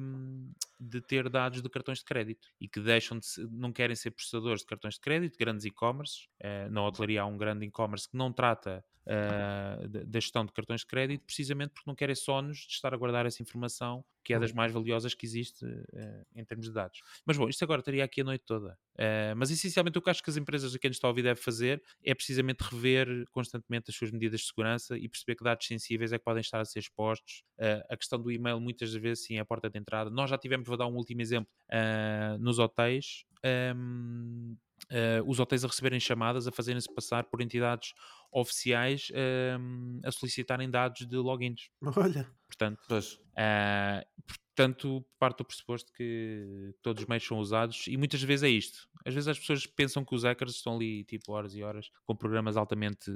de 0.78 1.00
ter 1.00 1.28
dados 1.28 1.60
de 1.60 1.68
cartões 1.68 1.98
de 1.98 2.04
crédito 2.04 2.48
e 2.60 2.68
que 2.68 2.80
deixam 2.80 3.18
de 3.18 3.26
não 3.50 3.72
querem 3.72 3.96
ser 3.96 4.12
processadores 4.12 4.60
de 4.60 4.66
cartões 4.66 4.94
de 4.94 5.00
crédito, 5.00 5.36
grandes 5.38 5.64
e-commerce. 5.64 6.28
Ah, 6.42 6.68
na 6.70 6.84
hotelaria 6.86 7.22
há 7.22 7.26
um 7.26 7.36
grande 7.36 7.66
e-commerce 7.66 8.08
que 8.08 8.16
não 8.16 8.32
trata 8.32 8.84
ah, 9.08 9.78
da 9.88 10.20
gestão 10.20 10.46
de 10.46 10.52
cartões 10.52 10.80
de 10.82 10.86
crédito, 10.86 11.24
precisamente 11.24 11.70
porque 11.70 11.90
não 11.90 11.96
querem 11.96 12.14
sónios 12.14 12.58
de 12.58 12.74
estar 12.74 12.94
a 12.94 12.96
guardar 12.96 13.26
essa 13.26 13.42
informação 13.42 14.04
que 14.26 14.34
é 14.34 14.38
das 14.40 14.52
mais 14.52 14.72
valiosas 14.72 15.14
que 15.14 15.24
existe 15.24 15.64
eh, 15.94 16.22
em 16.34 16.44
termos 16.44 16.66
de 16.66 16.72
dados. 16.72 16.98
Mas 17.24 17.36
bom, 17.36 17.48
isto 17.48 17.62
agora 17.62 17.80
estaria 17.80 18.04
aqui 18.04 18.20
a 18.20 18.24
noite 18.24 18.44
toda. 18.44 18.76
Eh, 18.98 19.34
mas 19.36 19.50
essencialmente 19.50 19.96
o 19.98 20.02
que 20.02 20.10
acho 20.10 20.22
que 20.22 20.30
as 20.30 20.36
empresas 20.36 20.74
a 20.74 20.78
quem 20.78 20.88
nos 20.90 20.96
está 20.96 21.06
a 21.06 21.10
ouvir 21.10 21.22
deve 21.22 21.40
fazer 21.40 21.80
é 22.02 22.14
precisamente 22.14 22.62
rever 22.62 23.24
constantemente 23.30 23.90
as 23.90 23.96
suas 23.96 24.10
medidas 24.10 24.40
de 24.40 24.46
segurança 24.46 24.98
e 24.98 25.08
perceber 25.08 25.36
que 25.36 25.44
dados 25.44 25.66
sensíveis 25.66 26.12
é 26.12 26.18
que 26.18 26.24
podem 26.24 26.40
estar 26.40 26.60
a 26.60 26.64
ser 26.64 26.80
expostos. 26.80 27.42
Eh, 27.58 27.84
a 27.88 27.96
questão 27.96 28.20
do 28.20 28.30
e-mail 28.32 28.60
muitas 28.60 28.92
vezes 28.94 29.24
sim 29.24 29.36
é 29.36 29.40
a 29.40 29.44
porta 29.44 29.70
de 29.70 29.78
entrada. 29.78 30.10
Nós 30.10 30.28
já 30.30 30.38
tivemos, 30.38 30.66
vou 30.66 30.76
dar 30.76 30.86
um 30.86 30.96
último 30.96 31.20
exemplo, 31.20 31.50
nos 32.40 32.58
hotéis. 32.58 33.24
ehm, 33.44 34.56
eh, 34.90 35.20
os 35.26 35.38
hotéis 35.40 35.64
a 35.64 35.68
receberem 35.68 36.00
chamadas, 36.00 36.46
a 36.46 36.52
fazerem-se 36.52 36.92
passar 36.94 37.24
por 37.24 37.40
entidades 37.40 37.92
oficiais 38.32 39.08
ehm, 39.12 40.00
a 40.04 40.10
solicitarem 40.12 40.70
dados 40.70 41.06
de 41.06 41.16
logins. 41.16 41.70
olha, 41.96 42.26
Portanto, 42.48 42.80
Pois. 42.88 43.18
Portanto, 44.56 45.04
parte 45.18 45.38
do 45.38 45.44
pressuposto 45.44 45.92
que 45.92 46.74
todos 46.82 47.02
os 47.02 47.08
meios 47.08 47.24
são 47.26 47.38
usados 47.38 47.84
e 47.88 47.96
muitas 47.98 48.22
vezes 48.22 48.42
é 48.42 48.48
isto. 48.48 48.88
Às 49.04 49.12
vezes 49.14 49.28
as 49.28 49.38
pessoas 49.38 49.66
pensam 49.66 50.04
que 50.04 50.14
os 50.14 50.24
hackers 50.24 50.56
estão 50.56 50.74
ali 50.76 51.04
tipo 51.04 51.30
horas 51.32 51.54
e 51.54 51.62
horas 51.62 51.90
com 52.04 52.16
programas 52.16 52.56
altamente 52.56 53.10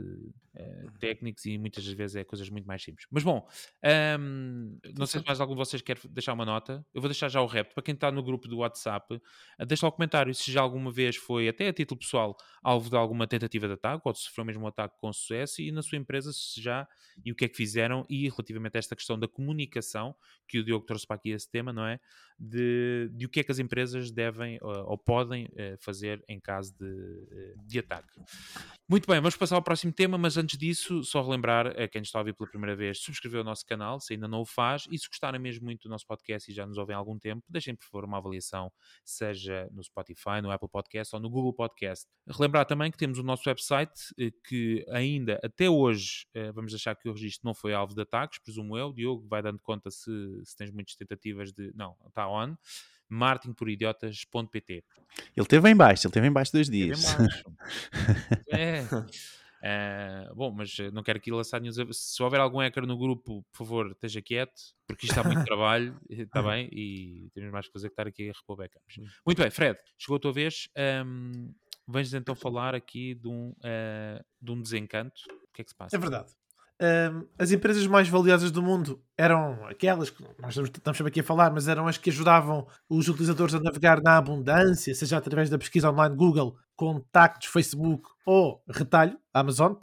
eh, 0.55 0.87
técnicos 1.00 1.46
e 1.46 1.59
muitas 1.59 1.85
vezes 1.87 2.16
é 2.16 2.24
coisas 2.24 2.48
muito 2.50 2.66
mais 2.66 2.83
simples. 2.83 3.07
Mas 3.11 3.24
bom, 3.24 3.48
ahm, 3.83 4.79
não 4.96 5.07
sei 5.07 5.20
se 5.20 5.26
mais 5.26 5.40
algum 5.40 5.55
de 5.55 5.59
vocês 5.59 5.83
quer 5.83 5.98
deixar 6.11 6.35
uma 6.35 6.44
nota. 6.44 6.85
Eu 6.94 7.00
vou 7.00 7.09
deixar 7.09 7.29
já 7.29 7.40
o 7.40 7.46
repto 7.46 7.74
para 7.74 7.83
quem 7.83 7.94
está 7.94 8.12
no 8.12 8.22
grupo 8.22 8.46
do 8.46 8.59
WhatsApp. 8.59 9.20
ah, 9.59 9.64
Deixa 9.64 9.87
lá 9.87 9.88
o 9.90 9.92
comentário 9.92 10.35
se 10.35 10.53
já 10.53 10.61
alguma 10.61 10.92
vez 10.92 11.16
foi, 11.16 11.48
até 11.48 11.68
a 11.68 11.72
título 11.72 11.98
pessoal, 11.98 12.37
alvo 12.62 12.90
de 12.90 12.96
alguma 12.96 13.26
tentativa 13.26 13.66
de 13.66 13.74
ataque 13.74 14.03
ou 14.05 14.14
se 14.14 14.24
sofreu 14.24 14.44
mesmo 14.44 14.64
um 14.64 14.68
ataque 14.68 14.96
com 15.00 15.12
sucesso 15.12 15.62
e 15.62 15.72
na 15.72 15.83
sua 15.83 15.98
empresa 15.98 16.33
se 16.33 16.61
já 16.61 16.87
e 17.24 17.33
o 17.33 17.35
que 17.35 17.44
é 17.44 17.48
que 17.48 17.57
fizeram 17.57 18.05
e 18.09 18.29
relativamente 18.29 18.76
a 18.76 18.79
esta 18.79 18.94
questão 18.94 19.18
da 19.18 19.26
comunicação 19.29 20.14
que 20.46 20.59
o 20.59 20.64
Diogo 20.64 20.85
trouxe 20.87 21.07
para 21.07 21.16
aqui 21.16 21.29
esse 21.34 21.50
tema, 21.50 21.72
não 21.72 21.86
é? 21.86 21.98
De, 22.38 23.10
de 23.12 23.26
o 23.26 23.28
que 23.28 23.40
é 23.40 23.44
que 23.44 23.52
as 23.52 23.58
empresas 23.58 24.10
devem 24.10 24.58
ou, 24.62 24.90
ou 24.90 24.98
podem 24.98 25.48
eh, 25.56 25.76
fazer 25.78 26.24
em 26.28 26.40
caso 26.40 26.74
de, 26.78 27.28
eh, 27.32 27.54
de 27.66 27.78
ataque. 27.78 28.20
Muito 28.90 29.07
bem, 29.07 29.20
vamos 29.20 29.37
passar 29.37 29.55
ao 29.55 29.62
próximo 29.62 29.92
tema, 29.92 30.18
mas 30.18 30.37
antes 30.37 30.59
disso, 30.59 31.05
só 31.05 31.22
relembrar 31.22 31.81
a 31.81 31.87
quem 31.87 32.03
está 32.03 32.18
a 32.18 32.22
ouvir 32.22 32.35
pela 32.35 32.50
primeira 32.50 32.74
vez, 32.74 32.98
subscrever 32.98 33.40
o 33.40 33.44
nosso 33.44 33.64
canal, 33.64 34.00
se 34.00 34.14
ainda 34.14 34.26
não 34.26 34.40
o 34.40 34.44
faz, 34.44 34.88
e 34.90 34.98
se 34.98 35.07
gostarem 35.07 35.40
mesmo 35.40 35.64
muito 35.64 35.85
do 35.85 35.88
nosso 35.88 36.05
podcast 36.05 36.50
e 36.50 36.53
já 36.53 36.66
nos 36.66 36.76
ouvem 36.76 36.96
há 36.96 36.98
algum 36.98 37.16
tempo, 37.16 37.40
deixem 37.48 37.76
por 37.76 37.85
favor 37.85 38.05
uma 38.05 38.18
avaliação, 38.18 38.68
seja 39.05 39.68
no 39.70 39.81
Spotify, 39.81 40.42
no 40.42 40.50
Apple 40.50 40.68
Podcast 40.68 41.14
ou 41.14 41.22
no 41.22 41.31
Google 41.31 41.53
Podcast. 41.53 42.09
Relembrar 42.26 42.66
também 42.66 42.90
que 42.90 42.98
temos 42.98 43.20
o 43.20 43.22
nosso 43.22 43.48
website, 43.48 44.12
eh, 44.18 44.33
que 44.44 44.85
ainda 44.88 45.38
até 45.40 45.70
hoje, 45.70 46.26
eh, 46.35 46.50
vamos 46.50 46.72
deixar 46.72 46.96
que 46.96 47.09
o 47.09 47.12
registro 47.12 47.46
não 47.46 47.55
foi 47.55 47.72
alvo 47.72 47.94
de 47.94 48.03
ataques, 48.03 48.40
presumo 48.40 48.76
eu, 48.76 48.92
Diogo 48.92 49.24
vai 49.29 49.40
dando 49.40 49.61
conta 49.61 49.88
se, 49.88 50.11
se 50.42 50.57
tens 50.57 50.72
muitas 50.72 50.96
tentativas 50.96 51.53
de... 51.53 51.72
Não, 51.76 51.94
está 52.09 52.29
on. 52.29 52.57
marketingporidiotas.pt 53.11 54.85
Ele 55.37 55.46
teve 55.46 55.68
em 55.68 55.77
baixo, 55.77 56.07
ele 56.07 56.14
teve 56.14 56.27
em 56.27 56.33
baixo 56.33 56.53
dois 56.53 56.68
dias. 56.68 57.05
baixo. 57.14 57.44
é. 58.53 58.85
Ah, 59.62 60.33
bom, 60.35 60.51
mas 60.51 60.79
eh, 60.79 60.90
não 60.90 61.03
quero 61.03 61.18
aqui 61.18 61.31
lançar 61.31 61.61
nenhum. 61.61 61.92
Se 61.92 62.23
houver 62.23 62.40
algum 62.40 62.61
hacker 62.61 62.87
no 62.87 62.96
grupo, 62.96 63.44
por 63.53 63.59
favor, 63.59 63.90
esteja 63.90 64.23
quieto, 64.23 64.61
porque 64.87 65.07
isto 65.07 65.18
está 65.18 65.23
muito 65.23 65.44
trabalho, 65.44 66.01
está 66.09 66.42
bem? 66.42 66.68
E 66.73 67.31
temos 67.35 67.53
mais 67.53 67.66
que 67.66 67.73
fazer 67.73 67.88
que 67.88 67.92
estar 67.92 68.07
aqui 68.07 68.31
a 68.31 68.33
repor 68.33 68.57
backups. 68.57 68.96
Muito 69.27 69.42
bem, 69.42 69.51
Fred, 69.51 69.79
chegou 69.99 70.16
a 70.16 70.20
tua 70.20 70.33
vez. 70.33 70.68
Ahm, 70.77 71.53
vens 71.87 72.14
então 72.14 72.35
falar 72.35 72.75
aqui 72.75 73.14
de 73.14 73.29
um, 73.29 73.55
ah, 73.62 74.25
de 74.40 74.51
um 74.51 74.62
desencanto. 74.62 75.20
O 75.29 75.53
que 75.53 75.61
é 75.61 75.64
que 75.64 75.70
se 75.70 75.77
passa? 75.77 75.94
é 75.94 75.99
verdade. 75.99 76.33
As 77.38 77.52
empresas 77.52 77.86
mais 77.86 78.08
valiosas 78.08 78.50
do 78.50 78.62
mundo 78.62 79.02
eram 79.16 79.66
aquelas 79.66 80.08
que 80.08 80.22
nós 80.40 80.56
estamos, 80.56 80.96
sempre 80.96 81.10
aqui 81.10 81.20
a 81.20 81.24
falar, 81.24 81.52
mas 81.52 81.68
eram 81.68 81.86
as 81.86 81.98
que 81.98 82.08
ajudavam 82.08 82.66
os 82.88 83.06
utilizadores 83.06 83.54
a 83.54 83.60
navegar 83.60 84.02
na 84.02 84.16
abundância, 84.16 84.94
seja 84.94 85.18
através 85.18 85.50
da 85.50 85.58
pesquisa 85.58 85.90
online 85.90 86.16
Google, 86.16 86.56
contactos, 86.74 87.48
Facebook 87.48 88.08
ou 88.24 88.62
retalho, 88.66 89.18
Amazon. 89.34 89.74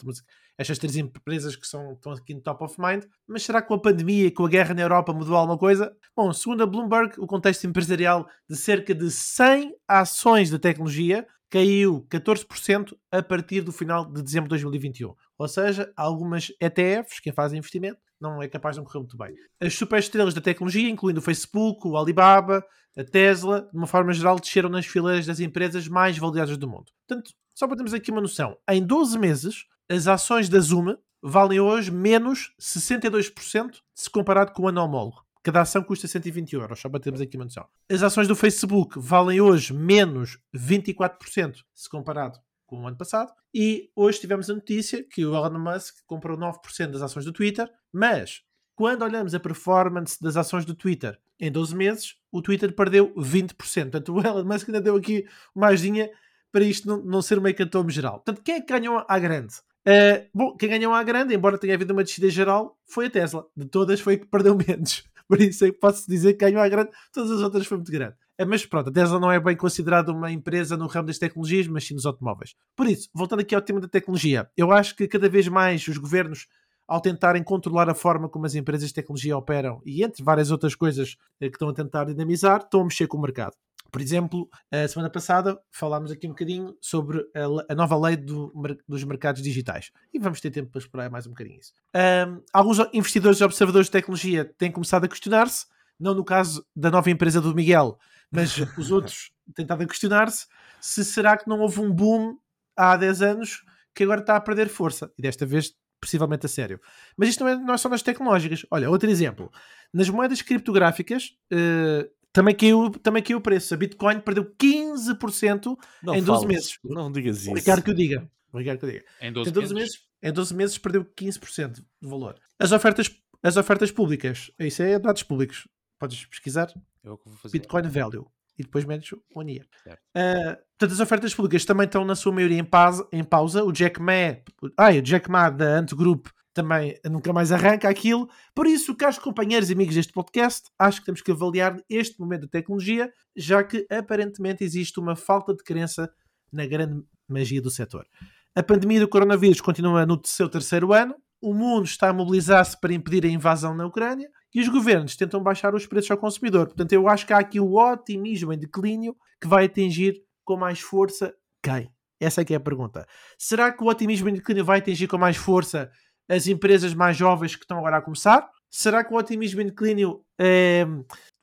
Estas 0.58 0.80
três 0.80 0.96
empresas 0.96 1.56
que 1.56 1.68
são, 1.68 1.94
estão 1.94 2.12
aqui 2.14 2.34
no 2.34 2.42
top 2.42 2.64
of 2.64 2.82
mind. 2.82 3.04
Mas 3.28 3.44
será 3.44 3.62
que 3.62 3.68
com 3.68 3.76
a 3.76 3.80
pandemia 3.80 4.26
e 4.26 4.32
com 4.32 4.44
a 4.44 4.50
guerra 4.50 4.74
na 4.74 4.82
Europa 4.82 5.14
mudou 5.14 5.36
alguma 5.36 5.56
coisa? 5.56 5.96
Bom, 6.16 6.34
segundo 6.34 6.64
a 6.64 6.66
Bloomberg, 6.66 7.14
o 7.20 7.28
contexto 7.28 7.68
empresarial 7.68 8.28
de 8.50 8.56
cerca 8.56 8.96
de 8.96 9.12
100 9.12 9.76
ações 9.88 10.50
de 10.50 10.58
tecnologia 10.58 11.28
caiu 11.50 12.06
14% 12.10 12.96
a 13.12 13.24
partir 13.24 13.62
do 13.62 13.72
final 13.72 14.06
de 14.06 14.22
dezembro 14.22 14.48
de 14.48 14.62
2021. 14.62 15.14
Ou 15.38 15.48
seja, 15.48 15.92
algumas 15.96 16.52
ETFs, 16.60 17.20
que 17.20 17.32
fazem 17.32 17.60
investimento, 17.60 18.00
não 18.20 18.42
é 18.42 18.48
capaz 18.48 18.76
de 18.76 18.84
correr 18.84 19.00
muito 19.00 19.18
bem. 19.18 19.34
As 19.62 19.74
superestrelas 19.74 20.34
da 20.34 20.42
tecnologia, 20.42 20.90
incluindo 20.90 21.20
o 21.20 21.24
Facebook, 21.24 21.88
o 21.88 21.98
Alibaba, 21.98 22.64
a 22.98 23.04
Tesla, 23.04 23.70
de 23.72 23.78
uma 23.78 23.88
forma 23.88 24.12
geral, 24.12 24.40
desceram 24.40 24.70
nas 24.70 24.86
fileiras 24.86 25.26
das 25.26 25.40
empresas 25.40 25.88
mais 25.88 26.18
valiosas 26.18 26.58
do 26.58 26.68
mundo. 26.68 26.92
Portanto, 27.08 27.32
só 27.54 27.68
para 27.68 27.78
termos 27.78 27.94
aqui 27.94 28.12
uma 28.12 28.22
noção, 28.22 28.58
em 28.70 28.86
12 28.86 29.18
meses, 29.20 29.66
as 29.90 30.08
ações 30.08 30.50
da 30.50 30.60
Zoom 30.60 30.96
valem 31.22 31.60
hoje 31.60 31.92
menos 31.92 32.54
62% 32.60 33.78
se 33.94 34.10
comparado 34.10 34.52
com 34.52 34.64
o 34.64 34.68
ano 34.68 34.82
homólogo. 34.82 35.27
Cada 35.48 35.62
ação 35.62 35.82
custa 35.82 36.10
120 36.10 36.52
euros, 36.56 36.78
só 36.78 36.90
para 36.90 37.00
termos 37.00 37.22
aqui 37.22 37.38
uma 37.38 37.46
noção. 37.46 37.66
As 37.90 38.04
ações 38.04 38.28
do 38.28 38.36
Facebook 38.36 39.00
valem 39.00 39.40
hoje 39.40 39.74
menos 39.74 40.38
24% 40.54 41.64
se 41.74 41.90
comparado 41.90 42.38
com 42.66 42.82
o 42.82 42.86
ano 42.86 42.98
passado. 42.98 43.32
E 43.54 43.90
hoje 43.96 44.20
tivemos 44.20 44.50
a 44.50 44.54
notícia 44.54 45.02
que 45.02 45.26
o 45.26 45.34
Elon 45.34 45.58
Musk 45.58 46.00
comprou 46.06 46.38
9% 46.38 46.88
das 46.88 47.02
ações 47.02 47.24
do 47.24 47.32
Twitter, 47.32 47.66
mas 47.94 48.42
quando 48.76 49.04
olhamos 49.04 49.34
a 49.34 49.40
performance 49.40 50.22
das 50.22 50.36
ações 50.36 50.66
do 50.66 50.76
Twitter 50.76 51.18
em 51.40 51.50
12 51.50 51.74
meses, 51.74 52.18
o 52.30 52.42
Twitter 52.42 52.76
perdeu 52.76 53.14
20%. 53.16 53.54
Portanto, 53.84 54.16
o 54.16 54.20
Elon 54.20 54.44
Musk 54.44 54.68
ainda 54.68 54.82
deu 54.82 54.98
aqui 54.98 55.26
mais 55.56 55.80
dinha 55.80 56.12
para 56.52 56.66
isto 56.66 56.86
não, 56.86 57.02
não 57.02 57.22
ser 57.22 57.38
uma 57.38 57.52
hecatombe 57.52 57.94
geral. 57.94 58.16
Portanto, 58.16 58.42
quem 58.44 58.56
é 58.56 58.60
que 58.60 58.68
ganhou 58.68 59.02
à 59.08 59.18
grande? 59.18 59.56
Uh, 59.88 60.28
bom, 60.34 60.58
quem 60.58 60.68
ganhou 60.68 60.94
à 60.94 61.02
grande, 61.04 61.34
embora 61.34 61.58
tenha 61.58 61.74
havido 61.74 61.94
uma 61.94 62.04
descida 62.04 62.30
geral, 62.30 62.78
foi 62.86 63.06
a 63.06 63.10
Tesla. 63.10 63.48
De 63.56 63.64
todas 63.66 64.02
foi 64.02 64.16
a 64.16 64.18
que 64.18 64.26
perdeu 64.26 64.54
menos. 64.54 65.06
Por 65.28 65.42
isso 65.42 65.66
é 65.66 65.72
que 65.72 65.78
posso 65.78 66.08
dizer 66.08 66.34
que 66.34 66.46
ganhou 66.46 66.62
à 66.62 66.70
grande, 66.70 66.92
todas 67.12 67.32
as 67.32 67.42
outras 67.42 67.68
foi 67.68 67.78
muito 67.78 67.92
grande. 67.92 68.16
Mas 68.48 68.66
pronto, 68.66 68.90
a 68.90 68.94
Tesla 68.94 69.20
não 69.20 69.32
é 69.32 69.40
bem 69.40 69.56
considerada 69.56 70.12
uma 70.12 70.32
empresa 70.32 70.78
no 70.78 70.88
ramo 70.88 71.08
das 71.08 71.18
tecnologias, 71.18 71.68
mas 71.68 71.86
sim 71.86 71.96
nos 71.96 72.06
automóveis. 72.06 72.56
Por 72.76 72.88
isso, 72.88 73.10
voltando 73.14 73.40
aqui 73.40 73.56
ao 73.56 73.62
tema 73.62 73.82
da 73.82 73.88
tecnologia, 73.88 74.48
eu 74.56 74.72
acho 74.72 74.96
que 74.96 75.08
cada 75.08 75.28
vez 75.28 75.48
mais 75.48 75.88
os 75.88 75.98
governos, 75.98 76.48
ao 76.88 77.02
tentarem 77.02 77.44
controlar 77.44 77.90
a 77.90 77.96
forma 77.96 78.30
como 78.30 78.46
as 78.46 78.56
empresas 78.56 78.90
de 78.90 78.94
tecnologia 78.94 79.36
operam 79.36 79.82
e 79.86 80.04
entre 80.04 80.24
várias 80.24 80.52
outras 80.52 80.76
coisas 80.76 81.18
que 81.40 81.48
estão 81.48 81.70
a 81.70 81.74
tentar 81.74 82.06
dinamizar, 82.06 82.62
estão 82.62 82.82
a 82.82 82.84
mexer 82.86 83.08
com 83.08 83.18
o 83.18 83.22
mercado. 83.22 83.54
Por 83.92 84.02
exemplo, 84.02 84.50
a 84.72 84.88
semana 84.88 85.10
passada 85.10 85.60
falámos 85.72 86.12
aqui 86.12 86.28
um 86.28 86.32
bocadinho 86.32 86.76
sobre 86.82 87.24
a, 87.70 87.76
nova 87.76 87.98
lei 87.98 88.16
do 88.16 88.52
dos 88.88 89.04
mercados 89.04 89.42
digitais. 89.42 89.92
E 90.14 90.20
vamos 90.20 90.42
ter 90.42 90.52
tempo 90.52 90.72
para 90.72 90.80
explorar 90.80 91.10
mais 91.10 91.26
um 91.26 91.32
bocadinho 91.32 91.60
isso. 91.60 91.74
Ahm, 91.94 92.42
alguns 92.54 92.78
investidores 92.94 93.40
e 93.40 93.44
observadores 93.44 93.88
de 93.88 93.92
tecnologia 93.92 94.46
têm 94.58 94.72
começado 94.72 95.06
a 95.06 95.08
questionar-se, 95.08 95.66
não 96.00 96.14
no 96.14 96.24
caso 96.24 96.66
da 96.76 96.92
nova 96.92 97.10
empresa 97.10 97.42
do 97.42 97.56
Miguel, 97.56 97.98
mas 98.32 98.58
os 98.78 98.92
outros 98.92 99.32
têm 99.56 99.64
estado 99.64 99.84
a 99.84 99.88
questionar-se 99.88 100.48
se 100.82 101.04
será 101.04 101.38
que 101.38 101.48
não 101.48 101.60
houve 101.60 101.80
um 101.80 101.92
boom 101.92 102.38
há 102.76 102.96
10 102.96 103.22
anos 103.22 103.64
que 103.96 104.04
agora 104.04 104.22
está 104.22 104.36
a 104.36 104.42
perder 104.42 104.70
força. 104.70 105.12
E 105.18 105.22
desta 105.22 105.46
vez, 105.46 105.74
possivelmente 106.00 106.46
a 106.46 106.50
sério. 106.50 106.80
Mas 107.18 107.30
isto 107.30 107.44
não 107.44 107.50
é, 107.50 107.56
não 107.56 107.74
é 107.74 107.78
só 107.78 107.90
nas 107.90 108.04
tecnológicas. 108.04 108.66
Olha, 108.70 108.90
outro 108.90 109.10
exemplo. 109.10 109.52
Nas 109.92 110.10
moedas 110.10 110.42
criptográficas, 110.42 111.36
eh, 111.52 112.08
também, 112.38 112.54
caiu, 112.54 112.92
também 112.92 113.24
caiu 113.24 113.40
o 113.40 113.42
preço. 113.42 113.74
A 113.74 113.78
Bitcoin 113.78 114.20
perdeu 114.20 114.46
15% 114.46 115.76
Não 116.04 116.14
em 116.14 116.22
12 116.22 116.26
fales, 116.26 116.46
meses. 116.46 116.80
Não 116.84 117.12
digas 117.12 117.42
isso. 117.42 117.54
Ricardo 117.54 117.84
que 117.84 117.90
eu 117.90 117.96
diga. 117.96 118.30
Ricardo 118.54 118.78
que 118.78 118.86
eu 118.86 118.92
diga. 118.92 119.06
Em 119.20 119.32
12, 119.34 119.50
Em 119.50 119.54
12 119.54 119.74
meses, 119.74 120.00
em 120.22 120.32
12 120.32 120.54
meses 120.54 120.78
perdeu 120.78 121.04
15% 121.04 121.72
de 121.72 122.08
valor. 122.08 122.36
As 122.60 122.72
ofertas, 122.72 123.10
as 123.42 123.58
ofertas 123.58 123.90
públicas, 123.90 124.52
isso 124.60 124.84
é 124.84 125.00
dados 125.00 125.24
públicos. 125.24 125.68
Podes 125.98 126.26
pesquisar 126.26 126.72
É. 127.04 127.50
Bitcoin 127.50 127.88
Value 127.88 128.28
e 128.56 128.62
depois 128.62 128.86
metes 128.86 129.14
o 129.14 129.24
one 129.34 129.54
year. 129.54 129.68
Certo. 129.84 130.00
Uh, 130.16 130.56
portanto, 130.78 130.92
as 130.94 131.00
ofertas 131.00 131.34
públicas 131.34 131.66
também 131.66 131.86
estão 131.86 132.06
na 132.06 132.14
sua 132.14 132.32
maioria 132.32 132.60
em 132.60 132.64
pausa. 132.64 133.08
Em 133.12 133.24
pausa. 133.24 133.64
O 133.64 133.72
Jack 133.72 134.00
Ma, 134.00 134.38
ai, 134.78 135.00
o 135.00 135.02
Jack 135.02 135.28
Ma 135.28 135.50
da 135.50 135.80
Ant 135.80 135.96
Group 135.96 136.28
também 136.58 137.00
nunca 137.06 137.32
mais 137.32 137.52
arranca 137.52 137.88
aquilo. 137.88 138.28
Por 138.56 138.66
isso, 138.66 138.96
caros 138.96 139.20
companheiros 139.20 139.70
e 139.70 139.74
amigos 139.74 139.94
deste 139.94 140.12
podcast, 140.12 140.72
acho 140.80 141.00
que 141.00 141.06
temos 141.06 141.22
que 141.22 141.32
avaliar 141.32 141.80
este 141.88 142.20
momento 142.20 142.42
da 142.42 142.48
tecnologia, 142.48 143.12
já 143.36 143.64
que 143.64 143.86
aparentemente 143.92 144.64
existe 144.64 145.00
uma 145.00 145.16
falta 145.16 145.54
de 145.54 145.64
crença 145.64 146.12
na 146.52 146.66
grande 146.66 147.04
magia 147.30 147.62
do 147.62 147.70
setor. 147.70 148.08
A 148.56 148.64
pandemia 148.64 149.00
do 149.00 149.08
coronavírus 149.08 149.62
continua 149.62 150.04
no 150.04 150.20
seu 150.26 150.50
terceiro 150.50 150.94
ano, 150.94 151.14
o 151.40 151.54
mundo 151.54 151.86
está 151.86 152.10
a 152.10 152.14
mobilizar-se 152.14 152.80
para 152.82 152.92
impedir 152.92 153.24
a 153.26 153.30
invasão 153.30 153.76
na 153.76 153.86
Ucrânia 153.86 154.28
e 154.52 154.60
os 154.60 154.68
governos 154.68 155.16
tentam 155.16 155.44
baixar 155.44 155.76
os 155.76 155.86
preços 155.86 156.10
ao 156.10 156.18
consumidor. 156.18 156.66
Portanto, 156.66 156.92
eu 156.92 157.08
acho 157.08 157.28
que 157.28 157.34
há 157.34 157.38
aqui 157.38 157.60
o 157.60 157.76
otimismo 157.76 158.52
em 158.52 158.58
declínio 158.58 159.16
que 159.40 159.48
vai 159.48 159.66
atingir 159.66 160.16
com 160.44 160.58
mais 160.58 160.80
força 160.80 161.32
quem? 161.62 161.92
Essa 162.20 162.42
é 162.42 162.46
que 162.46 162.54
é 162.54 162.58
a 162.58 162.60
pergunta. 162.60 163.06
Será 163.38 163.72
que 163.72 163.84
o 163.84 163.88
otimismo 163.88 164.30
em 164.30 164.34
declínio 164.34 164.66
vai 164.66 164.80
atingir 164.80 165.08
com 165.08 165.18
mais 165.18 165.38
força 165.38 165.92
as 166.30 166.48
empresas 166.48 166.94
mais 166.94 167.16
jovens 167.16 167.56
que 167.56 167.64
estão 167.64 167.78
agora 167.78 167.98
a 167.98 168.02
começar? 168.02 168.50
Será 168.70 169.04
que 169.04 169.14
o 169.14 169.18
otimismo 169.18 169.62
em 169.62 169.68
declínio 169.68 170.22
eh, 170.40 170.86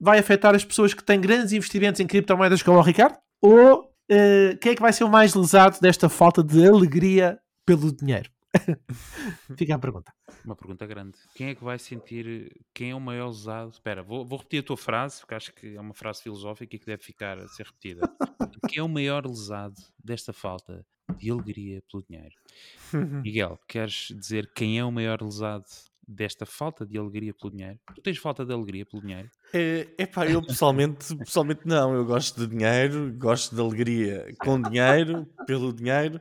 vai 0.00 0.18
afetar 0.18 0.54
as 0.54 0.64
pessoas 0.64 0.92
que 0.92 1.02
têm 1.02 1.20
grandes 1.20 1.52
investimentos 1.52 2.00
em 2.00 2.06
criptomoedas 2.06 2.62
como 2.62 2.78
o 2.78 2.82
Ricardo? 2.82 3.16
Ou 3.42 3.90
eh, 4.10 4.56
quem 4.60 4.72
é 4.72 4.74
que 4.74 4.82
vai 4.82 4.92
ser 4.92 5.04
o 5.04 5.08
mais 5.08 5.34
lesado 5.34 5.80
desta 5.80 6.08
falta 6.08 6.42
de 6.42 6.66
alegria 6.66 7.38
pelo 7.66 7.94
dinheiro? 7.94 8.30
Fica 9.56 9.74
a 9.74 9.78
pergunta. 9.78 10.12
Uma 10.44 10.56
pergunta 10.56 10.86
grande. 10.86 11.18
Quem 11.34 11.48
é 11.48 11.54
que 11.54 11.64
vai 11.64 11.78
sentir. 11.78 12.54
Quem 12.72 12.90
é 12.90 12.94
o 12.94 13.00
maior 13.00 13.28
lesado? 13.28 13.70
Espera, 13.70 14.02
vou, 14.02 14.24
vou 14.24 14.38
repetir 14.38 14.60
a 14.60 14.62
tua 14.62 14.76
frase, 14.76 15.20
porque 15.20 15.34
acho 15.34 15.52
que 15.54 15.76
é 15.76 15.80
uma 15.80 15.94
frase 15.94 16.22
filosófica 16.22 16.76
e 16.76 16.78
que 16.78 16.86
deve 16.86 17.02
ficar 17.02 17.38
a 17.38 17.48
ser 17.48 17.66
repetida. 17.66 18.00
Quem 18.68 18.80
é 18.80 18.82
o 18.82 18.88
maior 18.88 19.26
lesado 19.26 19.80
desta 20.02 20.32
falta 20.32 20.86
de 21.18 21.30
alegria 21.30 21.82
pelo 21.90 22.02
dinheiro? 22.02 22.34
Miguel, 23.24 23.58
queres 23.68 24.08
dizer 24.16 24.50
quem 24.54 24.78
é 24.78 24.84
o 24.84 24.90
maior 24.90 25.22
lesado 25.22 25.64
desta 26.06 26.46
falta 26.46 26.86
de 26.86 26.98
alegria 26.98 27.34
pelo 27.34 27.50
dinheiro? 27.50 27.78
Tu 27.94 28.00
tens 28.00 28.18
falta 28.18 28.44
de 28.44 28.52
alegria 28.52 28.86
pelo 28.86 29.02
dinheiro? 29.02 29.30
É, 29.56 29.86
epá, 29.98 30.26
eu 30.26 30.42
pessoalmente, 30.42 31.14
pessoalmente 31.16 31.60
não. 31.64 31.94
Eu 31.94 32.04
gosto 32.04 32.40
de 32.40 32.46
dinheiro, 32.48 33.14
gosto 33.16 33.54
de 33.54 33.60
alegria 33.60 34.26
com 34.40 34.60
dinheiro, 34.60 35.28
pelo 35.46 35.72
dinheiro, 35.72 36.20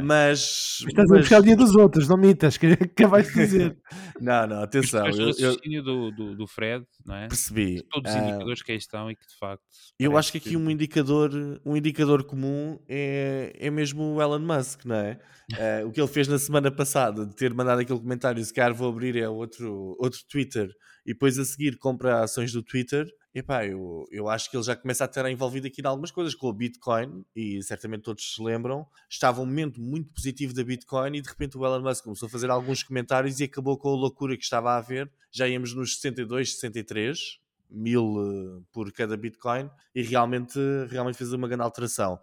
mas. 0.00 0.78
Estás 0.86 1.10
a 1.10 1.14
mas- 1.14 1.20
buscar 1.22 1.40
o 1.40 1.42
dia 1.42 1.56
dos 1.56 1.74
outros, 1.74 2.06
não 2.06 2.16
mitas, 2.16 2.56
que 2.56 2.68
acabaste 2.68 3.32
de 3.32 3.38
dizer. 3.40 3.76
Não, 4.20 4.48
não, 4.48 4.62
atenção. 4.64 5.04
Mas 5.04 5.16
Eu, 5.16 5.28
o 5.52 5.58
eu 5.62 5.82
do, 5.82 6.10
do, 6.10 6.34
do 6.34 6.46
Fred, 6.48 6.84
não 7.06 7.14
é? 7.14 7.28
percebi. 7.28 7.82
Todos 7.88 8.10
os 8.10 8.16
Ah, 8.16 8.20
indicadores 8.20 8.62
que 8.62 8.72
aí 8.72 8.78
estão 8.78 9.08
e 9.08 9.14
que 9.14 9.24
de 9.24 9.36
facto. 9.38 9.62
Eu 9.96 10.16
acho 10.16 10.32
que 10.32 10.38
aqui 10.38 10.56
um 10.56 10.68
indicador, 10.68 11.30
um 11.64 11.76
indicador 11.76 12.24
comum 12.24 12.80
é, 12.88 13.52
é 13.56 13.70
mesmo 13.70 14.14
o 14.16 14.20
Elon 14.22 14.40
Musk, 14.40 14.84
não 14.86 14.96
é? 14.96 15.20
Eh, 15.56 15.84
o 15.84 15.92
que 15.92 16.00
ele 16.00 16.08
fez 16.08 16.26
na 16.26 16.36
semana 16.36 16.68
passada 16.70 17.24
de 17.24 17.34
ter 17.34 17.54
mandado 17.54 17.80
aquele 17.80 17.98
comentário, 18.00 18.44
se 18.44 18.52
calhar 18.52 18.74
vou 18.74 18.88
abrir 18.88 19.16
é 19.16 19.28
outro, 19.28 19.96
outro 20.00 20.18
Twitter 20.28 20.68
e 21.04 21.12
depois 21.12 21.38
a 21.38 21.44
seguir 21.44 21.78
compra 21.78 22.22
ações 22.22 22.52
do 22.52 22.62
Twitter. 22.62 23.06
Epá, 23.34 23.64
eu, 23.66 24.06
eu 24.10 24.28
acho 24.28 24.50
que 24.50 24.56
ele 24.56 24.64
já 24.64 24.74
começa 24.74 25.04
a 25.04 25.06
estar 25.06 25.30
envolvido 25.30 25.66
aqui 25.66 25.80
em 25.80 25.86
algumas 25.86 26.10
coisas 26.10 26.34
com 26.34 26.48
o 26.48 26.52
Bitcoin 26.52 27.24
e 27.36 27.62
certamente 27.62 28.02
todos 28.02 28.34
se 28.34 28.42
lembram. 28.42 28.86
Estava 29.08 29.40
um 29.40 29.46
momento 29.46 29.80
muito 29.80 30.12
positivo 30.12 30.52
da 30.54 30.64
Bitcoin 30.64 31.16
e 31.16 31.20
de 31.20 31.28
repente 31.28 31.56
o 31.56 31.64
Elon 31.64 31.82
Musk 31.82 32.04
começou 32.04 32.26
a 32.26 32.30
fazer 32.30 32.50
alguns 32.50 32.82
comentários 32.82 33.38
e 33.40 33.44
acabou 33.44 33.78
com 33.78 33.88
a 33.90 33.96
loucura 33.96 34.36
que 34.36 34.42
estava 34.42 34.72
a 34.72 34.78
haver. 34.78 35.10
Já 35.30 35.46
íamos 35.46 35.74
nos 35.74 35.96
62, 35.96 36.54
63 36.54 37.38
mil 37.70 38.16
eh, 38.18 38.62
por 38.72 38.90
cada 38.92 39.16
Bitcoin 39.16 39.70
e 39.94 40.02
realmente, 40.02 40.58
realmente 40.90 41.18
fez 41.18 41.32
uma 41.32 41.46
grande 41.46 41.62
alteração. 41.62 42.18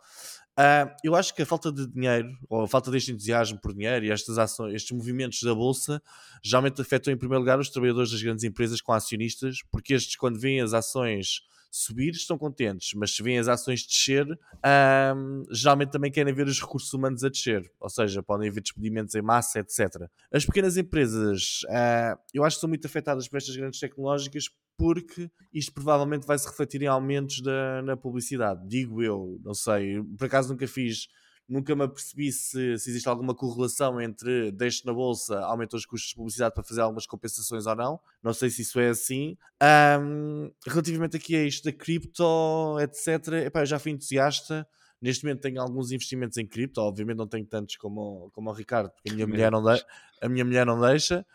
Ah, 0.58 0.96
eu 1.04 1.16
acho 1.16 1.36
que 1.36 1.42
a 1.42 1.46
falta 1.46 1.70
de 1.70 1.86
dinheiro, 1.86 2.30
ou 2.50 2.64
a 2.64 2.68
falta 2.68 2.90
deste 2.90 3.12
entusiasmo 3.12 3.60
por 3.60 3.74
dinheiro 3.74 4.06
e 4.06 4.12
estas 4.12 4.38
ações, 4.38 4.74
estes 4.74 4.92
movimentos 4.96 5.42
da 5.44 5.54
Bolsa, 5.54 6.02
geralmente 6.42 6.82
afetam 6.82 7.14
em 7.14 7.18
primeiro 7.18 7.42
lugar 7.42 7.60
os 7.60 7.70
trabalhadores 7.70 8.12
das 8.12 8.22
grandes 8.22 8.44
empresas 8.46 8.80
com 8.80 8.94
acionistas, 8.94 9.58
porque 9.70 9.94
estes, 9.94 10.16
quando 10.16 10.40
veem 10.40 10.62
as 10.62 10.74
ações 10.74 11.42
subir, 11.76 12.12
estão 12.12 12.38
contentes, 12.38 12.94
mas 12.96 13.14
se 13.14 13.22
veem 13.22 13.38
as 13.38 13.50
ações 13.50 13.86
descer, 13.86 14.26
ahm, 14.64 15.44
geralmente 15.52 15.92
também 15.92 16.10
querem 16.10 16.34
ver 16.34 16.48
os 16.48 16.62
recursos 16.62 16.94
humanos 16.94 17.22
a 17.24 17.30
descer, 17.30 17.70
ou 17.80 17.90
seja, 17.90 18.24
podem 18.24 18.50
haver 18.50 18.62
despedimentos 18.62 19.14
em 19.14 19.22
massa, 19.22 19.60
etc. 19.60 20.10
As 20.32 20.46
pequenas 20.46 20.78
empresas, 20.78 21.62
ah, 21.70 22.18
eu 22.34 22.46
acho 22.46 22.56
que 22.56 22.62
são 22.62 22.70
muito 22.70 22.88
afetadas 22.88 23.28
por 23.28 23.38
estas 23.38 23.56
grandes 23.58 23.80
tecnológicas 23.80 24.46
porque 24.78 25.30
isto 25.54 25.74
provavelmente 25.74 26.26
vai 26.26 26.38
se 26.38 26.48
refletir 26.48 26.82
em 26.82 26.88
aumentos 26.88 27.42
da, 27.42 27.82
na 27.82 27.98
publicidade. 27.98 28.66
Digo 28.68 29.02
eu, 29.02 29.40
não 29.44 29.54
sei, 29.54 30.02
por 30.18 30.26
acaso 30.26 30.50
nunca 30.50 30.68
fiz, 30.68 31.08
nunca 31.48 31.76
me 31.76 31.84
apercebi 31.84 32.32
se, 32.32 32.78
se 32.78 32.90
existe 32.90 33.08
alguma 33.08 33.36
correlação 33.36 34.02
entre 34.02 34.52
deixo 34.52 34.86
na 34.86 34.94
bolsa, 34.94 35.40
aumentou 35.42 35.78
os 35.78 35.86
custos 35.86 36.10
de 36.10 36.16
publicidade 36.16 36.54
para 36.54 36.64
fazer 36.64 36.82
algumas 36.82 37.06
compensações 37.06 37.66
ou 37.66 37.76
não. 37.76 38.00
Não 38.24 38.34
sei 38.34 38.50
se 38.50 38.64
isso 38.64 38.80
é 38.80 38.90
assim. 38.90 39.38
Ahm, 39.62 40.50
relativamente 40.66 41.18
aqui 41.18 41.36
a 41.36 41.44
isto 41.44 41.66
da 41.66 41.72
cripto, 41.72 42.78
etc., 42.80 43.34
epá, 43.46 43.62
eu 43.62 43.66
já 43.66 43.80
fui 43.80 43.92
entusiasta. 43.92 44.68
Neste 45.02 45.24
momento 45.24 45.42
tenho 45.42 45.62
alguns 45.62 45.92
investimentos 45.92 46.38
em 46.38 46.48
cripto, 46.48 46.82
obviamente 46.82 47.18
não 47.18 47.28
tenho 47.28 47.46
tantos 47.46 47.76
como, 47.76 48.32
como 48.34 48.50
o 48.50 48.54
Ricardo, 48.54 48.90
porque 48.90 49.10
a 49.10 49.14
minha, 49.14 49.28
mulher 49.28 49.52
não 49.52 49.62
de, 49.62 49.86
a 50.22 50.30
minha 50.30 50.44
mulher 50.44 50.66
não 50.66 50.80
deixa, 50.80 51.26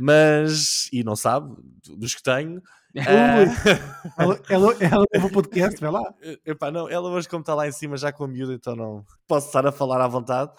mas, 0.00 0.88
e 0.92 1.02
não 1.02 1.16
sabe, 1.16 1.54
dos 1.96 2.14
que 2.14 2.22
tenho, 2.22 2.62
ah, 3.06 3.44
Ela, 4.18 4.40
ela, 4.48 4.76
ela 4.80 5.04
leva 5.12 5.26
o 5.26 5.32
podcast, 5.32 5.80
vai 5.80 5.90
lá. 5.90 6.14
Epá, 6.44 6.70
não, 6.70 6.88
ela 6.88 7.10
hoje, 7.10 7.28
como 7.28 7.40
está 7.40 7.54
lá 7.54 7.68
em 7.68 7.72
cima, 7.72 7.96
já 7.96 8.12
com 8.12 8.24
a 8.24 8.28
miúda, 8.28 8.54
então 8.54 8.74
não 8.74 9.04
posso 9.26 9.46
estar 9.46 9.66
a 9.66 9.72
falar 9.72 10.00
à 10.00 10.08
vontade. 10.08 10.50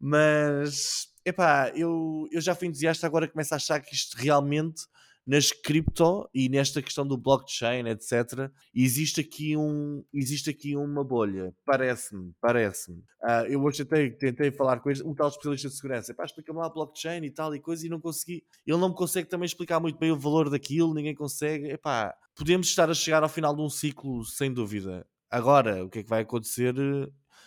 Mas, 0.00 1.08
epá, 1.24 1.70
eu, 1.74 2.28
eu 2.30 2.40
já 2.40 2.54
fui 2.54 2.68
entusiasta, 2.68 3.06
agora 3.06 3.28
começo 3.28 3.54
a 3.54 3.56
achar 3.56 3.80
que 3.80 3.94
isto 3.94 4.16
realmente, 4.16 4.82
nas 5.26 5.50
cripto 5.50 6.28
e 6.32 6.48
nesta 6.48 6.80
questão 6.80 7.06
do 7.06 7.18
blockchain, 7.18 7.88
etc., 7.88 8.50
existe 8.72 9.20
aqui, 9.20 9.56
um, 9.56 10.04
existe 10.14 10.48
aqui 10.50 10.76
uma 10.76 11.02
bolha. 11.02 11.52
Parece-me, 11.64 12.32
parece-me. 12.40 13.02
Ah, 13.22 13.44
eu 13.48 13.60
hoje 13.62 13.84
tentei, 13.84 14.10
tentei 14.12 14.52
falar 14.52 14.78
com 14.78 14.90
um 15.04 15.14
tal 15.14 15.28
especialista 15.28 15.68
de 15.68 15.74
segurança. 15.74 16.12
Epá, 16.12 16.24
explica-me 16.24 16.60
lá 16.60 16.68
blockchain 16.68 17.24
e 17.24 17.30
tal 17.30 17.54
e 17.54 17.60
coisa, 17.60 17.84
e 17.84 17.88
não 17.88 18.00
consegui. 18.00 18.44
Ele 18.64 18.78
não 18.78 18.90
me 18.90 18.94
consegue 18.94 19.28
também 19.28 19.46
explicar 19.46 19.80
muito 19.80 19.98
bem 19.98 20.12
o 20.12 20.18
valor 20.18 20.48
daquilo, 20.48 20.94
ninguém 20.94 21.14
consegue. 21.14 21.72
Epá, 21.72 22.14
podemos 22.36 22.68
estar 22.68 22.88
a 22.88 22.94
chegar 22.94 23.24
ao 23.24 23.28
final 23.28 23.54
de 23.54 23.62
um 23.62 23.68
ciclo, 23.68 24.24
sem 24.24 24.52
dúvida. 24.52 25.04
Agora, 25.28 25.84
o 25.84 25.90
que 25.90 25.98
é 25.98 26.02
que 26.04 26.08
vai 26.08 26.22
acontecer? 26.22 26.74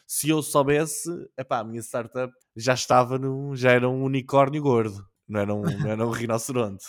Se 0.05 0.27
eu 0.27 0.41
soubesse, 0.41 1.09
epá, 1.37 1.59
a 1.59 1.63
minha 1.63 1.81
startup 1.81 2.33
já 2.57 2.73
estava 2.73 3.17
num, 3.17 3.55
já 3.55 3.71
era 3.71 3.87
um 3.87 4.03
unicórnio 4.03 4.61
gordo, 4.61 5.05
não 5.27 5.39
era 5.39 5.53
um, 5.53 5.61
não 5.61 5.89
era 5.89 6.05
um 6.07 6.11
rinoceronte. 6.11 6.85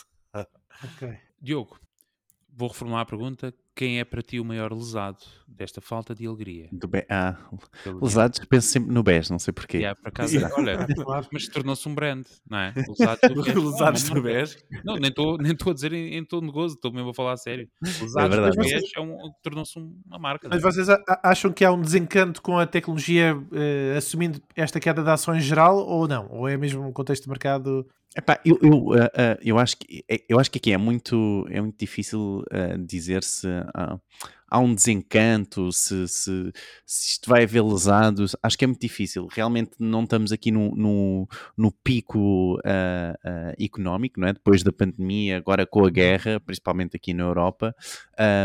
Ok. 0.84 1.18
Diogo, 1.40 1.78
vou 2.48 2.68
reformular 2.68 3.02
a 3.02 3.06
pergunta. 3.06 3.54
Quem 3.74 4.00
é 4.00 4.04
para 4.04 4.22
ti 4.22 4.40
o 4.40 4.44
maior 4.44 4.72
lesado 4.72 5.24
desta 5.50 5.80
falta 5.80 6.14
de 6.14 6.26
alegria? 6.26 6.68
Do 6.72 6.86
Be- 6.88 7.06
ah, 7.10 7.36
lesados, 8.00 8.38
penso 8.48 8.68
sempre 8.68 8.92
no 8.92 9.02
BES, 9.02 9.30
não 9.30 9.38
sei 9.38 9.52
porquê. 9.52 9.78
Yeah, 9.78 9.98
por 10.00 10.08
acaso, 10.08 10.34
Yeah. 10.34 10.54
olha, 10.56 10.86
mas 11.32 11.48
tornou-se 11.48 11.88
um 11.88 11.94
brand, 11.94 12.24
não 12.48 12.58
é? 12.58 12.72
Lesados 12.76 14.08
do 14.08 14.22
BES. 14.22 14.56
Não, 14.84 14.94
do 14.94 15.00
nem 15.00 15.10
estou 15.10 15.36
nem 15.38 15.52
estou 15.52 15.70
a 15.70 15.74
dizer 15.74 15.92
em, 15.92 16.16
em 16.16 16.24
tom 16.24 16.40
de 16.40 16.50
gozo, 16.50 16.74
estou 16.74 16.92
mesmo 16.92 17.10
a 17.10 17.14
falar 17.14 17.32
a 17.32 17.36
sério. 17.36 17.68
Lesados 17.82 18.36
do 18.36 18.42
verdade. 18.42 18.56
BES 18.56 18.90
é 18.96 19.00
um, 19.00 19.16
tornou-se 19.42 19.78
um- 19.78 20.00
uma 20.06 20.18
marca. 20.18 20.46
é? 20.46 20.50
Mas 20.50 20.62
vocês 20.62 20.88
a- 20.88 21.02
a- 21.08 21.30
acham 21.30 21.52
que 21.52 21.64
há 21.64 21.72
um 21.72 21.80
desencanto 21.80 22.40
com 22.40 22.58
a 22.58 22.66
tecnologia 22.66 23.36
eh, 23.52 23.94
assumindo 23.96 24.40
esta 24.56 24.78
queda 24.80 25.02
de 25.02 25.10
ações 25.10 25.44
geral 25.44 25.78
ou 25.78 26.06
não? 26.08 26.28
Ou 26.30 26.48
é 26.48 26.56
mesmo 26.56 26.86
um 26.86 26.92
contexto 26.92 27.24
de 27.24 27.28
mercado? 27.28 27.86
Epá, 28.16 28.40
eu, 28.44 28.58
eu, 28.60 28.92
ah, 28.94 29.10
ah, 29.16 29.38
eu, 29.40 29.56
acho 29.56 29.76
que, 29.76 30.04
é- 30.10 30.24
eu 30.28 30.40
acho 30.40 30.50
que 30.50 30.58
aqui 30.58 30.72
é 30.72 30.76
muito, 30.76 31.46
é 31.48 31.60
muito 31.60 31.78
difícil 31.78 32.42
ah, 32.50 32.76
dizer 32.76 33.22
se 33.22 33.46
ah, 33.72 33.98
há 34.50 34.58
um 34.58 34.74
desencanto, 34.74 35.70
se, 35.72 36.08
se, 36.08 36.52
se 36.84 37.10
isto 37.12 37.30
vai 37.30 37.44
haver 37.44 37.62
lesados, 37.62 38.34
acho 38.42 38.58
que 38.58 38.64
é 38.64 38.66
muito 38.66 38.80
difícil. 38.80 39.28
Realmente 39.30 39.72
não 39.78 40.02
estamos 40.02 40.32
aqui 40.32 40.50
no, 40.50 40.74
no, 40.74 41.28
no 41.56 41.70
pico 41.70 42.56
uh, 42.56 42.58
uh, 42.58 43.54
económico, 43.58 44.18
não 44.18 44.28
é? 44.28 44.32
Depois 44.32 44.62
da 44.62 44.72
pandemia, 44.72 45.36
agora 45.38 45.64
com 45.64 45.86
a 45.86 45.90
guerra, 45.90 46.40
principalmente 46.40 46.96
aqui 46.96 47.14
na 47.14 47.22
Europa. 47.22 47.74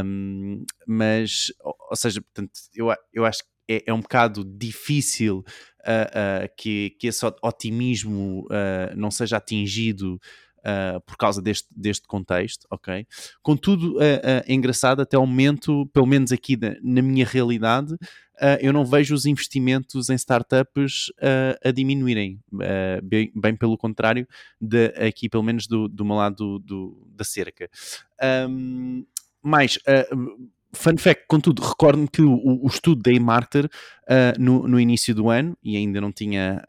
Um, 0.06 0.64
mas, 0.88 1.52
ou 1.64 1.96
seja, 1.96 2.22
portanto, 2.22 2.52
eu, 2.76 2.94
eu 3.12 3.26
acho 3.26 3.40
que 3.40 3.56
é, 3.68 3.84
é 3.88 3.94
um 3.94 4.02
bocado 4.02 4.44
difícil 4.46 5.40
uh, 5.40 6.46
uh, 6.46 6.56
que, 6.58 6.92
que 7.00 7.08
esse 7.08 7.26
otimismo 7.42 8.46
uh, 8.46 8.96
não 8.96 9.10
seja 9.10 9.38
atingido 9.38 10.20
Uh, 10.66 11.00
por 11.02 11.16
causa 11.16 11.44
deste, 11.44 11.68
deste 11.70 12.08
contexto, 12.08 12.66
ok? 12.72 13.06
Contudo, 13.44 13.98
uh, 13.98 14.00
uh, 14.00 14.42
é 14.48 14.52
engraçado, 14.52 15.00
até 15.00 15.16
o 15.16 15.24
momento, 15.24 15.86
pelo 15.94 16.08
menos 16.08 16.32
aqui 16.32 16.56
da, 16.56 16.76
na 16.82 17.04
minha 17.04 17.24
realidade, 17.24 17.96
eu 18.60 18.74
não 18.74 18.84
vejo 18.84 19.16
os 19.16 19.26
investimentos 19.26 20.10
em 20.10 20.16
startups 20.16 21.06
a 21.64 21.72
diminuírem, 21.72 22.38
bem, 23.02 23.32
bem, 23.34 23.56
pelo 23.56 23.78
contrário, 23.78 24.28
de, 24.60 24.88
aqui 25.08 25.30
pelo 25.30 25.42
menos 25.42 25.68
do, 25.68 25.88
do 25.88 26.04
meu 26.04 26.18
lado 26.18 26.36
do, 26.36 26.60
do, 26.60 27.08
da 27.16 27.24
cerca. 27.24 27.70
Um, 28.50 29.06
mais, 29.42 29.80
Fun 30.74 30.98
fact, 30.98 31.26
contudo, 31.28 31.62
recordo-me 31.62 32.08
que 32.08 32.22
o, 32.22 32.64
o, 32.64 32.68
estudo 32.68 33.02
da 33.02 33.12
eMarketer 33.12 33.66
uh, 33.66 34.40
no, 34.40 34.68
no, 34.68 34.80
início 34.80 35.16
do 35.16 35.30
ano, 35.30 35.58
e 35.64 35.78
ainda 35.78 36.02
não 36.02 36.12
tinha 36.12 36.62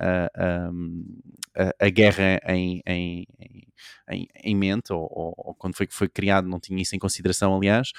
um, 0.73 1.05
a, 1.57 1.87
a, 1.87 1.89
guerra 1.89 2.41
em, 2.47 2.81
em, 2.87 3.27
em, 4.09 4.29
em 4.45 4.55
mente, 4.55 4.93
ou, 4.93 5.09
ou, 5.11 5.55
quando 5.59 5.75
foi 5.75 5.89
foi 5.91 6.09
criado, 6.09 6.49
não 6.49 6.61
tinha 6.61 6.81
isso 6.81 6.95
em 6.95 7.01
consideração, 7.01 7.57
aliás, 7.57 7.91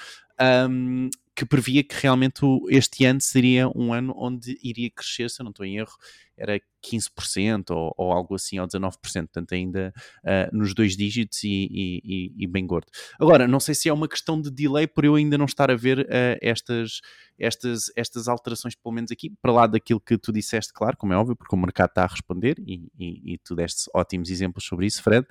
um, 0.70 1.10
que 1.38 1.46
previa 1.46 1.84
que 1.84 1.94
realmente 1.94 2.40
este 2.68 3.04
ano 3.04 3.20
seria 3.20 3.68
um 3.68 3.92
ano 3.92 4.12
onde 4.16 4.58
iria 4.60 4.90
crescer, 4.90 5.30
se 5.30 5.40
eu 5.40 5.44
não 5.44 5.50
estou 5.50 5.64
em 5.64 5.78
erro, 5.78 5.96
era 6.36 6.60
15% 6.84 7.70
ou, 7.70 7.94
ou 7.96 8.10
algo 8.10 8.34
assim, 8.34 8.58
ou 8.58 8.66
19%, 8.66 8.90
portanto 8.98 9.52
ainda 9.52 9.94
uh, 10.24 10.56
nos 10.56 10.74
dois 10.74 10.96
dígitos 10.96 11.44
e, 11.44 11.68
e, 11.72 12.34
e, 12.36 12.46
bem 12.48 12.66
gordo. 12.66 12.88
Agora, 13.20 13.46
não 13.46 13.60
sei 13.60 13.72
se 13.72 13.88
é 13.88 13.92
uma 13.92 14.08
questão 14.08 14.40
de 14.40 14.50
delay 14.50 14.88
por 14.88 15.04
eu 15.04 15.14
ainda 15.14 15.38
não 15.38 15.44
estar 15.44 15.70
a 15.70 15.76
ver 15.76 16.00
uh, 16.00 16.38
estas, 16.42 17.00
estas, 17.38 17.84
estas 17.94 18.26
alterações, 18.26 18.74
pelo 18.74 18.92
menos 18.96 19.12
aqui, 19.12 19.32
para 19.40 19.52
lá 19.52 19.68
daquilo 19.68 20.00
que 20.00 20.18
tu 20.18 20.32
disseste, 20.32 20.72
claro, 20.72 20.96
como 20.96 21.12
é 21.12 21.16
óbvio, 21.16 21.36
porque 21.36 21.54
o 21.54 21.58
mercado 21.58 21.90
está 21.90 22.02
a 22.02 22.08
responder 22.08 22.56
e, 22.66 22.90
e 22.98 23.38
tu 23.38 23.54
deste 23.54 23.88
ótimos 23.94 24.28
exemplos 24.28 24.64
sobre 24.64 24.86
isso, 24.86 25.04
Fred. 25.04 25.24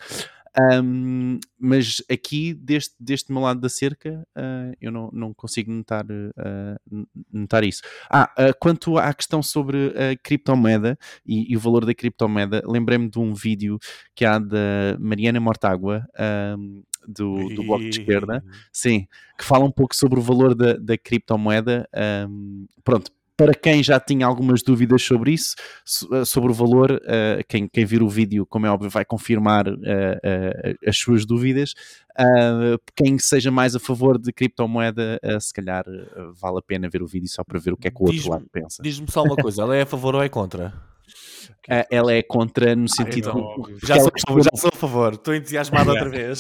Um, 0.60 1.40
mas 1.60 2.02
aqui, 2.10 2.54
deste, 2.54 2.96
deste 3.00 3.32
meu 3.32 3.42
lado 3.42 3.60
da 3.60 3.70
cerca, 3.70 4.28
uh, 4.36 4.76
eu 4.82 4.92
não, 4.92 5.10
não 5.14 5.34
consigo 5.34 5.72
notar, 5.72 6.06
uh, 6.06 7.08
notar 7.32 7.64
isso. 7.64 7.82
Ah, 8.10 8.32
uh, 8.38 8.54
quanto 8.60 8.98
à 8.98 9.14
questão 9.14 9.44
sobre 9.44 9.94
a 9.96 10.16
criptomoeda 10.18 10.98
e, 11.26 11.52
e 11.52 11.56
o 11.56 11.60
valor 11.60 11.86
da 11.86 11.94
criptomoeda, 11.94 12.64
lembrei-me 12.66 13.10
de 13.10 13.20
um 13.20 13.34
vídeo 13.34 13.78
que 14.16 14.26
há 14.26 14.40
da 14.40 14.98
Mariana 15.00 15.40
Mortágua. 15.40 16.08
do, 17.08 17.48
do 17.56 17.64
Bloco 17.64 17.84
de 17.84 18.02
Esquerda, 18.02 18.44
sim, 18.70 19.08
que 19.38 19.46
fala 19.46 19.64
um 19.64 19.72
pouco 19.72 19.96
sobre 19.96 20.20
o 20.20 20.22
valor 20.22 20.54
da, 20.54 20.74
da 20.74 20.98
criptomoeda. 20.98 21.88
Um, 22.28 22.68
pronto, 22.84 23.12
para 23.38 23.54
quem 23.54 23.84
já 23.84 24.00
tinha 24.00 24.26
algumas 24.26 24.64
dúvidas 24.64 25.04
sobre 25.04 25.32
isso, 25.32 25.56
eh, 26.12 26.26
sobre 26.26 26.52
o 26.52 26.54
valor, 26.54 26.92
uh, 26.92 27.44
quem, 27.48 27.68
quem 27.68 27.86
vir 27.86 28.02
o 28.02 28.10
vídeo, 28.10 28.48
como 28.48 28.66
é 28.66 28.70
óbvio, 28.70 28.90
vai 28.90 29.06
confirmar 29.06 29.68
uh, 29.68 29.78
as 30.86 30.98
suas 30.98 31.24
dúvidas. 31.24 31.76
quem 32.96 33.20
seja 33.20 33.52
mais 33.52 33.76
a 33.76 33.80
favor 33.80 34.18
de 34.18 34.34
criptomoeda, 34.34 35.20
se 35.40 35.54
calhar 35.54 35.86
vale 36.34 36.58
a 36.58 36.62
pena 36.62 36.90
ver 36.90 37.04
o 37.04 37.08
vídeo 37.08 37.30
só 37.30 37.44
para 37.44 37.60
ver 37.60 37.74
o 37.74 37.78
que 37.78 37.88
é 37.88 37.92
que 37.92 38.02
o 38.02 38.06
outro 38.08 38.30
lado 38.32 38.48
pensa. 38.52 38.82
Diz-me 38.82 39.10
só 39.10 39.24
uma 39.24 39.36
coisa, 39.36 39.62
ela 39.62 39.76
é 39.76 39.84
a 39.84 39.86
favor 39.86 40.16
ou 40.16 40.24
é 40.24 40.28
contra? 40.28 40.74
Uh, 41.70 41.84
ela 41.92 42.14
é 42.14 42.24
contra 42.24 42.76
no 42.76 42.88
sentido. 42.88 43.30
Ah, 43.30 43.32
então, 43.32 43.78
já, 43.84 44.00
sou, 44.00 44.12
questiona... 44.12 44.44
já 44.44 44.50
sou 44.56 44.70
a 44.74 44.78
favor, 44.78 45.14
estou 45.14 45.36
entusiasmado 45.36 45.90
outra 45.90 46.08
vez. 46.10 46.40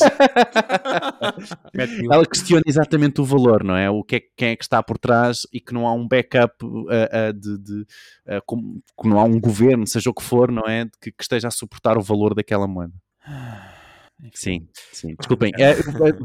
ela 2.09 2.26
questiona 2.26 2.63
exatamente 2.65 3.20
o 3.20 3.26
valor, 3.26 3.63
não 3.63 3.76
é? 3.76 3.89
O 3.89 4.03
que 4.03 4.15
é, 4.15 4.22
quem 4.38 4.49
é 4.49 4.55
que 4.55 4.63
está 4.63 4.82
por 4.82 4.97
trás 4.97 5.41
e 5.51 5.59
que 5.59 5.74
não 5.74 5.86
há 5.86 5.93
um 5.93 6.07
backup 6.07 6.53
uh, 6.63 6.86
uh, 6.86 7.34
de, 7.34 7.57
de 7.57 7.86
como, 8.45 8.82
que 9.01 9.07
não 9.07 9.20
há 9.20 9.24
um 9.24 9.39
governo, 9.39 9.86
seja 9.86 10.09
o 10.09 10.13
que 10.13 10.24
for, 10.24 10.49
não 10.49 10.63
é? 10.63 10.86
Que, 11.01 11.11
que 11.11 11.24
esteja 11.24 11.49
a 11.49 11.51
suportar 11.51 11.97
o 11.97 12.01
valor 12.01 12.34
daquela 12.34 12.68
moeda. 12.68 12.93
Sim, 14.34 14.68
sim. 14.91 15.15
Desculpem. 15.15 15.51
É, 15.57 15.76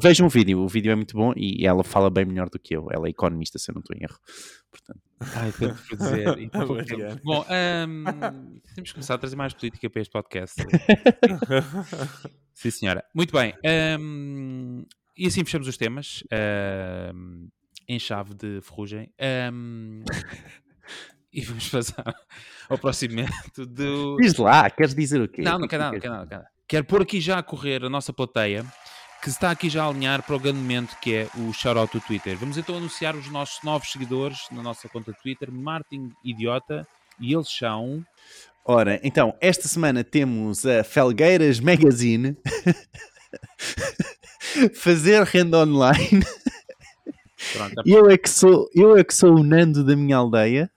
vejam 0.00 0.26
o 0.26 0.30
vídeo, 0.30 0.60
o 0.60 0.68
vídeo 0.68 0.90
é 0.90 0.94
muito 0.94 1.14
bom 1.14 1.32
e 1.36 1.66
ela 1.66 1.84
fala 1.84 2.08
bem 2.10 2.24
melhor 2.24 2.48
do 2.48 2.58
que 2.58 2.74
eu. 2.74 2.88
Ela 2.90 3.06
é 3.06 3.10
economista, 3.10 3.58
se 3.58 3.70
eu 3.70 3.74
não 3.74 3.80
estou 3.80 3.94
em 3.96 4.02
erro. 4.02 4.18
Portanto. 4.70 5.00
Ai, 5.36 5.52
tenho 5.52 5.74
que 5.74 5.96
dizer. 5.96 7.20
bom, 7.22 7.44
um, 7.44 8.04
temos 8.74 8.90
que 8.90 8.94
começar 8.94 9.14
a 9.14 9.18
trazer 9.18 9.36
mais 9.36 9.52
política 9.52 9.90
para 9.90 10.00
este 10.00 10.10
podcast. 10.10 10.56
sim, 12.54 12.70
senhora. 12.70 13.04
Muito 13.14 13.32
bem. 13.32 13.54
Um, 14.00 14.86
e 15.16 15.26
assim 15.26 15.44
fechamos 15.44 15.68
os 15.68 15.76
temas 15.76 16.24
um, 17.14 17.48
em 17.86 17.98
chave 17.98 18.34
de 18.34 18.60
ferrugem. 18.62 19.12
e 21.30 21.42
vamos 21.42 21.68
passar 21.68 22.14
ao 22.70 22.78
próximo 22.78 23.16
momento 23.16 23.66
do. 23.66 24.16
Diz 24.16 24.34
lá, 24.36 24.70
queres 24.70 24.94
dizer 24.94 25.20
o 25.20 25.28
quê? 25.28 25.42
Não, 25.42 25.58
não 25.58 25.68
quer 25.68 25.78
nada, 25.78 25.92
não 25.92 26.00
quer 26.00 26.08
nada. 26.08 26.26
Quer 26.26 26.36
nada. 26.36 26.52
Quero 26.72 26.86
pôr 26.86 27.02
aqui 27.02 27.20
já 27.20 27.38
a 27.38 27.42
correr 27.42 27.84
a 27.84 27.90
nossa 27.90 28.14
plateia, 28.14 28.64
que 29.22 29.28
está 29.28 29.50
aqui 29.50 29.68
já 29.68 29.84
a 29.84 29.88
alinhar 29.88 30.22
para 30.22 30.34
o 30.34 30.40
grande 30.40 30.58
momento 30.58 30.96
que 31.02 31.14
é 31.14 31.28
o 31.36 31.52
shoutout 31.52 31.92
do 31.92 32.00
Twitter. 32.02 32.34
Vamos 32.34 32.56
então 32.56 32.78
anunciar 32.78 33.14
os 33.14 33.30
nossos 33.30 33.62
novos 33.62 33.92
seguidores 33.92 34.46
na 34.50 34.62
nossa 34.62 34.88
conta 34.88 35.12
Twitter, 35.12 35.52
Martin 35.52 36.12
Idiota, 36.24 36.88
e 37.20 37.34
eles 37.34 37.50
são. 37.50 38.02
Ora, 38.64 38.98
então, 39.04 39.36
esta 39.38 39.68
semana 39.68 40.02
temos 40.02 40.64
a 40.64 40.82
Felgueiras 40.82 41.60
Magazine 41.60 42.38
fazer 44.72 45.24
renda 45.24 45.58
online. 45.58 46.24
Pronto, 47.52 47.82
eu, 47.86 48.10
é 48.10 48.16
que 48.16 48.30
sou, 48.30 48.68
eu 48.74 48.96
é 48.96 49.04
que 49.04 49.14
sou 49.14 49.38
o 49.38 49.42
Nando 49.42 49.84
da 49.84 49.96
minha 49.96 50.16
aldeia. 50.16 50.70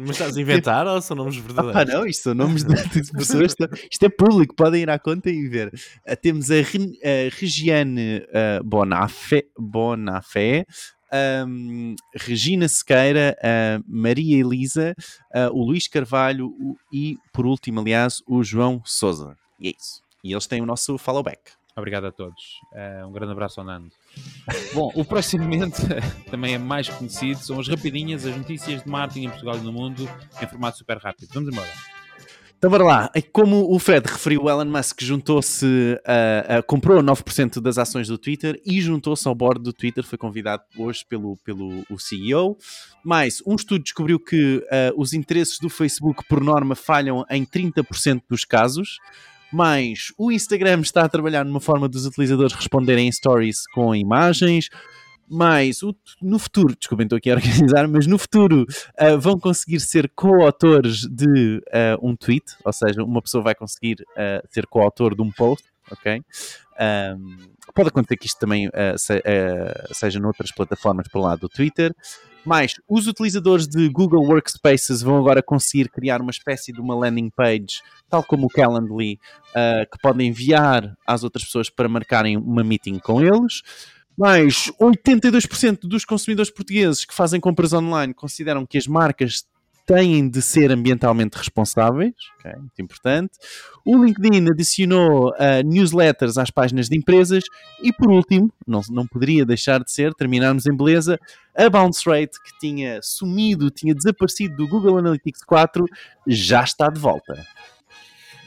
Mas 0.00 0.10
estás 0.10 0.36
a 0.36 0.40
inventar 0.40 0.86
ou 0.86 1.02
são 1.02 1.16
nomes 1.16 1.36
verdadeiros? 1.36 1.76
Ah, 1.76 1.84
não, 1.84 2.06
isto 2.06 2.22
são 2.22 2.34
nomes 2.34 2.64
de, 2.64 2.74
de 2.74 3.12
pessoas. 3.12 3.54
isto 3.90 4.04
é 4.04 4.08
público, 4.08 4.54
podem 4.54 4.82
ir 4.82 4.90
à 4.90 4.98
conta 4.98 5.28
e 5.28 5.46
ver. 5.48 5.68
Uh, 6.08 6.16
temos 6.20 6.50
a, 6.50 6.54
a 6.54 7.30
Regiane 7.38 8.18
uh, 8.18 8.64
Bonafé, 8.64 9.44
Bonafé 9.58 10.64
um, 11.46 11.94
Regina 12.14 12.68
Sequeira, 12.68 13.36
uh, 13.38 13.84
Maria 13.86 14.38
Elisa, 14.38 14.94
uh, 15.34 15.52
o 15.52 15.64
Luís 15.64 15.86
Carvalho 15.86 16.48
o, 16.48 16.76
e, 16.92 17.16
por 17.32 17.46
último, 17.46 17.80
aliás, 17.80 18.22
o 18.26 18.42
João 18.42 18.82
Souza. 18.84 19.36
E 19.60 19.68
é 19.68 19.70
isso. 19.70 20.02
E 20.22 20.32
eles 20.32 20.46
têm 20.46 20.60
o 20.60 20.66
nosso 20.66 20.98
follow 20.98 21.22
back. 21.22 21.40
Obrigado 21.76 22.06
a 22.06 22.12
todos. 22.12 22.60
Uh, 22.72 23.08
um 23.08 23.12
grande 23.12 23.32
abraço 23.32 23.60
ao 23.60 23.66
Nando. 23.66 23.90
Bom, 24.72 24.92
o 24.94 25.04
próximo 25.04 25.42
momento 25.42 25.82
também 26.30 26.54
é 26.54 26.58
mais 26.58 26.88
conhecido, 26.88 27.40
são 27.40 27.58
as 27.58 27.66
rapidinhas, 27.66 28.24
as 28.24 28.36
notícias 28.36 28.82
de 28.82 28.88
marketing 28.88 29.26
em 29.26 29.30
Portugal 29.30 29.56
e 29.56 29.60
no 29.60 29.72
mundo, 29.72 30.08
em 30.40 30.46
formato 30.46 30.78
super 30.78 30.98
rápido. 30.98 31.28
Vamos 31.32 31.52
embora. 31.52 31.70
Então, 32.64 32.70
bora 32.70 32.84
lá. 32.84 33.10
Como 33.32 33.74
o 33.74 33.78
Fred 33.78 34.06
referiu, 34.06 34.44
o 34.44 34.48
Elon 34.48 34.64
Musk 34.64 35.02
juntou-se, 35.02 35.66
uh, 35.66 36.60
uh, 36.60 36.62
comprou 36.66 37.02
9% 37.02 37.60
das 37.60 37.76
ações 37.76 38.08
do 38.08 38.16
Twitter 38.16 38.58
e 38.64 38.80
juntou-se 38.80 39.28
ao 39.28 39.34
board 39.34 39.62
do 39.62 39.72
Twitter, 39.72 40.02
foi 40.02 40.16
convidado 40.16 40.62
hoje 40.78 41.04
pelo, 41.06 41.36
pelo 41.44 41.84
o 41.90 41.98
CEO. 41.98 42.56
Mais, 43.04 43.42
um 43.46 43.54
estudo 43.54 43.82
descobriu 43.82 44.18
que 44.18 44.58
uh, 44.58 44.98
os 44.98 45.12
interesses 45.12 45.58
do 45.58 45.68
Facebook, 45.68 46.22
por 46.26 46.42
norma, 46.42 46.74
falham 46.74 47.22
em 47.28 47.44
30% 47.44 48.22
dos 48.30 48.46
casos 48.46 48.98
mas 49.54 50.12
o 50.18 50.32
Instagram 50.32 50.80
está 50.80 51.04
a 51.04 51.08
trabalhar 51.08 51.44
numa 51.44 51.60
forma 51.60 51.88
dos 51.88 52.04
utilizadores 52.04 52.52
responderem 52.52 53.06
em 53.06 53.12
stories 53.12 53.68
com 53.72 53.94
imagens, 53.94 54.68
mas 55.30 55.78
no 56.20 56.40
futuro, 56.40 56.74
desculpem, 56.76 57.04
estou 57.04 57.18
aqui 57.18 57.30
a 57.30 57.34
organizar, 57.36 57.86
mas 57.86 58.08
no 58.08 58.18
futuro 58.18 58.66
uh, 59.00 59.20
vão 59.20 59.38
conseguir 59.38 59.78
ser 59.78 60.10
co-autores 60.16 61.06
de 61.08 61.62
uh, 61.68 61.96
um 62.02 62.16
tweet, 62.16 62.44
ou 62.64 62.72
seja, 62.72 63.04
uma 63.04 63.22
pessoa 63.22 63.44
vai 63.44 63.54
conseguir 63.54 63.98
uh, 64.00 64.44
ser 64.50 64.66
co-autor 64.66 65.14
de 65.14 65.22
um 65.22 65.30
post, 65.30 65.64
ok? 65.90 66.22
Um, 66.80 67.36
pode 67.74 67.88
acontecer 67.88 68.16
que 68.16 68.26
isto 68.26 68.38
também 68.38 68.68
se, 68.96 69.22
seja 69.92 70.18
noutras 70.18 70.52
plataformas 70.52 71.08
para 71.08 71.20
lá 71.20 71.36
do 71.36 71.48
Twitter. 71.48 71.94
Mas 72.44 72.74
os 72.86 73.06
utilizadores 73.06 73.66
de 73.66 73.88
Google 73.88 74.22
Workspaces 74.22 75.00
vão 75.00 75.16
agora 75.16 75.42
conseguir 75.42 75.88
criar 75.88 76.20
uma 76.20 76.30
espécie 76.30 76.72
de 76.72 76.80
uma 76.80 76.94
landing 76.94 77.30
page, 77.30 77.80
tal 78.08 78.22
como 78.22 78.46
o 78.46 78.50
Calendly, 78.50 79.18
uh, 79.50 79.90
que 79.90 79.98
podem 80.02 80.28
enviar 80.28 80.94
às 81.06 81.24
outras 81.24 81.44
pessoas 81.44 81.70
para 81.70 81.88
marcarem 81.88 82.36
uma 82.36 82.62
meeting 82.62 82.98
com 82.98 83.22
eles. 83.22 83.62
Mas 84.16 84.70
82% 84.80 85.80
dos 85.88 86.04
consumidores 86.04 86.50
portugueses 86.50 87.04
que 87.04 87.14
fazem 87.14 87.40
compras 87.40 87.72
online 87.72 88.12
consideram 88.12 88.66
que 88.66 88.78
as 88.78 88.86
marcas 88.86 89.44
têm 89.86 90.28
de 90.28 90.40
ser 90.40 90.70
ambientalmente 90.70 91.36
responsáveis, 91.36 92.14
ok, 92.38 92.52
muito 92.56 92.80
importante. 92.80 93.32
O 93.84 94.02
LinkedIn 94.02 94.48
adicionou 94.50 95.30
uh, 95.30 95.62
newsletters 95.64 96.38
às 96.38 96.50
páginas 96.50 96.88
de 96.88 96.96
empresas 96.96 97.44
e, 97.82 97.92
por 97.92 98.10
último, 98.10 98.52
não, 98.66 98.80
não 98.90 99.06
poderia 99.06 99.44
deixar 99.44 99.82
de 99.82 99.92
ser, 99.92 100.14
terminarmos 100.14 100.66
em 100.66 100.74
beleza, 100.74 101.18
a 101.54 101.68
bounce 101.68 102.08
rate 102.08 102.42
que 102.42 102.58
tinha 102.58 103.00
sumido, 103.02 103.70
tinha 103.70 103.94
desaparecido 103.94 104.56
do 104.56 104.68
Google 104.68 104.98
Analytics 104.98 105.44
4, 105.44 105.84
já 106.26 106.64
está 106.64 106.88
de 106.88 106.98
volta. 106.98 107.46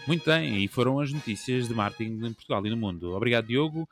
Muito 0.08 0.26
bem, 0.26 0.64
e 0.64 0.68
foram 0.68 1.00
as 1.00 1.12
notícias 1.12 1.68
de 1.68 1.74
marketing 1.74 2.26
em 2.26 2.34
Portugal 2.34 2.66
e 2.66 2.70
no 2.70 2.78
mundo. 2.78 3.14
Obrigado, 3.14 3.48
Diogo. 3.48 3.88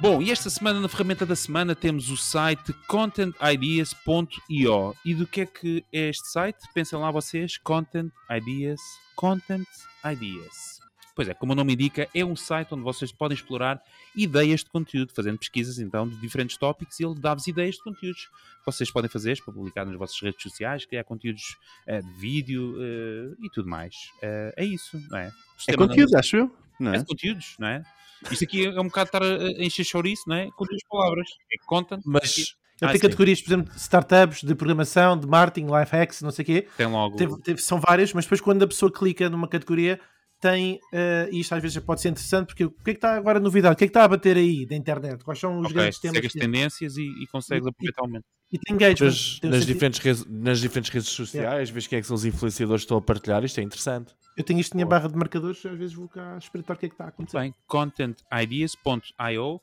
Bom, 0.00 0.22
e 0.22 0.30
esta 0.30 0.48
semana, 0.48 0.80
na 0.80 0.88
ferramenta 0.88 1.26
da 1.26 1.34
semana, 1.34 1.74
temos 1.74 2.08
o 2.08 2.16
site 2.16 2.72
contentideas.io. 2.86 4.94
E 5.04 5.12
do 5.12 5.26
que 5.26 5.40
é 5.40 5.46
que 5.46 5.84
é 5.92 6.08
este 6.08 6.28
site? 6.28 6.58
Pensem 6.72 6.96
lá 6.96 7.10
vocês, 7.10 7.58
Content 7.58 8.12
Ideas, 8.30 8.80
Content 9.16 9.66
Ideas. 10.04 10.78
Pois 11.16 11.28
é, 11.28 11.34
como 11.34 11.52
o 11.52 11.56
nome 11.56 11.72
indica, 11.72 12.08
é 12.14 12.24
um 12.24 12.36
site 12.36 12.72
onde 12.72 12.84
vocês 12.84 13.10
podem 13.10 13.34
explorar 13.34 13.82
ideias 14.14 14.62
de 14.62 14.70
conteúdo, 14.70 15.12
fazendo 15.12 15.36
pesquisas 15.36 15.80
então 15.80 16.08
de 16.08 16.14
diferentes 16.20 16.56
tópicos 16.56 17.00
e 17.00 17.04
ele 17.04 17.18
dá-vos 17.18 17.48
ideias 17.48 17.74
de 17.74 17.82
conteúdos 17.82 18.26
que 18.26 18.66
vocês 18.66 18.92
podem 18.92 19.10
fazer 19.10 19.42
para 19.42 19.52
publicar 19.52 19.84
nas 19.84 19.96
vossas 19.96 20.20
redes 20.20 20.40
sociais, 20.40 20.86
criar 20.86 21.02
conteúdos 21.02 21.56
uh, 21.88 22.00
de 22.00 22.12
vídeo 22.20 22.76
uh, 22.76 23.36
e 23.44 23.50
tudo 23.50 23.68
mais. 23.68 24.12
Uh, 24.22 24.54
é 24.56 24.64
isso, 24.64 24.96
não 25.10 25.18
é? 25.18 25.32
É 25.66 25.74
conteúdo, 25.74 26.16
acho 26.16 26.36
eu. 26.36 26.67
Não 26.78 26.92
é? 26.92 26.98
é 26.98 27.04
conteúdos, 27.04 27.56
não 27.58 27.68
é? 27.68 27.82
Isto 28.30 28.44
aqui 28.44 28.66
é 28.66 28.80
um 28.80 28.84
bocado 28.84 29.08
estar 29.08 29.22
a 29.22 29.64
encher 29.64 29.84
chouriço, 29.84 30.22
não 30.26 30.36
é? 30.36 30.48
Com 30.56 30.64
duas 30.64 30.82
palavras. 30.88 31.28
É 31.52 31.56
content. 31.66 32.02
Mas. 32.04 32.56
Ah, 32.80 32.92
tem 32.92 33.00
categorias, 33.00 33.42
por 33.42 33.48
exemplo, 33.48 33.72
de 33.72 33.80
startups, 33.80 34.42
de 34.44 34.54
programação, 34.54 35.18
de 35.18 35.26
marketing, 35.26 35.66
life 35.66 35.90
hacks, 35.90 36.22
não 36.22 36.30
sei 36.30 36.42
o 36.44 36.46
quê. 36.46 36.68
Tem 36.76 36.86
logo. 36.86 37.16
Teve, 37.16 37.40
teve, 37.40 37.60
são 37.60 37.80
várias, 37.80 38.12
mas 38.12 38.24
depois 38.24 38.40
quando 38.40 38.62
a 38.62 38.68
pessoa 38.68 38.92
clica 38.92 39.28
numa 39.28 39.48
categoria, 39.48 40.00
tem, 40.40 40.76
uh, 40.92 41.28
e 41.32 41.40
isto 41.40 41.54
às 41.54 41.60
vezes 41.60 41.76
pode 41.78 42.00
ser 42.00 42.10
interessante, 42.10 42.46
porque 42.46 42.64
o 42.64 42.70
que 42.70 42.90
é 42.90 42.94
que 42.94 42.98
está 42.98 43.16
agora 43.16 43.40
novidade? 43.40 43.74
O 43.74 43.76
que 43.76 43.84
é 43.84 43.86
que 43.88 43.90
está 43.90 44.04
a 44.04 44.08
bater 44.08 44.36
aí 44.36 44.64
da 44.64 44.76
internet? 44.76 45.24
Quais 45.24 45.40
são 45.40 45.58
os 45.58 45.66
okay, 45.66 45.74
grandes 45.74 45.98
temas? 45.98 46.16
Segue 46.16 46.26
as 46.28 46.32
tendências 46.32 46.96
e, 46.96 47.02
e 47.02 47.26
consegues 47.26 47.66
aproveitar 47.66 48.02
aumento. 48.02 48.24
E 48.52 48.58
tem 48.58 48.76
engagement. 48.76 49.08
Nas, 49.08 49.40
nas 49.42 49.66
diferentes 49.66 50.00
redes, 50.00 50.24
nas 50.26 50.60
diferentes 50.60 50.92
redes 50.92 51.08
sociais, 51.08 51.68
yeah. 51.68 51.72
vês 51.72 51.86
quem 51.86 51.98
é 51.98 52.00
que 52.00 52.06
são 52.06 52.14
os 52.14 52.24
influenciadores 52.24 52.82
que 52.82 52.86
estão 52.86 52.98
a 52.98 53.02
partilhar, 53.02 53.44
isto 53.44 53.58
é 53.58 53.62
interessante. 53.62 54.14
Eu 54.38 54.44
tenho 54.44 54.60
isto 54.60 54.74
na 54.74 54.76
minha 54.76 54.86
barra 54.86 55.08
de 55.08 55.16
marcadores, 55.16 55.66
às 55.66 55.76
vezes 55.76 55.94
vou 55.96 56.08
cá 56.08 56.38
espreitar 56.38 56.76
o 56.76 56.78
que 56.78 56.86
é 56.86 56.88
que 56.88 56.94
está 56.94 57.06
a 57.06 57.08
acontecer. 57.08 57.40
Bem, 57.40 57.52
contentideas.io 57.66 59.60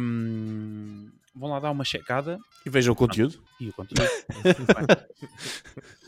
um, 0.00 1.10
Vão 1.34 1.50
lá 1.50 1.58
dar 1.58 1.72
uma 1.72 1.84
checada. 1.84 2.38
E 2.64 2.70
vejam 2.70 2.92
o 2.92 2.96
conteúdo. 2.96 3.42
E 3.58 3.68
o 3.68 3.72
conteúdo. 3.72 4.08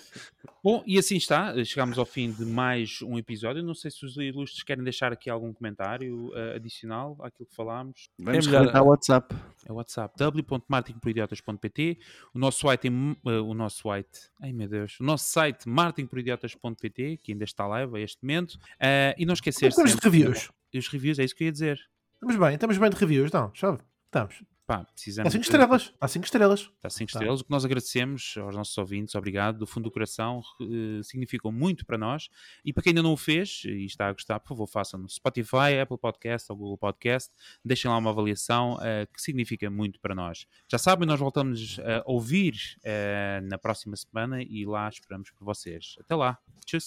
Bom, 0.64 0.82
e 0.86 0.98
assim 0.98 1.16
está, 1.16 1.62
chegamos 1.62 1.98
ao 1.98 2.06
fim 2.06 2.32
de 2.32 2.42
mais 2.42 3.02
um 3.02 3.18
episódio. 3.18 3.62
Não 3.62 3.74
sei 3.74 3.90
se 3.90 4.02
os 4.02 4.16
ilustres 4.16 4.62
querem 4.62 4.82
deixar 4.82 5.12
aqui 5.12 5.28
algum 5.28 5.52
comentário 5.52 6.28
uh, 6.28 6.56
adicional 6.56 7.18
àquilo 7.20 7.46
que 7.46 7.54
falámos. 7.54 8.08
Vamos 8.18 8.46
é 8.46 8.50
melhor 8.50 8.74
o 8.74 8.86
WhatsApp. 8.86 9.36
É 9.66 9.70
o 9.70 9.74
WhatsApp, 9.74 10.16
w.marketingporidiotas.pt 10.16 11.98
o 12.32 12.38
nosso 12.38 12.60
site, 12.60 12.88
uh, 12.88 13.44
o 13.44 13.52
nosso 13.52 13.82
site, 13.82 14.30
ai 14.40 14.54
meu 14.54 14.66
Deus, 14.66 14.98
o 15.00 15.04
nosso 15.04 15.26
site 15.30 15.68
marketingporidiotas.pt, 15.68 17.18
que 17.18 17.32
ainda 17.32 17.44
está 17.44 17.66
live 17.66 17.98
a 17.98 18.00
este 18.00 18.22
momento. 18.22 18.54
Uh, 18.54 19.12
e 19.18 19.26
não 19.26 19.34
esquecer 19.34 19.68
Estamos 19.68 19.94
de 19.94 20.00
reviews. 20.02 20.50
Os 20.74 20.88
reviews, 20.88 21.18
é 21.18 21.24
isso 21.24 21.36
que 21.36 21.44
eu 21.44 21.46
ia 21.46 21.52
dizer. 21.52 21.78
Estamos 22.14 22.36
bem, 22.36 22.54
estamos 22.54 22.78
bem 22.78 22.88
de 22.88 22.96
reviews, 22.96 23.30
não? 23.30 23.50
Chave. 23.52 23.82
Estamos. 24.06 24.42
Pá, 24.66 24.82
precisamos. 24.84 25.28
Há 25.28 25.32
5 25.32 25.44
estrelas. 25.44 25.92
Há 26.00 26.08
5 26.08 26.24
estrelas. 26.24 26.70
Há 26.82 26.88
5 26.88 27.12
tá. 27.12 27.18
estrelas. 27.18 27.40
O 27.40 27.44
que 27.44 27.50
nós 27.50 27.64
agradecemos 27.66 28.34
aos 28.38 28.56
nossos 28.56 28.76
ouvintes, 28.78 29.14
obrigado, 29.14 29.58
do 29.58 29.66
fundo 29.66 29.84
do 29.84 29.90
coração, 29.90 30.42
uh, 30.60 31.04
significam 31.04 31.52
muito 31.52 31.84
para 31.84 31.98
nós. 31.98 32.30
E 32.64 32.72
para 32.72 32.82
quem 32.82 32.92
ainda 32.92 33.02
não 33.02 33.12
o 33.12 33.16
fez 33.16 33.62
e 33.66 33.84
está 33.84 34.08
a 34.08 34.12
gostar, 34.12 34.40
por 34.40 34.48
favor, 34.48 34.66
façam 34.66 34.98
no 34.98 35.08
Spotify, 35.08 35.78
Apple 35.82 35.98
Podcast 35.98 36.50
ou 36.50 36.56
Google 36.56 36.78
Podcast. 36.78 37.30
Deixem 37.62 37.90
lá 37.90 37.98
uma 37.98 38.10
avaliação 38.10 38.74
uh, 38.74 39.06
que 39.12 39.20
significa 39.20 39.68
muito 39.68 40.00
para 40.00 40.14
nós. 40.14 40.46
Já 40.66 40.78
sabem, 40.78 41.06
nós 41.06 41.20
voltamos 41.20 41.78
a 41.80 42.02
ouvir 42.10 42.54
uh, 42.78 43.46
na 43.46 43.58
próxima 43.58 43.96
semana 43.96 44.42
e 44.42 44.64
lá 44.64 44.88
esperamos 44.88 45.30
por 45.30 45.44
vocês. 45.44 45.96
Até 46.00 46.14
lá. 46.14 46.38
Tchau. 46.64 46.80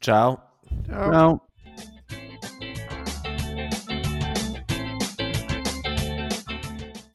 Tchau. 0.00 0.60
Tchau. 0.86 1.10
Tchau. 1.10 2.25